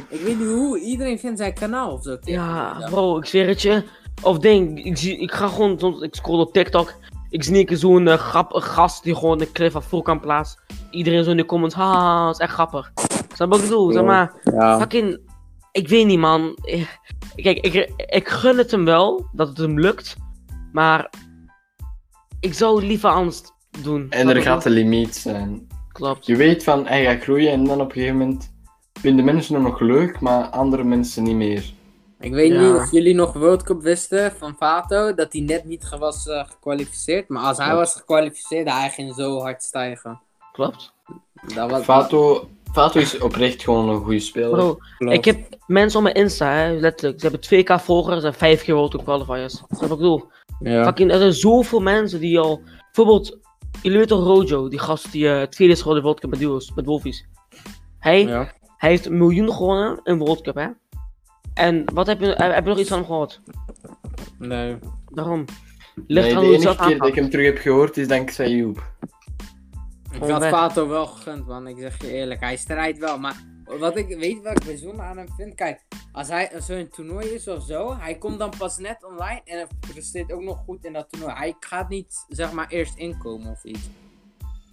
Ik 0.09 0.21
weet 0.21 0.38
niet 0.38 0.49
hoe, 0.49 0.81
iedereen 0.81 1.19
vindt 1.19 1.38
zijn 1.38 1.55
kanaal 1.55 1.93
of 1.93 2.03
zo. 2.03 2.17
Ja, 2.21 2.87
bro, 2.91 3.19
ik 3.19 3.25
zweer 3.25 3.47
het 3.47 3.62
je. 3.62 3.83
Of 4.23 4.38
ding, 4.38 4.85
ik, 4.85 4.97
zie, 4.97 5.19
ik 5.19 5.33
ga 5.33 5.49
gewoon, 5.49 5.79
soms, 5.79 6.01
ik 6.01 6.14
scroll 6.14 6.41
op 6.41 6.53
TikTok. 6.53 6.95
Ik 7.31 7.45
zie 7.45 7.71
een 7.71 7.77
zo'n 7.77 8.09
eh, 8.09 8.19
grap, 8.19 8.55
een 8.55 8.62
gast 8.62 9.03
die 9.03 9.14
gewoon 9.14 9.41
een 9.41 9.53
clip 9.53 9.73
van 9.73 9.83
Vulkan 9.83 10.21
plaatst. 10.21 10.59
Iedereen 10.91 11.25
zo 11.25 11.31
in 11.31 11.37
de 11.37 11.47
comments, 11.47 11.75
haha, 11.75 12.25
dat 12.27 12.35
is 12.35 12.41
echt 12.41 12.53
grappig. 12.53 12.93
Snap 13.35 13.49
wat 13.49 13.59
ik 13.59 13.64
bedoel? 13.64 13.93
Zeg 13.93 14.03
maar, 14.05 14.35
Ja. 14.43 14.79
fucking, 14.79 15.21
ik 15.73 15.88
weet 15.88 16.07
niet 16.07 16.19
man. 16.19 16.57
Eh, 16.62 16.87
Kijk, 17.35 17.59
ik, 17.59 17.93
ik 18.07 18.29
gun 18.29 18.59
het 18.59 18.71
hem 18.71 18.85
wel, 18.85 19.27
dat 19.33 19.49
het 19.49 19.57
hem 19.57 19.81
lukt. 19.81 20.17
Maar, 20.73 21.11
ik 22.41 22.55
zou 22.55 22.77
het 22.77 22.85
liever 22.85 23.11
anders 23.11 23.43
doen. 23.83 24.07
En 24.11 24.29
er 24.29 24.43
gaat 24.43 24.64
een 24.64 24.73
limiet 24.73 25.17
zijn. 25.17 25.67
Klopt. 25.98 26.26
Je 26.26 26.37
weet 26.37 26.64
van, 26.64 26.87
hij 26.87 27.04
gaat 27.04 27.22
groeien 27.22 27.52
en 27.52 27.64
dan 27.64 27.80
op 27.80 27.87
een 27.87 27.92
gegeven 27.92 28.16
moment 28.16 28.52
vinden 29.00 29.24
mensen 29.24 29.54
hem 29.54 29.62
nog 29.62 29.80
leuk, 29.80 30.20
maar 30.20 30.44
andere 30.44 30.84
mensen 30.84 31.22
niet 31.22 31.34
meer. 31.37 31.72
Ik 32.20 32.32
weet 32.32 32.52
Ja. 32.52 32.61
niet 32.61 32.74
of 32.74 32.90
jullie 32.90 33.14
nog 33.14 33.32
World 33.32 33.62
Cup 33.62 33.82
wisten 33.82 34.32
van 34.32 34.54
Vato, 34.58 35.14
dat 35.14 35.32
hij 35.32 35.42
net 35.42 35.64
niet 35.64 35.88
was 35.98 36.26
eh, 36.28 36.44
gekwalificeerd. 36.48 37.28
Maar 37.28 37.42
als 37.42 37.56
hij 37.56 37.66
Klopt. 37.66 37.80
was 37.82 37.94
gekwalificeerd, 37.94 38.70
hij 38.70 38.90
ging 38.90 39.14
zo 39.14 39.40
hard 39.40 39.62
stijgen. 39.62 40.20
Klopt. 40.52 40.92
Dat 41.54 41.70
was 41.70 41.82
Fato, 41.82 42.48
Fato 42.72 43.00
is 43.00 43.18
oprecht 43.18 43.62
gewoon 43.62 43.88
een 43.88 44.00
goede 44.00 44.20
speler. 44.20 44.50
Bro, 44.50 44.78
ik 44.98 45.24
heb 45.24 45.38
mensen 45.66 45.98
op 45.98 46.04
mijn 46.04 46.14
Insta, 46.16 46.52
hè, 46.52 46.72
letterlijk. 46.72 47.20
Ze 47.20 47.28
hebben 47.28 47.40
2k 47.78 47.80
volgers 47.80 48.24
en 48.24 48.34
5 48.34 48.62
keer 48.64 48.74
World 48.74 48.90
Cup 48.90 49.04
qualifiers. 49.04 49.52
Snap 49.56 49.68
je 49.70 49.76
wat 49.76 49.90
ik 49.90 49.96
bedoel? 49.96 50.28
ja. 50.61 50.84
Fucking, 50.84 51.11
er 51.12 51.18
zijn 51.18 51.32
zoveel 51.32 51.80
mensen 51.80 52.20
die 52.20 52.38
al. 52.38 52.61
Bijvoorbeeld, 52.84 53.38
jullie 53.83 53.98
weten 53.98 54.16
toch 54.16 54.26
Rojo, 54.26 54.68
die 54.68 54.78
gast 54.78 55.12
die 55.12 55.28
eh 55.28 55.42
tweede 55.46 55.72
is 55.74 55.81
geworden 55.83 56.02
in 56.04 56.09
de 56.09 56.14
World 56.14 56.20
Cup 56.20 56.31
met 56.31 56.38
duo's, 56.38 56.72
met 56.74 56.85
Wolfies. 56.85 57.26
Hij, 57.98 58.24
Ja. 58.24 58.52
hij 58.76 58.90
heeft 58.90 59.07
een 59.07 59.18
miljoen 59.18 59.52
gewonnen 59.52 60.00
in 60.04 60.18
World 60.18 60.40
Cup, 60.40 60.54
hè? 60.54 60.66
En 61.54 61.85
wat 61.94 62.07
heb 62.07 62.20
je, 62.20 62.26
heb 62.26 62.52
heb 62.54 62.64
je 62.64 62.70
nog 62.70 62.78
iets 62.78 62.88
van 62.88 62.98
hem 62.98 63.07
gehoord? 63.07 63.40
Nee. 64.38 64.78
Daarom. 65.09 65.44
Ligt 66.07 66.26
Nee, 66.26 66.37
aan 66.37 66.42
de 66.44 66.52
enige 66.52 66.76
keer 66.87 66.98
dat 66.98 67.09
ik 67.09 67.14
hem 67.14 67.31
terug 67.31 67.46
heb 67.46 67.59
gehoord 67.59 67.96
is 67.96 68.09
dankzij 68.09 68.50
Joep. 68.50 68.92
Ik 70.12 70.28
had. 70.28 70.44
Vato 70.46 70.88
wel 70.88 71.07
gegund, 71.07 71.46
man. 71.46 71.66
Ik 71.66 71.76
zeg 71.78 72.00
je 72.00 72.12
eerlijk. 72.12 72.40
Hij 72.40 72.57
strijdt 72.57 72.98
wel. 72.98 73.18
Maar 73.18 73.37
wat 73.78 73.96
ik 73.96 74.09
weet 74.18 74.42
wat 74.42 74.52
ik 74.61 74.64
bijzonder 74.64 75.04
aan 75.04 75.16
hem 75.16 75.28
vind. 75.37 75.54
Kijk, 75.54 75.81
als 76.12 76.28
hij 76.28 76.54
als 76.54 76.68
een 76.68 76.88
toernooi 76.90 77.26
is 77.26 77.48
of 77.48 77.64
zo. 77.64 77.96
Hij 77.96 78.14
komt 78.18 78.38
dan 78.38 78.52
pas 78.59 78.78
net 78.78 79.04
online. 79.04 79.40
En 79.44 79.57
hij 79.57 79.66
presteert 79.92 80.33
ook 80.33 80.42
nog 80.42 80.59
goed 80.64 80.85
in 80.85 80.92
dat 80.92 81.07
toernooi. 81.11 81.33
Hij 81.35 81.57
gaat 81.61 81.88
niet, 81.88 82.24
zeg 82.28 82.52
maar, 82.52 82.66
eerst 82.68 82.96
inkomen 82.96 83.50
of 83.50 83.64
iets. 83.64 83.88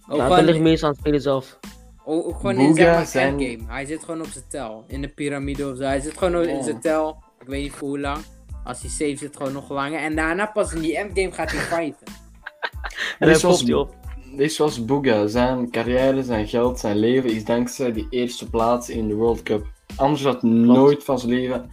Ook 0.08 0.16
Ja, 0.18 0.28
dat 0.28 0.40
ligt 0.44 0.60
meestal 0.60 0.88
aan 0.88 0.94
het 0.94 1.02
spelen 1.02 1.20
zelf. 1.20 1.58
Ook, 2.04 2.26
ook 2.26 2.36
gewoon 2.36 2.58
in 2.58 2.74
zeg 2.74 2.94
maar, 2.94 3.06
zijn- 3.06 3.40
endgame. 3.40 3.72
Hij 3.72 3.84
zit 3.84 4.04
gewoon 4.04 4.20
op 4.20 4.26
zijn 4.26 4.44
tel. 4.48 4.84
In 4.86 5.02
de 5.02 5.08
piramide 5.08 5.70
of 5.70 5.76
zo. 5.76 5.82
Hij 5.82 6.00
zit 6.00 6.18
gewoon 6.18 6.42
in 6.48 6.56
Oh. 6.56 6.62
zijn 6.64 6.80
tel. 6.80 7.22
Ik 7.40 7.46
weet 7.46 7.62
niet 7.62 7.72
voor 7.72 7.88
hoe 7.88 7.98
lang. 8.00 8.18
Als 8.64 8.80
hij 8.80 8.90
save 8.90 9.16
zit, 9.16 9.36
gewoon 9.36 9.52
nog 9.52 9.70
langer. 9.70 9.98
En 10.00 10.16
daarna 10.16 10.46
pas 10.46 10.72
in 10.72 10.80
die 10.80 10.96
endgame 10.98 11.32
gaat 11.32 11.50
hij 11.50 11.60
fighten. 11.60 12.06
En 13.18 13.28
dan 13.32 13.40
popt 13.40 13.60
hij 13.60 13.74
op. 13.74 13.94
Dit 14.36 14.46
is 14.46 14.56
zoals 14.56 14.84
Booga. 14.84 15.26
Zijn 15.26 15.70
carrière, 15.70 16.22
zijn 16.22 16.48
geld, 16.48 16.78
zijn 16.78 16.96
leven 16.98 17.30
is 17.30 17.44
dankzij 17.44 17.92
die 17.92 18.06
eerste 18.10 18.50
plaats 18.50 18.90
in 18.90 19.08
de 19.08 19.14
World 19.14 19.42
Cup. 19.42 19.66
Anders 19.96 20.24
had 20.24 20.42
hij 20.42 20.50
nooit 20.50 21.04
van 21.04 21.18
zijn 21.18 21.32
leven. 21.32 21.70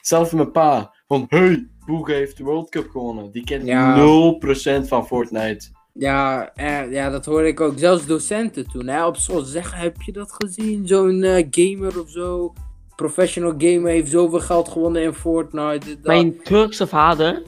Zelfs 0.00 0.32
mijn 0.32 0.50
pa. 0.50 0.94
Van, 1.06 1.26
hey, 1.28 1.68
Booga 1.86 2.12
heeft 2.12 2.36
de 2.36 2.44
World 2.44 2.70
Cup 2.70 2.90
gewonnen. 2.90 3.32
Die 3.32 3.44
kent 3.44 3.66
Ja. 3.66 3.96
0% 3.96 4.88
van 4.88 5.06
Fortnite. 5.06 5.68
Ja, 5.94 6.50
eh, 6.54 6.92
ja, 6.92 7.10
dat 7.10 7.24
hoorde 7.24 7.48
ik 7.48 7.60
ook. 7.60 7.72
Zelfs 7.76 8.06
docenten 8.06 8.68
toen. 8.68 8.86
Hè, 8.86 9.06
op 9.06 9.16
school 9.16 9.40
zeggen, 9.40 9.78
heb 9.78 10.02
je 10.02 10.12
dat 10.12 10.32
gezien? 10.38 10.86
Zo'n 10.86 11.22
eh, 11.22 11.46
gamer 11.50 12.00
of 12.00 12.10
zo. 12.10 12.52
Professional 12.96 13.54
gamer 13.58 13.90
heeft 13.90 14.10
zoveel 14.10 14.40
geld 14.40 14.68
gewonnen 14.68 15.02
in 15.02 15.14
Fortnite. 15.14 15.86
dat. 15.86 16.04
Mijn 16.04 16.42
Turkse 16.42 16.86
vader, 16.86 17.42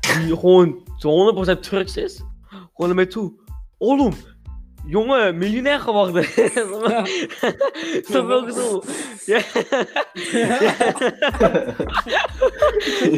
die 0.00 0.36
gewoon 0.36 0.78
100% 0.98 1.62
Turks 1.62 1.96
is, 1.96 2.22
gewoon 2.48 2.86
naar 2.86 2.94
mij 2.94 3.06
toe. 3.06 3.32
Oğlum, 3.80 4.14
jongen, 4.86 5.34
miljonair 5.38 5.78
geworden. 5.80 6.24
Wat 8.12 8.40
ik 8.40 8.46
bedoel? 8.46 8.84
Ja. 9.26 9.40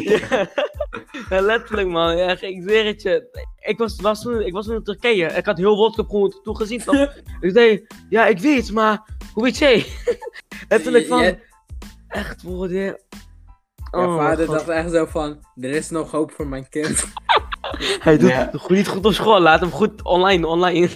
ja. 0.03 0.47
Ja, 1.29 1.39
letterlijk 1.41 1.87
man, 1.87 2.17
ja, 2.17 2.41
ik 2.41 2.61
zweer 2.61 2.85
het 2.85 3.01
je. 3.01 3.45
Ik 3.59 3.77
was, 3.77 4.01
was, 4.01 4.21
toen, 4.21 4.41
ik 4.41 4.53
was 4.53 4.65
toen 4.65 4.75
in 4.75 4.83
Turkije, 4.83 5.25
ik 5.27 5.45
had 5.45 5.57
heel 5.57 5.75
World 5.75 5.95
Cup 5.95 6.09
gewoon 6.09 6.39
toegezien. 6.43 6.79
toch? 6.79 7.13
ik 7.41 7.51
zei, 7.51 7.87
ja 8.09 8.25
ik 8.25 8.39
weet, 8.39 8.71
maar 8.71 9.01
hoe 9.33 9.43
weet 9.43 9.57
jij? 9.57 9.85
letterlijk 10.69 11.07
van, 11.07 11.23
Ja. 11.23 11.35
echt 12.07 12.41
worden. 12.41 12.99
Mijn 13.91 14.07
Oh, 14.07 14.15
vader 14.17 14.45
God. 14.45 14.55
dacht 14.55 14.67
echt 14.69 14.91
zo 14.91 15.05
van, 15.05 15.45
er 15.55 15.69
is 15.69 15.89
nog 15.89 16.11
hoop 16.11 16.31
voor 16.31 16.47
mijn 16.47 16.69
kind. 16.69 17.05
Hij 18.03 18.17
doet 18.17 18.29
Ja. 18.29 18.49
het 18.51 18.61
goed, 18.61 18.75
niet 18.75 18.87
goed 18.87 19.05
op 19.05 19.13
school, 19.13 19.39
laat 19.39 19.59
hem 19.59 19.71
goed 19.71 20.03
online, 20.03 20.47
online. 20.47 20.89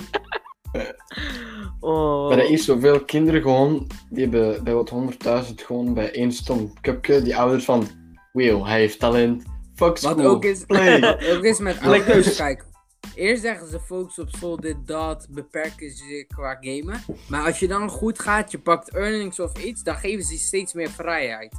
oh. 1.79 2.29
Maar 2.29 2.37
er 2.37 2.49
is 2.49 2.65
zoveel 2.65 2.99
kinderen 3.05 3.41
gewoon, 3.41 3.87
die 4.09 4.21
hebben 4.21 4.63
bij 4.63 4.73
wat 4.73 4.93
100.000 5.47 5.53
gewoon 5.55 5.93
bij 5.93 6.11
één 6.11 6.31
stom 6.31 6.73
cupje, 6.81 7.21
die 7.21 7.37
ouders 7.37 7.65
van, 7.65 7.87
wow, 8.33 8.65
hij 8.65 8.79
heeft 8.79 8.99
talent, 8.99 9.43
fuck 9.75 9.97
school, 9.97 10.15
Wat 10.15 10.25
ook 10.25 10.43
is, 10.45 10.63
play. 10.65 10.99
wat 11.01 11.27
ook 11.37 11.43
is 11.43 11.59
met 11.59 11.79
ouders, 11.81 12.35
kijk. 12.35 12.65
Eerst 13.15 13.41
zeggen 13.41 13.67
ze 13.67 13.79
focus 13.79 14.19
op 14.19 14.29
school, 14.29 14.55
dit, 14.59 14.75
dat, 14.85 15.27
beperken 15.29 15.91
ze 15.91 16.05
je 16.05 16.25
qua 16.25 16.57
gamen. 16.59 17.01
Maar 17.27 17.45
als 17.45 17.59
je 17.59 17.67
dan 17.67 17.89
goed 17.89 18.19
gaat, 18.19 18.51
je 18.51 18.59
pakt 18.59 18.89
earnings 18.93 19.39
of 19.39 19.63
iets, 19.63 19.83
dan 19.83 19.95
geven 19.95 20.23
ze 20.23 20.33
je 20.33 20.39
steeds 20.39 20.73
meer 20.73 20.89
vrijheid. 20.89 21.55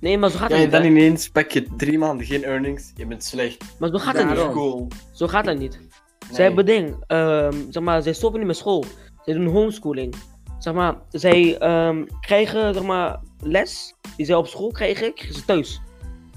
Nee, 0.00 0.18
maar 0.18 0.30
zo 0.30 0.38
gaat 0.38 0.50
het 0.50 0.58
niet. 0.58 0.70
dan 0.70 0.82
hè. 0.82 0.88
ineens 0.88 1.28
pak 1.28 1.50
je 1.50 1.66
drie 1.76 1.98
maanden 1.98 2.26
geen 2.26 2.44
earnings, 2.44 2.92
je 2.94 3.06
bent 3.06 3.24
slecht. 3.24 3.64
Maar 3.78 3.88
zo 3.90 3.98
gaat 3.98 4.16
het 4.16 4.28
niet. 4.28 4.94
Zo 5.12 5.26
gaat 5.26 5.46
het 5.46 5.58
niet. 5.58 5.78
Nee. 5.80 6.34
Zij 6.34 6.44
hebben 6.44 6.66
ding, 6.66 7.04
ehm, 7.06 7.54
zeg 7.70 7.82
maar, 7.82 8.02
zij 8.02 8.12
stoppen 8.12 8.38
niet 8.38 8.48
met 8.48 8.56
school. 8.56 8.84
Zij 9.24 9.34
doen 9.34 9.46
homeschooling. 9.46 10.14
Zeg 10.58 10.74
maar, 10.74 10.94
zij 11.10 11.58
ehm, 11.58 12.04
krijgen, 12.20 12.74
zeg 12.74 12.82
maar, 12.82 13.20
les 13.42 13.94
die 14.16 14.26
zij 14.26 14.34
op 14.34 14.46
school 14.46 14.70
krijgen, 14.70 15.14
krijgen 15.14 15.34
ze 15.38 15.44
thuis. 15.44 15.80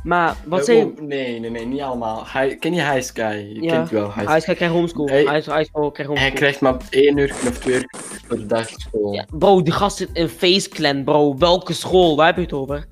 Maar 0.03 0.35
wat 0.45 0.65
zij, 0.65 0.83
oh, 0.83 0.99
nee, 0.99 1.39
nee, 1.39 1.49
nee, 1.49 1.65
niet 1.65 1.81
allemaal. 1.81 2.27
Ken 2.59 2.73
je 2.73 2.81
High 2.91 3.01
Sky? 3.01 3.45
Je 3.53 3.61
Ja. 3.61 3.71
kent 3.75 3.89
wel 3.89 4.13
High 4.13 4.21
Sky. 4.21 4.35
is 4.37 4.43
krijgt 4.43 4.73
homeschool. 4.73 5.07
Hij 5.07 5.23
krijgt 5.23 5.69
Hij 6.13 6.31
krijgt 6.31 6.61
maar 6.61 6.77
één 6.89 7.17
uur 7.17 7.29
of 7.47 7.57
twee 7.59 7.75
uur 7.75 7.89
per 8.27 8.47
dag 8.47 8.69
school. 8.69 9.13
Ja, 9.13 9.25
bro, 9.37 9.61
die 9.61 9.73
gast 9.73 9.97
zit 9.97 10.09
in 10.13 10.27
Face 10.29 10.69
Clan, 10.69 11.03
bro. 11.03 11.37
Welke 11.37 11.73
school? 11.73 12.15
Waar 12.15 12.25
heb 12.25 12.35
je 12.35 12.41
het 12.41 12.53
over? 12.53 12.85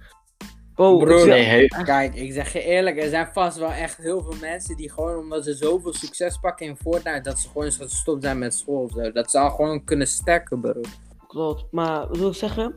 Ik 0.89 1.07
zeg- 1.19 1.47
Nee, 1.47 1.67
Kijk, 1.83 2.15
ik 2.15 2.33
zeg 2.33 2.53
je 2.53 2.63
eerlijk, 2.63 2.97
er 3.01 3.09
zijn 3.09 3.27
vast 3.33 3.57
wel 3.57 3.71
echt 3.71 3.97
heel 3.97 4.21
veel 4.23 4.35
mensen 4.41 4.75
die 4.77 4.91
gewoon 4.91 5.17
omdat 5.17 5.43
ze 5.43 5.53
zoveel 5.53 5.93
succes 5.93 6.37
pakken 6.37 6.65
in 6.65 6.77
Fortnite, 6.77 7.21
dat 7.21 7.39
ze 7.39 7.47
gewoon 7.47 7.63
eens 7.63 7.77
gestopt 7.77 8.23
zijn 8.23 8.39
met 8.39 8.55
school 8.55 8.81
of 8.83 8.91
zo. 8.91 9.11
Dat 9.11 9.31
ze 9.31 9.39
al 9.39 9.49
gewoon 9.49 9.83
kunnen 9.83 10.07
sterken, 10.07 10.61
bro. 10.61 10.81
Klopt, 11.27 11.65
maar 11.71 12.07
wat 12.07 12.17
wil 12.17 12.27
ik 12.29 12.35
zeggen? 12.35 12.75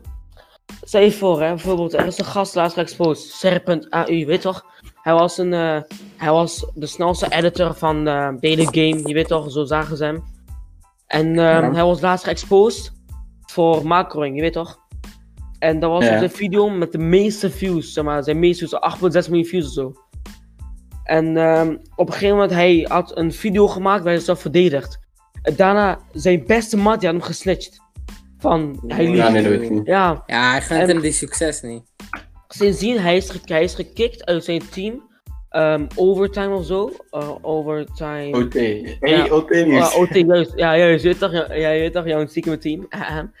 Stel 0.83 1.01
je 1.01 1.11
voor, 1.11 1.41
hè, 1.41 1.47
bijvoorbeeld, 1.49 1.93
er 1.93 2.05
is 2.05 2.17
een 2.17 2.25
gast 2.25 2.55
laatst 2.55 2.77
exposed, 2.77 3.31
Serpent 3.33 3.89
AU, 3.89 4.25
weet 4.25 4.41
toch? 4.41 4.65
Hij 5.01 5.13
was, 5.13 5.37
een, 5.37 5.53
eh, 5.53 5.81
hij 6.17 6.31
was 6.31 6.71
de 6.73 6.85
snelste 6.85 7.25
editor 7.29 7.73
van 7.73 8.07
eh, 8.07 8.29
de 8.39 8.47
hele 8.47 8.65
game, 8.65 9.07
je 9.07 9.13
weet 9.13 9.27
toch, 9.27 9.51
zo 9.51 9.63
zagen 9.65 9.97
ze 9.97 10.03
hem. 10.03 10.23
En 11.07 11.25
ehm, 11.27 11.37
Ja. 11.63 11.71
hij 11.73 11.83
was 11.83 12.01
laatst 12.01 12.27
exposed 12.27 12.91
voor 13.45 13.87
macroing, 13.87 14.35
je 14.35 14.41
weet 14.41 14.53
toch? 14.53 14.77
En 15.59 15.79
dat 15.79 15.89
was 15.91 16.05
Ja. 16.05 16.19
de 16.19 16.29
video 16.29 16.69
met 16.69 16.91
de 16.91 16.97
meeste 16.97 17.51
views, 17.51 17.93
zeg 17.93 18.03
maar, 18.03 18.23
zijn 18.23 18.39
meeste 18.39 18.67
views, 18.67 18.81
8,6 18.81 19.27
miljoen 19.29 19.45
views 19.49 19.65
of 19.65 19.71
zo. 19.73 19.93
En 21.03 21.37
ehm, 21.37 21.75
op 21.95 22.07
een 22.07 22.13
gegeven 22.13 22.35
moment, 22.35 22.53
hij 22.53 22.85
had 22.89 23.17
een 23.17 23.31
video 23.33 23.67
gemaakt 23.67 23.97
waar 23.97 24.05
hij 24.07 24.15
zichzelf 24.15 24.39
verdedigt. 24.41 24.99
En 25.41 25.55
daarna, 25.55 25.99
zijn 26.13 26.43
beste 26.47 26.77
mat, 26.77 26.99
die 26.99 27.09
had 27.09 27.17
hem 27.17 27.27
gesnitcht. 27.27 27.79
Van, 28.37 28.83
hij 28.87 29.03
Ja, 29.03 29.09
liep. 29.09 29.17
ja, 29.17 29.29
nee, 29.29 29.41
dat 29.43 29.51
weet 29.51 29.61
ik 29.61 29.69
niet. 29.69 29.85
Ja, 29.87 30.23
Ja, 30.25 30.51
hij 30.51 30.61
gunt 30.61 30.81
En- 30.81 30.87
hem 30.89 31.01
die 31.01 31.11
succes 31.11 31.61
niet. 31.61 31.83
sindsdien, 32.47 32.99
hij 32.99 33.15
is, 33.17 33.31
hij 33.45 33.63
is 33.63 33.73
gekikt 33.75 34.25
uit 34.25 34.43
zijn 34.43 34.69
team. 34.69 35.13
ehm, 35.49 35.85
overtime 35.95 36.55
of 36.55 36.65
zo. 36.65 36.91
Eh, 37.09 37.29
overtime. 37.41 38.31
OT. 38.37 38.53
Hey, 38.53 38.97
Ja. 38.99 39.27
OT 39.29 39.49
nieuws. 39.49 39.95
OT, 39.95 40.13
juist. 40.15 40.51
Ja, 40.55 40.77
juist. 40.77 41.03
Je 41.03 41.09
weet 41.09 41.19
toch, 41.19 41.31
ja, 41.31 41.53
ja, 41.53 41.69
je 41.69 41.79
weet 41.79 41.93
toch 41.93 42.05
jouw 42.05 42.27
stiekeme 42.27 42.57
team. 42.57 42.87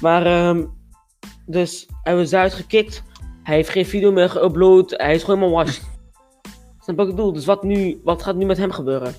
Maar, 0.00 0.26
ehm, 0.26 0.64
dus 1.46 1.88
hij 2.02 2.16
was 2.16 2.32
eruit 2.32 2.54
gekikt. 2.54 3.02
Hij 3.42 3.54
heeft 3.54 3.68
geen 3.68 3.86
video 3.86 4.12
meer 4.12 4.30
geüpload. 4.30 4.96
Hij 4.96 5.14
is 5.14 5.22
gewoon 5.22 5.38
helemaal 5.38 5.64
washed. 5.64 5.82
Snap 6.82 6.96
wat 6.96 7.08
ik 7.08 7.14
bedoel? 7.14 7.32
Dus 7.32 7.44
wat, 7.44 7.62
nu, 7.62 8.00
wat 8.04 8.22
gaat 8.22 8.36
nu 8.36 8.44
met 8.44 8.56
hem 8.56 8.70
gebeuren? 8.70 9.14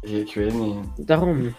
Ik 0.00 0.34
weet 0.34 0.52
het 0.52 0.60
niet. 0.60 1.06
Daarom. 1.06 1.54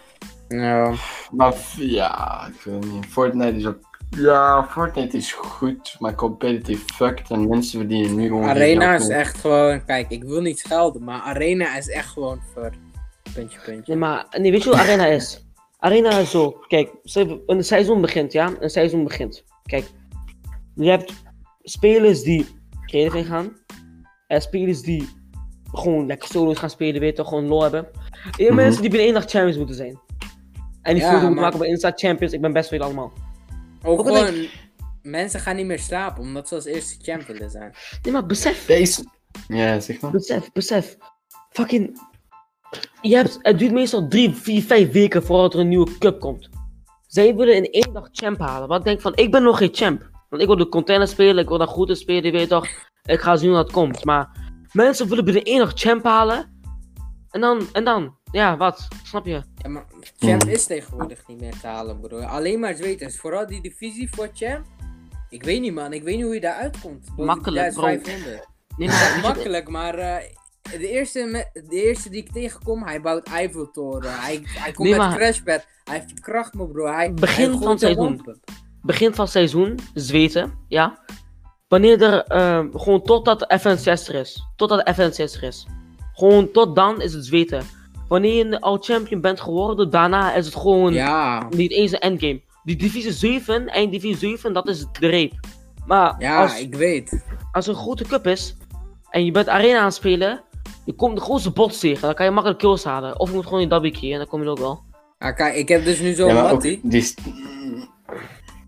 Ja. 0.48 0.94
Maar 1.32 1.54
ja, 1.78 2.48
ik 2.48 2.62
weet 2.62 2.84
het 2.84 2.94
niet. 2.94 3.06
Fortnite 3.06 3.56
is 3.56 3.66
ook. 3.66 3.88
Ja, 4.10 4.68
Fortnite 4.70 5.18
is 5.18 5.34
goed, 5.34 5.96
maar 6.00 6.16
competitive 6.16 6.94
fucked 6.94 7.32
en 7.32 7.48
mensen 7.48 7.80
verdienen 7.80 8.16
nu 8.16 8.28
gewoon. 8.28 8.44
Arena 8.44 8.96
is 8.96 9.08
echt 9.08 9.38
gewoon, 9.38 9.86
kijk, 9.86 10.10
ik 10.10 10.24
wil 10.24 10.42
niet 10.42 10.60
schelden, 10.60 11.04
maar 11.04 11.22
Arena 11.22 11.78
is 11.78 11.90
echt 11.90 12.08
gewoon 12.08 12.42
voor 12.54 12.72
puntje, 13.34 13.60
puntje. 13.66 13.92
Nee, 13.94 14.02
maar 14.02 14.26
nee, 14.38 14.52
weet 14.52 14.64
je 14.64 14.70
wat 14.70 14.80
Arena 14.80 15.06
is? 15.06 15.46
Arena 15.80 16.18
is 16.18 16.32
zo. 16.32 16.52
Kijk, 16.68 16.92
een 17.46 17.64
seizoen 17.64 18.02
begint, 18.02 18.32
ja? 18.32 18.52
Een 18.60 18.70
seizoen 18.70 19.04
begint. 19.04 19.44
Kijk, 19.70 19.90
je 20.76 20.90
hebt 20.90 21.14
spelers 21.62 22.22
die 22.22 22.46
creative 22.86 23.18
ingaan. 23.18 23.58
En 24.28 24.42
spelers 24.42 24.82
die 24.82 25.10
gewoon 25.72 26.06
lekker 26.06 26.30
solo's 26.30 26.58
gaan 26.58 26.70
spelen, 26.70 27.00
weet 27.02 27.10
je 27.10 27.16
toch, 27.16 27.28
gewoon 27.28 27.48
lol 27.48 27.62
hebben. 27.62 27.86
En 27.86 27.92
je 28.14 28.30
hebt 28.30 28.38
Mhm. 28.50 28.56
mensen 28.56 28.82
die 28.82 28.90
binnen 28.90 29.08
één 29.08 29.14
dag 29.22 29.30
champions 29.30 29.58
moeten 29.58 29.76
zijn. 29.76 30.00
En 30.82 30.94
die 30.94 31.04
Ja, 31.04 31.10
foto 31.12 31.26
moeten 31.26 31.44
maken 31.44 31.60
bij 31.60 31.68
Insta 31.68 31.92
Champions, 31.96 32.34
ik 32.34 32.42
ben 32.42 32.54
best 32.54 32.70
veel 32.70 32.82
allemaal. 32.82 33.14
Ook 33.84 34.00
Ook 34.00 34.08
gewoon, 34.08 34.48
mensen 35.02 35.40
gaan 35.40 35.56
niet 35.56 35.66
meer 35.66 35.80
slapen 35.80 36.22
omdat 36.24 36.48
ze 36.48 36.56
als 36.56 36.66
eerste 36.66 36.96
champ 37.02 37.22
willen 37.28 37.50
zijn. 37.50 37.74
Nee, 38.02 38.14
maar 38.14 38.26
besef, 38.26 38.66
Deze. 38.66 39.06
Ja, 39.48 39.80
zeg 39.80 40.02
maar. 40.02 40.12
besef, 40.12 40.52
besef. 40.52 40.98
Fucking. 41.50 42.08
Je 43.02 43.16
hebt, 43.16 43.38
het 43.42 43.60
duurt 43.60 43.72
meestal 43.72 44.08
3, 44.08 44.34
4, 44.34 44.62
5 44.62 44.92
weken 44.92 45.24
voordat 45.24 45.54
er 45.54 45.60
een 45.60 45.68
nieuwe 45.68 45.98
cup 45.98 46.20
komt. 46.20 46.50
Zij 47.10 47.36
willen 47.36 47.56
in 47.56 47.72
één 47.72 47.94
dag 47.94 48.10
champ 48.12 48.40
halen. 48.40 48.68
Wat 48.68 48.80
ik 48.80 48.86
denk 48.86 49.02
van, 49.02 49.16
ik 49.16 49.32
ben 49.32 49.44
nog 49.44 49.58
geen 49.58 49.70
champ. 49.72 50.10
Want 50.30 50.42
ik 50.42 50.48
wil 50.48 50.58
de 50.58 50.70
container 50.70 51.08
spelen, 51.08 51.44
ik 51.44 51.50
wil 51.50 51.58
daar 51.58 51.68
goed 51.68 51.90
in 51.90 51.96
spelen, 51.96 52.24
je 52.24 52.32
weet 52.32 52.50
toch. 52.50 52.68
Ik 53.04 53.20
ga 53.20 53.36
zien 53.36 53.50
hoe 53.50 53.58
dat 53.58 53.72
komt. 53.72 54.06
Maar 54.06 54.30
mensen 54.72 55.08
willen 55.10 55.26
binnen 55.26 55.44
één 55.44 55.60
dag 55.60 55.72
champ 55.74 56.04
halen. 56.04 56.58
En 57.30 57.42
dan, 57.42 57.68
en 57.74 57.84
dan, 57.84 58.18
ja, 58.32 58.58
wat? 58.58 58.88
Snap 59.04 59.26
je? 59.26 59.42
Ja, 59.56 59.70
maar 59.70 59.86
champ 60.18 60.42
Hmm. 60.42 60.52
is 60.52 60.66
tegenwoordig 60.66 61.28
niet 61.28 61.40
meer 61.40 61.60
te 61.60 61.68
halen, 61.68 62.00
bro. 62.00 62.20
Alleen 62.20 62.60
maar 62.60 62.76
zweters. 62.76 63.20
Vooral 63.20 63.48
die 63.48 63.62
divisie 63.62 64.10
voor 64.12 64.30
champ. 64.34 64.66
Ik 65.30 65.44
weet 65.44 65.62
niet, 65.62 65.74
man. 65.74 65.94
Ik 65.94 66.04
weet 66.04 66.16
niet 66.16 66.26
hoe 66.26 66.34
je 66.34 66.40
daar 66.40 66.56
uitkomt. 66.56 67.06
Boven 67.10 67.26
Makkelijk, 67.26 67.74
bro. 67.74 67.82
1500. 67.82 68.48
Nee, 68.78 68.88
maar, 68.88 69.20
Makkelijk, 69.28 69.70
maar 69.70 69.96
eh, 69.96 70.16
de, 70.62 70.88
eerste 70.88 71.50
de 71.54 71.84
eerste 71.84 72.10
die 72.10 72.22
ik 72.22 72.32
tegenkom, 72.32 72.84
hij 72.84 73.02
bouwt 73.02 73.28
Eiffeltoren. 73.28 74.20
Hij, 74.20 74.42
hij 74.44 74.72
komt 74.72 74.90
Nee, 74.90 74.98
met 74.98 75.16
crashpad. 75.16 75.66
Hij 75.84 76.00
heeft 76.00 76.20
kracht, 76.20 76.54
me 76.54 76.68
bro. 76.68 76.86
Hij, 76.86 77.14
Begin 77.14 77.50
hij 77.50 77.60
van 77.60 77.80
seizoen. 77.80 78.26
begin 78.82 79.14
van 79.14 79.28
seizoen, 79.28 79.80
zweten, 79.94 80.54
ja. 80.68 81.00
Wanneer 81.68 82.02
er, 82.02 82.24
ehm, 82.24 82.68
gewoon 82.72 83.02
totdat 83.02 83.40
de 83.40 83.60
FNCS 83.60 84.08
er 84.08 84.16
is. 84.16 84.44
Totdat 84.56 84.86
de 84.86 84.94
FNCS 84.94 85.36
er 85.36 85.44
is. 85.44 85.68
Gewoon 86.14 86.52
tot 86.52 86.76
dan 86.76 87.02
is 87.02 87.14
het 87.14 87.26
zweten. 87.26 87.64
Wanneer 88.08 88.46
je 88.48 88.62
al 88.62 88.78
champion 88.78 89.22
bent 89.22 89.42
geworden, 89.42 89.90
daarna 89.90 90.34
is 90.34 90.46
het 90.46 90.56
gewoon 90.56 90.94
Ja, 90.94 91.48
niet 91.50 91.72
eens 91.72 91.92
een 91.92 92.00
endgame. 92.00 92.42
Die 92.64 92.76
divisie 92.76 93.12
7, 93.12 93.68
eind 93.68 93.92
divisie 93.92 94.18
7, 94.18 94.54
dat 94.54 94.68
is 94.68 94.86
de 95.00 95.08
reep. 95.08 95.34
Maar 95.86 96.16
ja, 96.20 96.42
als, 96.42 96.60
ik 96.60 96.76
weet. 96.76 97.24
als 97.52 97.68
er 97.68 97.74
een 97.74 97.80
grote 97.80 98.04
cup 98.04 98.28
is, 98.28 98.56
en 99.10 99.26
je 99.26 99.32
bent 99.32 99.48
arena 99.48 99.80
aan 99.80 99.86
het 99.86 99.94
spelen, 99.94 100.44
je 100.90 100.96
komt 100.96 101.16
de 101.16 101.22
grootste 101.22 101.52
bots 101.52 101.80
tegen, 101.80 102.02
dan 102.02 102.14
kan 102.14 102.26
je 102.26 102.32
makkelijk 102.32 102.60
kills 102.60 102.84
halen. 102.84 103.20
Of 103.20 103.30
je 103.30 103.36
moet 103.36 103.44
gewoon 103.46 103.62
een 103.62 103.70
double 103.70 103.92
key 103.92 104.12
en 104.12 104.18
dan 104.18 104.28
kom 104.28 104.40
je 104.40 104.46
er 104.46 104.52
ook 104.52 104.58
wel. 104.58 104.84
Ja, 105.20 105.32
kijk, 105.32 105.56
ik 105.56 105.68
heb 105.68 105.84
dus 105.84 106.00
nu 106.00 106.14
zo'n 106.14 106.28
Ja, 106.28 106.42
mattie. 106.42 106.80
die. 106.84 107.14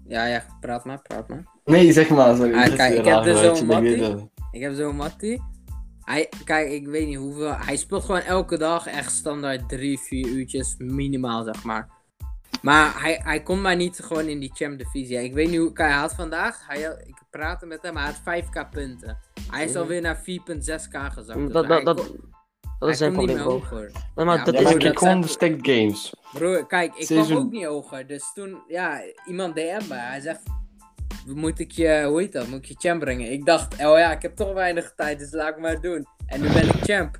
Ja, 0.07 0.25
ja, 0.25 0.45
praat 0.59 0.85
maar, 0.85 1.01
praat 1.01 1.27
maar. 1.27 1.43
Nee, 1.65 1.91
zeg 1.91 2.09
maar. 2.09 2.35
Sorry. 2.35 2.53
Ah, 2.53 2.75
kijk, 2.75 2.97
ik 2.97 3.05
heb 3.05 3.23
dus 3.23 3.57
zo'n 3.57 3.67
mattie. 3.67 4.03
het. 4.03 4.25
Ik 4.51 4.61
heb 4.61 4.75
zo'n 4.75 4.95
Mattie. 4.95 5.41
Hij, 6.01 6.29
kijk, 6.43 6.71
ik 6.71 6.87
weet 6.87 7.07
niet 7.07 7.17
hoeveel. 7.17 7.53
Hij 7.55 7.75
speelt 7.75 8.03
gewoon 8.03 8.21
elke 8.21 8.57
dag 8.57 8.87
echt 8.87 9.11
standaard 9.11 9.69
3, 9.69 9.99
4 9.99 10.27
uurtjes 10.27 10.75
minimaal, 10.77 11.43
zeg 11.43 11.63
maar. 11.63 11.89
Maar 12.61 13.01
hij, 13.01 13.21
hij 13.23 13.41
komt 13.43 13.61
maar 13.61 13.75
niet 13.75 13.99
gewoon 14.03 14.27
in 14.27 14.39
die 14.39 14.51
champ 14.53 14.77
divisie. 14.77 15.23
Ik 15.23 15.33
weet 15.33 15.49
niet 15.49 15.59
hoe. 15.59 15.71
Hij 15.73 15.91
had 15.91 16.13
vandaag. 16.13 16.67
Hij, 16.67 16.81
had- 16.81 17.01
ik 17.05 17.21
praatte 17.29 17.65
met 17.65 17.81
hem, 17.81 17.95
hij 17.97 18.05
had 18.05 18.19
5k 18.43 18.69
punten. 18.71 19.17
Hij 19.51 19.63
is 19.65 19.75
alweer 19.75 20.01
naar 20.01 20.17
4.6k 20.17 21.13
gezakt. 21.13 21.39
dus 21.39 21.51
Dat, 21.51 21.67
hij 21.67 21.83
dat, 21.83 22.11
dat, 22.79 22.89
is 22.89 22.97
zijn 22.97 23.13
probleem, 23.13 23.37
hoger. 23.37 23.91
Maar, 24.15 24.25
maar 24.25 24.37
Ja, 24.37 24.43
dat 24.43 24.53
is 24.53 24.91
gewoon 24.97 25.21
de 25.21 25.27
stacked 25.27 25.59
games. 25.61 26.13
Bro, 26.33 26.63
kijk, 26.65 26.95
ik 26.95 27.05
Seizoen- 27.05 27.27
kwam 27.27 27.45
ook 27.45 27.51
niet 27.51 27.65
hoger. 27.65 28.07
Dus 28.07 28.31
toen, 28.33 28.57
ja, 28.67 29.01
iemand 29.25 29.55
DM 29.55 29.81
me. 29.89 29.95
Hij 29.95 30.19
zegt, 30.19 30.41
moet 31.25 31.59
ik 31.59 31.71
je, 31.71 32.03
hoe 32.07 32.19
heet 32.19 32.31
dat, 32.31 32.47
moet 32.47 32.57
ik 32.59 32.65
je 32.65 32.75
champ 32.77 32.99
brengen? 32.99 33.31
Ik 33.31 33.45
dacht, 33.45 33.73
oh 33.73 33.97
ja, 33.97 34.11
ik 34.11 34.21
heb 34.21 34.35
toch 34.35 34.53
weinig 34.53 34.93
tijd, 34.95 35.19
dus 35.19 35.31
laat 35.31 35.49
ik 35.49 35.61
maar 35.61 35.81
doen. 35.81 36.05
En 36.25 36.41
nu 36.41 36.47
ben 36.53 36.63
ik 36.67 36.83
champ. 36.83 37.17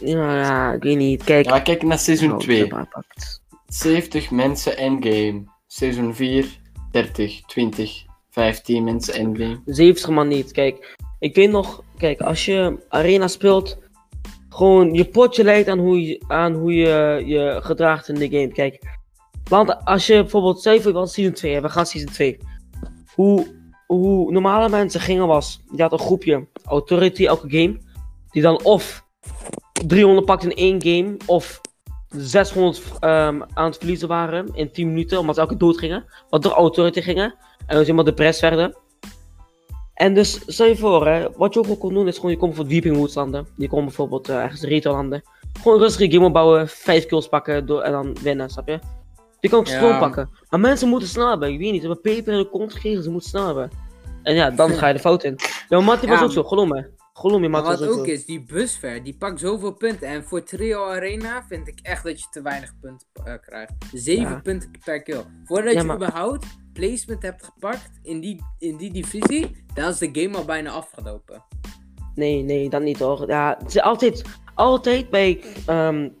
Ja, 0.00 0.34
ja, 0.40 0.72
ik 0.72 0.82
weet 0.82 0.96
niet. 0.96 1.24
Kijk. 1.24 1.46
Ja, 1.46 1.60
kijk 1.60 1.82
naar 1.82 1.98
seizoen 1.98 2.32
Oh, 2.32 2.38
2. 2.38 2.68
Ik 3.68 3.74
heb 3.74 3.74
aanpakt. 3.74 3.74
70 3.74 4.30
mensen 4.30 4.76
endgame. 4.76 5.44
Seizoen 5.66 6.14
4, 6.14 6.60
30, 6.90 7.40
20, 7.46 8.04
15 8.30 8.84
mensen 8.84 9.14
endgame. 9.14 9.60
70 9.64 10.08
man 10.08 10.28
niet. 10.28 10.52
Kijk, 10.52 10.96
ik 11.18 11.34
weet 11.34 11.50
nog, 11.50 11.82
kijk, 11.98 12.20
als 12.20 12.44
je 12.44 12.86
Arena 12.88 13.28
speelt, 13.28 13.78
gewoon 14.48 14.94
je 14.94 15.04
potje 15.04 15.44
leidt 15.44 15.68
aan 15.68 15.78
hoe 15.78 16.06
je 16.06 16.24
aan 16.26 16.54
hoe 16.54 16.74
je, 16.74 17.22
je 17.26 17.58
gedraagt 17.62 18.08
in 18.08 18.14
de 18.14 18.28
game. 18.28 18.52
Kijk, 18.52 18.98
want 19.48 19.84
als 19.84 20.06
je 20.06 20.20
bijvoorbeeld, 20.20 20.58
stel 20.58 20.72
je 20.72 20.82
voor 20.82 21.08
season 21.08 21.32
2, 21.32 21.60
we 21.60 21.68
gaan 21.68 21.86
season 21.86 22.12
2. 22.12 22.38
Hoe, 23.14 23.46
hoe 23.86 24.32
normale 24.32 24.68
mensen 24.68 25.00
gingen 25.00 25.26
was, 25.26 25.62
je 25.76 25.82
had 25.82 25.92
een 25.92 25.98
groepje, 25.98 26.46
authority 26.64 27.26
elke 27.26 27.50
game, 27.50 27.80
die 28.30 28.42
dan 28.42 28.62
of 28.62 29.06
300 29.86 30.26
pakt 30.26 30.44
in 30.44 30.54
één 30.54 30.82
game, 30.82 31.16
of 31.26 31.60
600 32.10 32.82
um, 33.00 33.44
aan 33.54 33.64
het 33.64 33.76
verliezen 33.76 34.08
waren 34.08 34.48
in 34.52 34.72
10 34.72 34.88
minuten, 34.88 35.18
omdat 35.18 35.34
ze 35.34 35.40
elke 35.40 35.56
dood 35.56 35.78
gingen, 35.78 36.04
wat 36.30 36.42
door 36.42 36.52
authority 36.52 37.00
gingen, 37.00 37.34
en 37.66 37.76
dus 37.76 37.80
helemaal 37.80 38.04
depressed 38.04 38.50
werden. 38.50 38.76
En 39.94 40.14
dus, 40.14 40.40
stel 40.46 40.66
je 40.66 40.76
voor, 40.76 41.06
hè, 41.06 41.28
wat 41.36 41.54
je 41.54 41.68
ook 41.68 41.78
kon 41.78 41.94
doen, 41.94 42.08
is 42.08 42.16
gewoon, 42.16 42.30
je 42.30 42.36
komt 42.36 42.54
voor 42.54 42.66
Weeping 42.66 42.96
Woods 42.96 43.14
landen. 43.14 43.46
Je 43.56 43.68
komt 43.68 43.84
bijvoorbeeld 43.84 44.28
uh, 44.28 44.36
ergens 44.36 44.62
retail 44.62 44.94
landen. 44.94 45.22
Gewoon 45.62 45.78
rustig 45.78 46.12
game 46.12 46.26
opbouwen, 46.26 46.68
5 46.68 47.06
kills 47.06 47.28
pakken 47.28 47.66
door, 47.66 47.80
en 47.80 47.92
dan 47.92 48.16
winnen, 48.22 48.50
snap 48.50 48.68
je? 48.68 48.78
Je 49.40 49.48
kan 49.48 49.58
ook 49.58 49.66
ja. 49.66 49.98
pakken. 49.98 50.30
Maar 50.50 50.60
mensen 50.60 50.88
moeten 50.88 51.08
snel 51.08 51.28
hebben, 51.28 51.52
ik 51.52 51.58
weet 51.58 51.72
niet. 51.72 51.82
Ze 51.82 51.86
hebben 51.86 52.12
peper 52.12 52.32
in 52.32 52.38
de 52.38 52.48
kont 52.48 52.72
gekregen, 52.72 53.02
ze 53.02 53.10
moeten 53.10 53.28
snel 53.28 53.46
hebben. 53.46 53.70
En 54.22 54.34
ja, 54.34 54.50
dan 54.50 54.70
ga 54.78 54.86
je 54.86 54.94
de 54.94 55.00
fout 55.00 55.24
in. 55.24 55.36
Ja, 55.68 55.80
Matty 55.80 56.06
was 56.06 56.22
ook 56.22 56.32
zo, 56.32 56.42
geloof 56.42 56.68
me. 56.68 56.97
Matty 57.22 57.48
Wat 57.48 57.86
ook, 57.86 58.06
is, 58.06 58.24
die 58.24 58.42
busver, 58.42 59.02
die 59.02 59.16
pakt 59.16 59.40
zoveel 59.40 59.72
punten. 59.72 60.08
En 60.08 60.24
voor 60.24 60.42
Trio 60.42 60.84
Arena 60.84 61.44
vind 61.48 61.68
ik 61.68 61.78
echt 61.82 62.04
dat 62.04 62.20
je 62.20 62.26
te 62.30 62.42
weinig 62.42 62.78
punten 62.80 63.06
uh, 63.26 63.34
krijgt. 63.40 63.72
7 63.92 64.42
punten 64.42 64.70
per 64.84 65.02
kill. 65.02 65.24
Voordat 65.44 65.72
je 65.72 65.94
überhaupt 65.94 66.46
placement 66.72 67.22
hebt 67.22 67.44
gepakt 67.44 67.90
in 68.02 68.20
die, 68.20 68.44
in 68.58 68.76
die 68.76 68.92
divisie, 68.92 69.64
dan 69.74 69.88
is 69.88 69.98
de 69.98 70.08
game 70.12 70.36
al 70.36 70.44
bijna 70.44 70.70
afgelopen. 70.70 71.44
Nee, 72.14 72.42
nee, 72.42 72.68
dat 72.68 72.82
niet 72.82 72.98
hoor. 72.98 73.28
Ja, 73.28 73.56
het 73.58 73.68
is 73.68 73.80
altijd, 73.80 74.22
altijd 74.54 75.10
bij 75.10 75.44
um, 75.68 76.16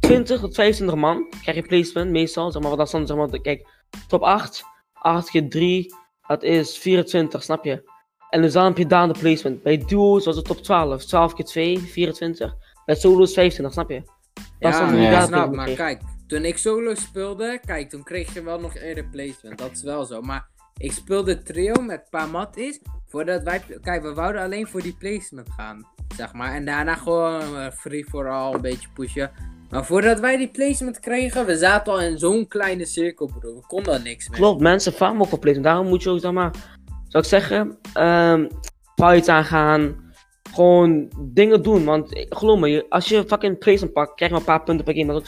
20 0.00 0.40
tot 0.40 0.54
25 0.54 0.96
man 0.96 1.26
krijg 1.42 1.56
je 1.56 1.62
placement, 1.62 2.10
meestal. 2.10 2.52
Zeg 2.52 2.60
maar, 2.60 2.70
wat 2.70 2.78
dat 2.78 2.86
is 2.86 2.92
dan, 2.92 3.06
zeg 3.06 3.16
maar, 3.16 3.40
kijk, 3.40 3.68
top 4.08 4.22
8, 4.22 4.64
8 4.92 5.30
keer 5.30 5.48
3, 5.48 5.94
dat 6.26 6.42
is 6.42 6.78
24, 6.78 7.42
snap 7.42 7.64
je? 7.64 7.92
En 8.34 8.42
dus 8.42 8.52
dan 8.52 8.64
heb 8.64 8.76
je 8.78 8.86
daar 8.86 9.12
de 9.12 9.18
placement. 9.18 9.62
Bij 9.62 9.84
duo's 9.86 10.24
was 10.24 10.36
het 10.36 10.44
top 10.44 10.56
12, 10.56 11.04
12 11.04 11.34
keer 11.34 11.44
2, 11.44 11.78
24. 11.78 12.54
Bij 12.84 12.94
solo's 12.94 13.32
25, 13.32 13.72
snap 13.72 13.90
je? 13.90 14.02
Dat 14.34 14.44
ja, 14.58 14.92
is 14.92 15.02
ja, 15.02 15.26
snap, 15.26 15.54
maar 15.54 15.70
kijk, 15.70 16.00
toen 16.26 16.44
ik 16.44 16.58
solo 16.58 16.94
speelde, 16.94 17.60
kijk, 17.66 17.90
toen 17.90 18.02
kreeg 18.02 18.34
je 18.34 18.42
wel 18.42 18.60
nog 18.60 18.76
eerder 18.76 19.04
placement. 19.04 19.58
Dat 19.58 19.70
is 19.70 19.82
wel 19.82 20.04
zo. 20.04 20.20
Maar 20.20 20.46
ik 20.76 20.92
speelde 20.92 21.42
trio 21.42 21.82
met 21.82 22.10
paar 22.10 22.28
matties. 22.28 22.80
Voordat 23.08 23.42
wij. 23.42 23.62
Kijk, 23.80 24.02
we 24.02 24.14
wouden 24.14 24.42
alleen 24.42 24.66
voor 24.66 24.82
die 24.82 24.96
placement 24.98 25.48
gaan. 25.56 25.86
Zeg 26.16 26.32
maar. 26.32 26.54
En 26.54 26.64
daarna 26.64 26.94
gewoon 26.94 27.54
uh, 27.54 27.70
free 27.70 28.04
for 28.04 28.28
all 28.28 28.54
een 28.54 28.60
beetje 28.60 28.88
pushen. 28.94 29.30
Maar 29.70 29.84
voordat 29.84 30.20
wij 30.20 30.36
die 30.36 30.50
placement 30.50 31.00
kregen, 31.00 31.46
we 31.46 31.56
zaten 31.56 31.92
al 31.92 32.00
in 32.00 32.18
zo'n 32.18 32.48
kleine 32.48 32.84
cirkel, 32.84 33.30
bro. 33.38 33.54
We 33.54 33.66
konden 33.66 34.02
niks 34.02 34.28
meer. 34.28 34.38
Klopt, 34.38 34.60
mensen 34.60 34.92
farmen 34.92 35.26
ook 35.26 35.32
op 35.32 35.40
placement. 35.40 35.66
Daarom 35.66 35.88
moet 35.88 36.02
je 36.02 36.10
ook, 36.10 36.20
zeg 36.20 36.32
maar. 36.32 36.73
Zou 37.14 37.24
ik 37.24 37.30
zeggen, 37.30 37.78
um, 38.04 38.48
fights 38.94 39.28
aangaan. 39.28 40.12
Gewoon 40.54 41.12
dingen 41.20 41.62
doen. 41.62 41.84
Want 41.84 42.26
geloof 42.28 42.58
me, 42.58 42.86
als 42.88 43.08
je 43.08 43.24
fucking 43.26 43.58
placement 43.58 43.92
pakt, 43.92 44.14
krijg 44.14 44.30
je 44.30 44.36
maar 44.38 44.46
een 44.46 44.56
paar 44.56 44.64
punten 44.64 44.84
per 44.84 44.94
game. 44.94 45.12
Dat 45.12 45.16
ook 45.16 45.26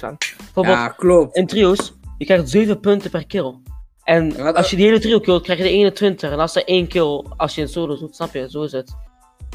zo. 0.55 0.63
Ja, 0.63 0.89
klopt. 0.89 1.37
In 1.37 1.47
trio's, 1.47 1.95
je 2.19 2.25
krijgt 2.25 2.49
7 2.49 2.81
punten 2.81 3.11
per 3.11 3.27
kill. 3.27 3.55
En 4.05 4.55
als 4.55 4.71
je 4.71 4.77
die 4.77 4.87
hele 4.87 4.99
trio 4.99 5.21
killt, 5.21 5.43
krijg 5.43 5.59
je 5.59 5.65
de 5.65 5.71
21. 5.71 6.31
En 6.31 6.39
als 6.39 6.57
er 6.57 6.65
één 6.65 6.87
kill 6.87 7.25
als 7.37 7.55
je 7.55 7.61
in 7.61 7.69
solo 7.69 7.99
doet, 7.99 8.15
snap 8.15 8.35
je? 8.35 8.51
Zo 8.51 8.63
is 8.63 8.73
het. 8.73 8.97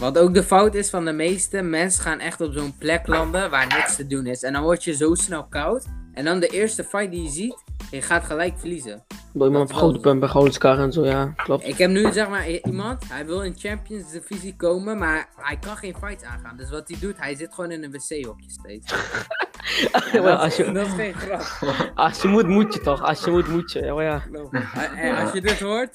Wat 0.01 0.17
ook 0.17 0.33
de 0.33 0.43
fout 0.43 0.75
is 0.75 0.89
van 0.89 1.05
de 1.05 1.11
meeste 1.11 1.61
mensen 1.61 2.03
gaan 2.03 2.19
echt 2.19 2.41
op 2.41 2.53
zo'n 2.53 2.77
plek 2.77 3.07
landen 3.07 3.49
waar 3.49 3.67
niks 3.67 3.95
te 3.95 4.07
doen 4.07 4.25
is. 4.25 4.43
En 4.43 4.53
dan 4.53 4.63
word 4.63 4.83
je 4.83 4.95
zo 4.95 5.15
snel 5.15 5.47
koud. 5.47 5.85
En 6.13 6.25
dan 6.25 6.39
de 6.39 6.47
eerste 6.47 6.83
fight 6.83 7.11
die 7.11 7.23
je 7.23 7.29
ziet, 7.29 7.63
je 7.91 8.01
gaat 8.01 8.23
gelijk 8.23 8.59
verliezen. 8.59 9.03
Door 9.33 9.47
iemand 9.47 9.69
op 9.69 9.75
grote 9.75 9.99
pump 9.99 10.19
bij 10.19 10.75
en 10.77 10.91
zo, 10.91 11.05
ja, 11.05 11.25
klopt. 11.25 11.67
Ik 11.67 11.77
heb 11.77 11.89
nu 11.89 12.11
zeg 12.11 12.29
maar 12.29 12.49
iemand, 12.49 13.03
hij 13.09 13.25
wil 13.25 13.41
in 13.41 13.55
Champions 13.57 14.11
Divisie 14.11 14.55
komen, 14.55 14.97
maar 14.97 15.29
hij 15.35 15.57
kan 15.57 15.77
geen 15.77 15.95
fights 15.99 16.23
aangaan. 16.23 16.57
Dus 16.57 16.69
wat 16.69 16.87
hij 16.87 16.97
doet, 16.99 17.17
hij 17.17 17.35
zit 17.35 17.53
gewoon 17.53 17.71
in 17.71 17.83
een 17.83 17.91
wc-hokje 17.91 18.49
steeds. 18.49 18.93
ja, 20.11 20.33
als 20.33 20.55
je... 20.55 20.71
Dat 20.71 20.87
is 20.87 20.93
geen 20.93 21.13
grap. 21.13 21.41
Als 21.95 22.21
je 22.21 22.27
moet, 22.27 22.47
moet 22.47 22.73
je 22.73 22.79
toch. 22.79 23.01
Als 23.01 23.23
je 23.23 23.31
moet, 23.31 23.47
moet 23.47 23.71
je. 23.71 23.81
Ja, 23.81 23.93
maar 23.93 24.03
ja. 24.03 24.23
En 24.95 25.15
als 25.15 25.31
je 25.31 25.41
dit 25.41 25.59
hoort, 25.59 25.93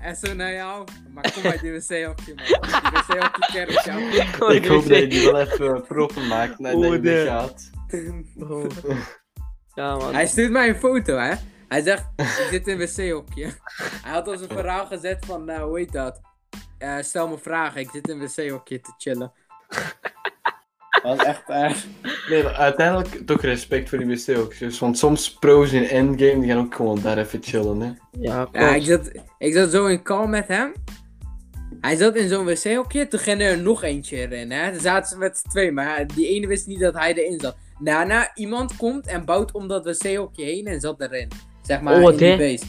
en 0.00 0.16
zo 0.16 0.34
naar 0.34 0.52
jou, 0.52 0.86
maar 1.14 1.32
kom 1.34 1.50
uit 1.50 1.60
die 1.60 1.72
wc-hokje, 1.72 2.34
man. 2.34 2.44
Die 2.44 2.56
wc-hokje 2.90 3.80
jou. 3.84 4.54
Ik 4.54 4.66
hoop 4.66 4.88
dat 4.88 4.98
je 4.98 5.06
die 5.06 5.30
wel 5.30 5.40
even 5.40 5.82
proppen 5.82 6.26
maakt 6.26 6.58
nadat 6.58 7.02
je 7.02 7.24
gaat. 7.26 7.70
Oh. 8.48 8.64
Ja, 9.74 9.96
man. 9.96 10.14
Hij 10.14 10.26
stuurt 10.26 10.50
mij 10.50 10.68
een 10.68 10.76
foto, 10.76 11.16
hè. 11.16 11.34
Hij 11.68 11.82
zegt, 11.82 12.04
ik 12.16 12.46
zit 12.50 12.66
in 12.66 12.80
een 12.80 12.86
wc-hokje. 12.86 13.44
Hij 14.04 14.12
had 14.12 14.28
ons 14.28 14.40
een 14.40 14.48
verhaal 14.48 14.86
gezet 14.86 15.24
van, 15.26 15.50
uh, 15.50 15.62
hoe 15.62 15.78
heet 15.78 15.92
dat? 15.92 16.20
Uh, 16.78 16.96
stel 17.00 17.28
me 17.28 17.38
vragen, 17.38 17.80
ik 17.80 17.90
zit 17.90 18.08
in 18.08 18.20
een 18.20 18.28
wc-hokje 18.28 18.80
te 18.80 18.92
chillen. 18.98 19.32
Dat 21.02 21.20
is 21.20 21.26
echt 21.26 21.48
erg. 21.48 21.86
Nee, 22.28 22.46
uiteindelijk 22.46 23.26
toch 23.26 23.40
respect 23.40 23.88
voor 23.88 23.98
die 23.98 24.06
wc-hokjes. 24.06 24.78
Want 24.78 24.98
soms 24.98 25.32
pro's 25.32 25.72
in 25.72 25.88
endgame, 25.88 26.40
die 26.40 26.50
gaan 26.50 26.64
ook 26.64 26.74
gewoon 26.74 27.00
daar 27.02 27.18
even 27.18 27.42
chillen, 27.42 27.80
hè. 27.80 27.92
Ja, 28.20 28.48
ja 28.52 28.74
ik, 28.74 28.84
zat, 28.84 29.10
ik 29.38 29.54
zat 29.54 29.70
zo 29.70 29.86
in 29.86 30.02
call 30.02 30.26
met 30.26 30.48
hem. 30.48 30.72
Hij 31.80 31.96
zat 31.96 32.16
in 32.16 32.28
zo'n 32.28 32.44
wc-hokje, 32.44 33.08
toen 33.08 33.20
ging 33.20 33.40
er 33.40 33.58
nog 33.58 33.82
eentje 33.82 34.16
erin, 34.16 34.50
hè. 34.50 34.70
Toen 34.70 34.80
zaten 34.80 35.08
ze 35.08 35.18
met 35.18 35.38
z'n 35.38 35.48
twee, 35.48 35.72
maar 35.72 36.06
die 36.14 36.28
ene 36.28 36.46
wist 36.46 36.66
niet 36.66 36.80
dat 36.80 36.94
hij 36.94 37.14
erin 37.14 37.40
zat. 37.40 37.56
Daarna 37.78 38.30
iemand 38.34 38.76
komt 38.76 39.06
en 39.06 39.24
bouwt 39.24 39.52
om 39.52 39.68
dat 39.68 39.84
wc-hokje 39.84 40.44
heen 40.44 40.66
en 40.66 40.80
zat 40.80 41.00
erin. 41.00 41.28
Zeg 41.62 41.80
maar, 41.80 42.02
oh, 42.02 42.10
in 42.10 42.16
die 42.16 42.36
base. 42.36 42.64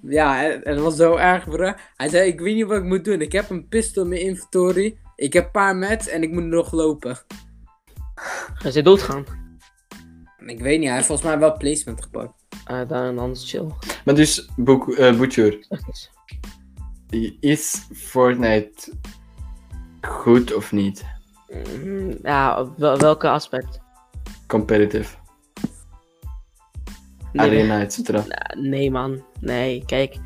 Ja, 0.00 0.58
het 0.62 0.78
was 0.78 0.96
zo 0.96 1.16
erg, 1.16 1.48
bro. 1.48 1.72
Hij 1.96 2.08
zei, 2.08 2.28
ik 2.28 2.40
weet 2.40 2.54
niet 2.54 2.66
wat 2.66 2.76
ik 2.76 2.84
moet 2.84 3.04
doen. 3.04 3.20
Ik 3.20 3.32
heb 3.32 3.50
een 3.50 3.68
pistol 3.68 4.02
in 4.02 4.08
mijn 4.08 4.20
inventory. 4.20 4.96
Ik 5.16 5.32
heb 5.32 5.44
een 5.44 5.50
paar 5.50 5.76
mats 5.76 6.08
en 6.08 6.22
ik 6.22 6.30
moet 6.30 6.44
nog 6.44 6.72
lopen. 6.72 7.18
Hij 8.54 8.72
is 8.72 8.82
doodgaan? 8.82 9.24
Ik 10.46 10.60
weet 10.60 10.78
niet, 10.78 10.86
hij 10.86 10.96
heeft 10.96 11.06
volgens 11.06 11.28
mij 11.28 11.38
wel 11.38 11.56
placement 11.56 12.02
gepakt. 12.02 12.46
Uh, 12.70 12.88
dan 12.88 13.18
anders 13.18 13.50
chill. 13.50 13.66
Maar 14.04 14.14
dus, 14.14 14.48
uh, 14.56 15.18
Butcher. 15.18 15.66
Is 17.40 17.86
Fortnite 17.94 18.92
goed 20.00 20.54
of 20.54 20.72
niet? 20.72 21.04
Mm, 21.82 22.18
ja, 22.22 22.68
wel, 22.76 22.98
welke 22.98 23.28
aspect? 23.28 23.80
Competitive. 24.46 25.16
Arena, 27.34 27.80
et 27.80 27.92
cetera. 27.92 28.24
Nee, 28.56 28.90
man. 28.90 29.24
Nee, 29.40 29.84
kijk. 29.86 30.18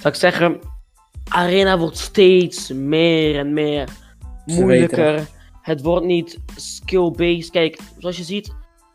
Zal 0.00 0.10
ik 0.10 0.16
zeggen, 0.16 0.60
Arena 1.28 1.78
wordt 1.78 1.98
steeds 1.98 2.72
meer 2.72 3.38
en 3.38 3.52
meer 3.52 3.88
moeilijker. 4.44 5.26
Het 5.66 5.82
wordt 5.82 6.06
niet 6.06 6.38
skill-based. 6.56 7.50
Kijk, 7.50 7.78
zoals 7.98 8.16
je 8.16 8.22
ziet, 8.22 8.54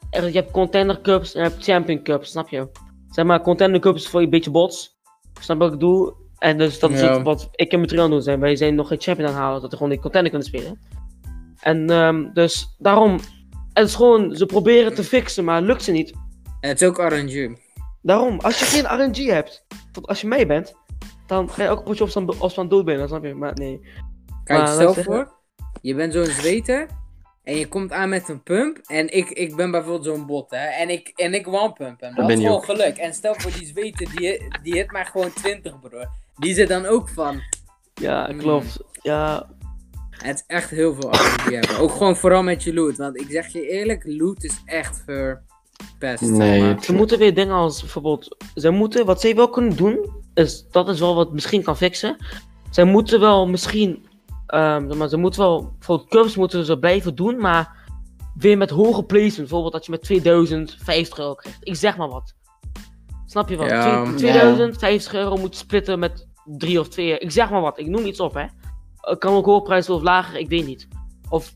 er, 0.09 0.25
je 0.25 0.31
hebt 0.31 0.51
Contender 0.51 1.01
Cups 1.01 1.33
en 1.33 1.43
je 1.43 1.49
hebt 1.49 1.63
Champion 1.63 2.03
Cups, 2.03 2.29
snap 2.29 2.49
je? 2.49 2.67
Zeg 3.09 3.25
maar, 3.25 3.41
Contender 3.41 3.79
Cups 3.79 4.07
voor 4.07 4.19
je 4.19 4.25
een 4.25 4.31
beetje 4.31 4.51
bots. 4.51 4.99
Snap 5.39 5.57
wat 5.57 5.73
ik 5.73 5.79
doe? 5.79 6.13
En 6.37 6.57
dus 6.57 6.79
dat 6.79 6.91
is 6.91 7.21
wat 7.21 7.49
ik 7.51 7.71
en 7.71 7.77
mijn 7.77 7.89
trio 7.89 8.09
doen 8.09 8.21
zijn. 8.21 8.39
Wij 8.39 8.55
zijn 8.55 8.75
nog 8.75 8.87
geen 8.87 9.01
champion 9.01 9.27
aan 9.27 9.33
het 9.33 9.43
halen, 9.43 9.61
dat 9.61 9.69
we 9.69 9.75
gewoon 9.75 9.91
die 9.91 10.01
Contender 10.01 10.29
kunnen 10.29 10.47
spelen. 10.47 10.79
En 11.59 11.89
um, 11.89 12.33
dus 12.33 12.75
daarom, 12.77 13.19
het 13.73 13.87
is 13.87 13.95
gewoon, 13.95 14.35
ze 14.35 14.45
proberen 14.45 14.93
te 14.93 15.03
fixen, 15.03 15.43
maar 15.43 15.55
het 15.55 15.65
lukt 15.65 15.83
ze 15.83 15.91
niet. 15.91 16.11
En 16.59 16.69
het 16.69 16.81
is 16.81 16.87
ook 16.87 16.97
RNG. 16.97 17.57
Daarom, 18.01 18.39
als 18.39 18.59
je 18.59 18.65
geen 18.65 18.85
RNG 18.85 19.25
hebt, 19.25 19.65
als 20.01 20.21
je 20.21 20.27
mee 20.27 20.45
bent, 20.45 20.75
dan 21.27 21.49
ga 21.49 21.63
je 21.63 21.69
ook 21.69 21.77
een 21.77 21.83
potje 21.83 22.03
op 22.03 22.51
van 22.51 22.67
dood 22.67 22.85
benen, 22.85 23.07
snap 23.07 23.23
je? 23.23 23.33
Maar 23.33 23.53
nee. 23.53 23.81
Kijk, 24.43 24.67
stel 24.67 24.93
voor, 24.93 25.40
je 25.81 25.95
bent 25.95 26.13
zo'n 26.13 26.25
zweter 26.25 26.87
en 27.43 27.55
je 27.55 27.67
komt 27.67 27.91
aan 27.91 28.09
met 28.09 28.29
een 28.29 28.43
pump 28.43 28.77
en 28.85 29.13
ik, 29.15 29.29
ik 29.29 29.55
ben 29.55 29.71
bijvoorbeeld 29.71 30.05
zo'n 30.05 30.25
bot 30.25 30.49
hè 30.49 30.65
en 30.65 30.89
ik, 30.89 31.11
en 31.15 31.33
ik 31.33 31.47
one 31.47 31.73
pump 31.73 31.99
hem. 31.99 32.15
Dat 32.15 32.29
is 32.29 32.39
gewoon 32.39 32.63
geluk. 32.63 32.97
En 32.97 33.13
stel 33.13 33.35
voor 33.37 33.51
die 33.51 33.67
zweter, 33.67 34.15
die, 34.15 34.47
die 34.63 34.73
hit 34.73 34.91
maar 34.91 35.05
gewoon 35.05 35.33
20 35.33 35.79
bro. 35.79 36.03
Die 36.35 36.53
zit 36.53 36.67
dan 36.67 36.85
ook 36.85 37.09
van. 37.09 37.41
Ja, 37.93 38.25
hmm. 38.25 38.37
klopt. 38.37 38.79
Ja. 39.01 39.49
Het 40.09 40.35
is 40.35 40.43
echt 40.47 40.69
heel 40.69 40.93
veel 40.93 41.11
RNG 41.11 41.49
hebben. 41.49 41.77
Ook 41.77 41.91
gewoon 41.91 42.15
vooral 42.15 42.43
met 42.43 42.63
je 42.63 42.73
loot. 42.73 42.97
Want 42.97 43.21
ik 43.21 43.27
zeg 43.29 43.47
je 43.47 43.69
eerlijk, 43.69 44.03
loot 44.05 44.43
is 44.43 44.61
echt 44.65 45.03
voor 45.05 45.41
best. 45.99 46.21
Nee. 46.21 46.75
Ze 46.79 46.93
moeten 46.93 47.19
weer 47.19 47.33
dingen 47.33 47.55
als 47.55 47.81
bijvoorbeeld. 47.81 48.37
Ze 48.55 48.69
moeten, 48.69 49.05
wat 49.05 49.21
ze 49.21 49.33
wel 49.33 49.49
kunnen 49.49 49.75
doen, 49.75 50.09
is 50.33 50.65
dat 50.71 50.89
is 50.89 50.99
wel 50.99 51.15
wat 51.15 51.33
misschien 51.33 51.63
kan 51.63 51.77
fixen. 51.77 52.17
Ze 52.71 52.83
moeten 52.83 53.19
wel 53.19 53.47
misschien. 53.47 54.05
Um, 54.53 54.97
maar 54.97 55.09
ze 55.09 55.17
moeten 55.17 55.41
wel. 55.41 55.73
Bijvoorbeeld 55.77 56.09
curves 56.09 56.35
moeten 56.35 56.65
ze 56.65 56.79
blijven 56.79 57.15
doen, 57.15 57.37
maar 57.37 57.75
weer 58.35 58.57
met 58.57 58.69
hoge 58.69 59.03
placement. 59.03 59.37
Bijvoorbeeld 59.37 59.73
dat 59.73 59.85
je 59.85 59.91
met 59.91 60.01
2050 60.01 61.19
euro 61.19 61.33
krijgt. 61.33 61.59
Ik 61.61 61.75
zeg 61.75 61.97
maar 61.97 62.09
wat. 62.09 62.33
Snap 63.25 63.49
je 63.49 63.57
wat? 63.57 63.69
Ja, 63.69 64.13
2050 64.15 65.13
euro 65.13 65.37
moet 65.37 65.55
splitten 65.55 65.99
met 65.99 66.27
3 66.45 66.79
of 66.79 66.87
2. 66.87 67.17
Ik 67.17 67.31
zeg 67.31 67.49
maar 67.49 67.61
wat. 67.61 67.79
Ik 67.79 67.87
noem 67.87 68.05
iets 68.05 68.19
op, 68.19 68.33
hè. 68.33 68.45
kan 69.17 69.33
ook 69.33 69.45
hoge 69.45 69.61
prijs 69.61 69.89
of 69.89 70.01
lager, 70.01 70.39
ik 70.39 70.49
weet 70.49 70.65
niet. 70.65 70.87
Of 71.29 71.53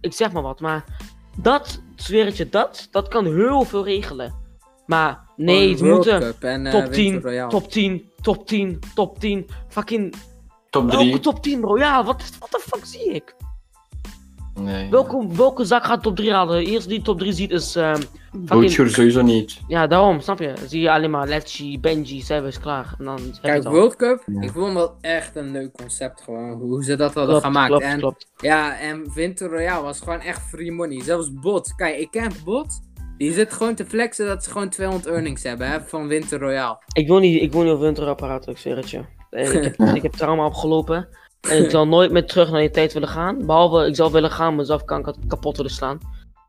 ik 0.00 0.12
zeg 0.12 0.32
maar 0.32 0.42
wat, 0.42 0.60
maar 0.60 0.84
dat, 1.36 1.82
zweer 1.96 2.24
het 2.24 2.36
je, 2.36 2.48
dat, 2.48 2.88
dat 2.90 3.08
kan 3.08 3.24
heel 3.24 3.62
veel 3.62 3.84
regelen. 3.84 4.34
Maar 4.86 5.20
nee, 5.36 5.76
World 5.76 5.94
moeten 5.94 6.34
eh, 6.40 6.72
top 6.72 6.92
10, 6.92 7.10
Winter 7.10 7.30
Royale. 7.30 7.50
top 7.50 7.70
10, 7.70 8.10
top 8.22 8.46
10, 8.46 8.78
top 8.94 9.18
10. 9.18 9.46
Fucking, 9.68 10.14
Top 10.72 10.90
welke 10.90 11.04
3. 11.08 11.20
top 11.20 11.42
10 11.42 11.60
bro? 11.60 11.78
Ja, 11.78 12.04
wat 12.04 12.22
wat 12.38 12.50
de 12.50 12.58
fuck 12.60 12.84
zie 12.84 13.12
ik? 13.12 13.34
Nee. 14.60 14.90
Welke, 14.90 15.26
welke 15.36 15.64
zak 15.64 15.84
gaat 15.84 16.02
top 16.02 16.16
3 16.16 16.32
halen? 16.32 16.64
De 16.64 16.70
eerste 16.70 16.88
die 16.88 17.02
top 17.02 17.18
3 17.18 17.32
ziet 17.32 17.50
is, 17.50 17.76
ehm, 17.76 18.00
fucking, 18.46 18.70
sowieso 18.90 19.22
niet. 19.22 19.60
ja 19.68 19.86
daarom, 19.86 20.20
snap 20.20 20.38
je? 20.38 20.52
Zie 20.66 20.80
je 20.80 20.90
alleen 20.90 21.10
maar 21.10 21.28
Letchi, 21.28 21.80
Benji, 21.80 22.20
Sebes, 22.20 22.60
klaar. 22.60 22.94
En 22.98 23.04
dan 23.04 23.18
Kijk. 23.42 23.62
World 23.62 23.96
Cup, 23.96 24.22
Ja. 24.26 24.40
ik 24.40 24.50
vond 24.50 24.74
dat 24.74 24.94
echt 25.00 25.36
een 25.36 25.50
leuk 25.50 25.72
concept 25.72 26.20
gewoon. 26.22 26.52
Hoe 26.60 26.84
ze 26.84 26.96
dat 26.96 27.14
hadden 27.14 27.24
Klopt, 27.30 27.44
gemaakt. 27.44 27.68
klopt, 27.68 27.84
en 27.84 27.98
klopt. 27.98 28.26
ja, 28.36 28.78
en 28.78 29.12
Winter 29.14 29.48
Royale 29.50 29.82
was 29.82 29.98
gewoon 30.00 30.20
echt 30.20 30.42
free 30.48 30.72
money. 30.72 31.02
Zelfs 31.02 31.32
Bot, 31.40 31.74
kijk, 31.74 31.98
ik 31.98 32.10
ken 32.10 32.32
Bot. 32.44 32.80
Die 33.18 33.32
zit 33.32 33.52
gewoon 33.52 33.74
te 33.74 33.84
flexen 33.84 34.26
dat 34.26 34.44
ze 34.44 34.50
gewoon 34.50 34.68
200 34.68 35.06
earnings 35.06 35.42
hebben 35.42 35.68
hè, 35.70 35.80
van 35.80 36.06
Winter 36.08 36.38
Royale. 36.38 36.78
Ik 36.92 37.06
wil 37.06 37.18
niet, 37.18 37.42
ik 37.42 37.52
wil 37.52 37.62
niet 37.62 37.72
op 37.72 37.80
winterapparaat, 37.80 38.48
ik 38.48 38.58
zweer 38.58 38.76
het 38.76 38.90
je. 38.90 39.00
Eh, 39.32 39.52
Ik 39.54 39.62
heb, 39.76 39.94
ik 39.94 40.02
heb 40.02 40.12
trauma 40.12 40.46
opgelopen. 40.46 41.08
En 41.48 41.64
ik 41.64 41.70
zal 41.70 41.86
nooit 41.88 42.10
meer 42.12 42.26
terug 42.26 42.50
naar 42.50 42.60
die 42.60 42.70
tijd 42.70 42.92
willen 42.92 43.08
gaan. 43.08 43.46
Behalve, 43.46 43.86
ik 43.86 43.94
zou 43.96 44.12
willen 44.12 44.30
gaan, 44.30 44.56
mezelf 44.56 44.84
kan 44.84 45.08
ik 45.08 45.14
kapot 45.28 45.56
willen 45.56 45.72
slaan. 45.72 45.98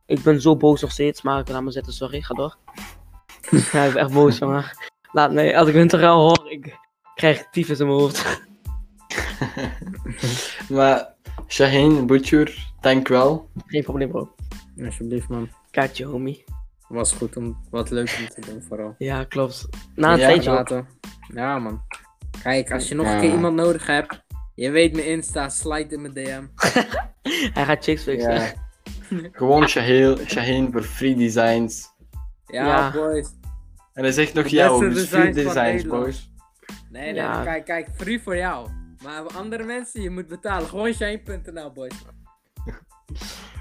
Ik 0.06 0.24
ben 0.24 0.42
zo 0.42 0.56
boos 0.58 0.82
nog 0.82 0.92
steeds, 0.92 1.22
maar 1.22 1.40
ik 1.40 1.50
laat 1.50 1.62
me 1.64 1.72
zitten, 1.72 1.94
sorry, 1.94 2.22
ga 2.22 2.34
door. 2.34 2.56
ja, 3.72 3.84
ik 3.84 3.94
ben 3.94 4.02
echt 4.02 4.14
boos, 4.14 4.40
maar 4.40 4.92
laat 5.12 5.32
me, 5.32 5.58
als 5.58 5.68
ik 5.68 5.74
winterraal 5.74 6.20
hoor, 6.22 6.52
ik 6.52 6.78
krijg 7.16 7.50
tyfus 7.52 7.80
in 7.80 7.88
mijn 7.88 8.00
hoofd. 8.00 8.26
Maar 10.70 11.14
Shaheen, 11.48 12.06
Butcher, 12.08 12.72
dank 12.82 13.08
wel. 13.08 13.50
Geen 13.68 13.84
probleem, 13.84 14.10
bro. 14.10 14.32
Alsjeblieft 14.86 15.28
man. 15.30 15.50
Kaartje, 15.72 16.06
homie. 16.06 16.44
Was 16.88 17.12
goed 17.12 17.38
om 17.38 17.58
wat 17.70 17.90
leuk 17.90 18.18
om 18.20 18.28
te 18.42 18.52
doen 18.52 18.62
vooral. 18.68 18.96
Ja, 18.98 19.24
klopt. 19.24 19.68
Na 19.96 20.14
een 20.14 20.20
Ja, 20.20 20.28
tijdje. 20.28 20.86
Ja 21.34 21.60
man. 21.60 21.82
Kijk, 22.44 22.72
als 22.72 22.88
je 22.88 22.96
nog 22.96 23.06
Ja. 23.06 23.14
een 23.14 23.20
keer 23.22 23.32
iemand 23.32 23.56
nodig 23.56 23.88
hebt. 23.88 24.22
Je 24.56 24.70
weet 24.72 24.94
mijn 24.94 25.08
Insta, 25.08 25.50
slide 25.50 25.96
in 25.96 26.02
mijn 26.02 26.14
DM. 26.14 26.44
Hij 27.54 27.66
gaat 27.66 27.84
chicks 27.84 28.04
fixen. 28.04 28.34
Ja. 28.34 28.52
Gewoon 29.32 29.68
Shaheen, 29.68 30.18
Shaheen 30.28 30.72
voor 30.72 30.82
free 30.84 31.16
designs. 31.16 31.88
Ja, 32.46 32.66
Ja. 32.66 32.92
boys. 32.92 33.30
En 33.94 34.04
hij 34.04 34.12
zegt 34.12 34.34
nog 34.34 34.44
beste 34.44 34.90
dus 34.90 35.08
free 35.08 35.34
designs 35.34 35.86
boys. 35.86 36.32
Nee, 36.90 37.04
nee, 37.04 37.14
Ja. 37.14 37.44
kijk, 37.44 37.66
kijk, 37.66 37.88
free 37.96 38.22
voor 38.22 38.38
jou. 38.38 38.70
Maar 39.04 39.22
voor 39.24 39.34
andere 39.38 39.64
mensen, 39.64 40.02
je 40.02 40.10
moet 40.10 40.28
betalen. 40.28 40.68
Gewoon 40.68 40.94
shine.nl, 40.94 41.72
boys. 41.72 41.94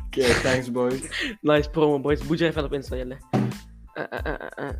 Oké, 0.07 0.41
thanks, 0.43 0.71
boys. 0.71 1.01
Nice 1.41 1.71
promo, 1.71 2.01
boys. 2.01 2.23
Moet 2.23 2.39
je 2.39 2.47
even 2.47 2.65
op 2.65 2.73
Insta, 2.73 2.97
Jelle. 2.97 3.17
Eh, 3.95 4.05
eh, 4.11 4.19
eh, 4.25 4.35
eh, 4.55 4.69
eh. 4.69 4.75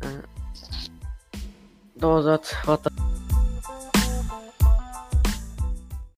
Dat 1.95 2.09
was 2.11 2.23
dat. 2.23 2.57
Wat 2.65 2.91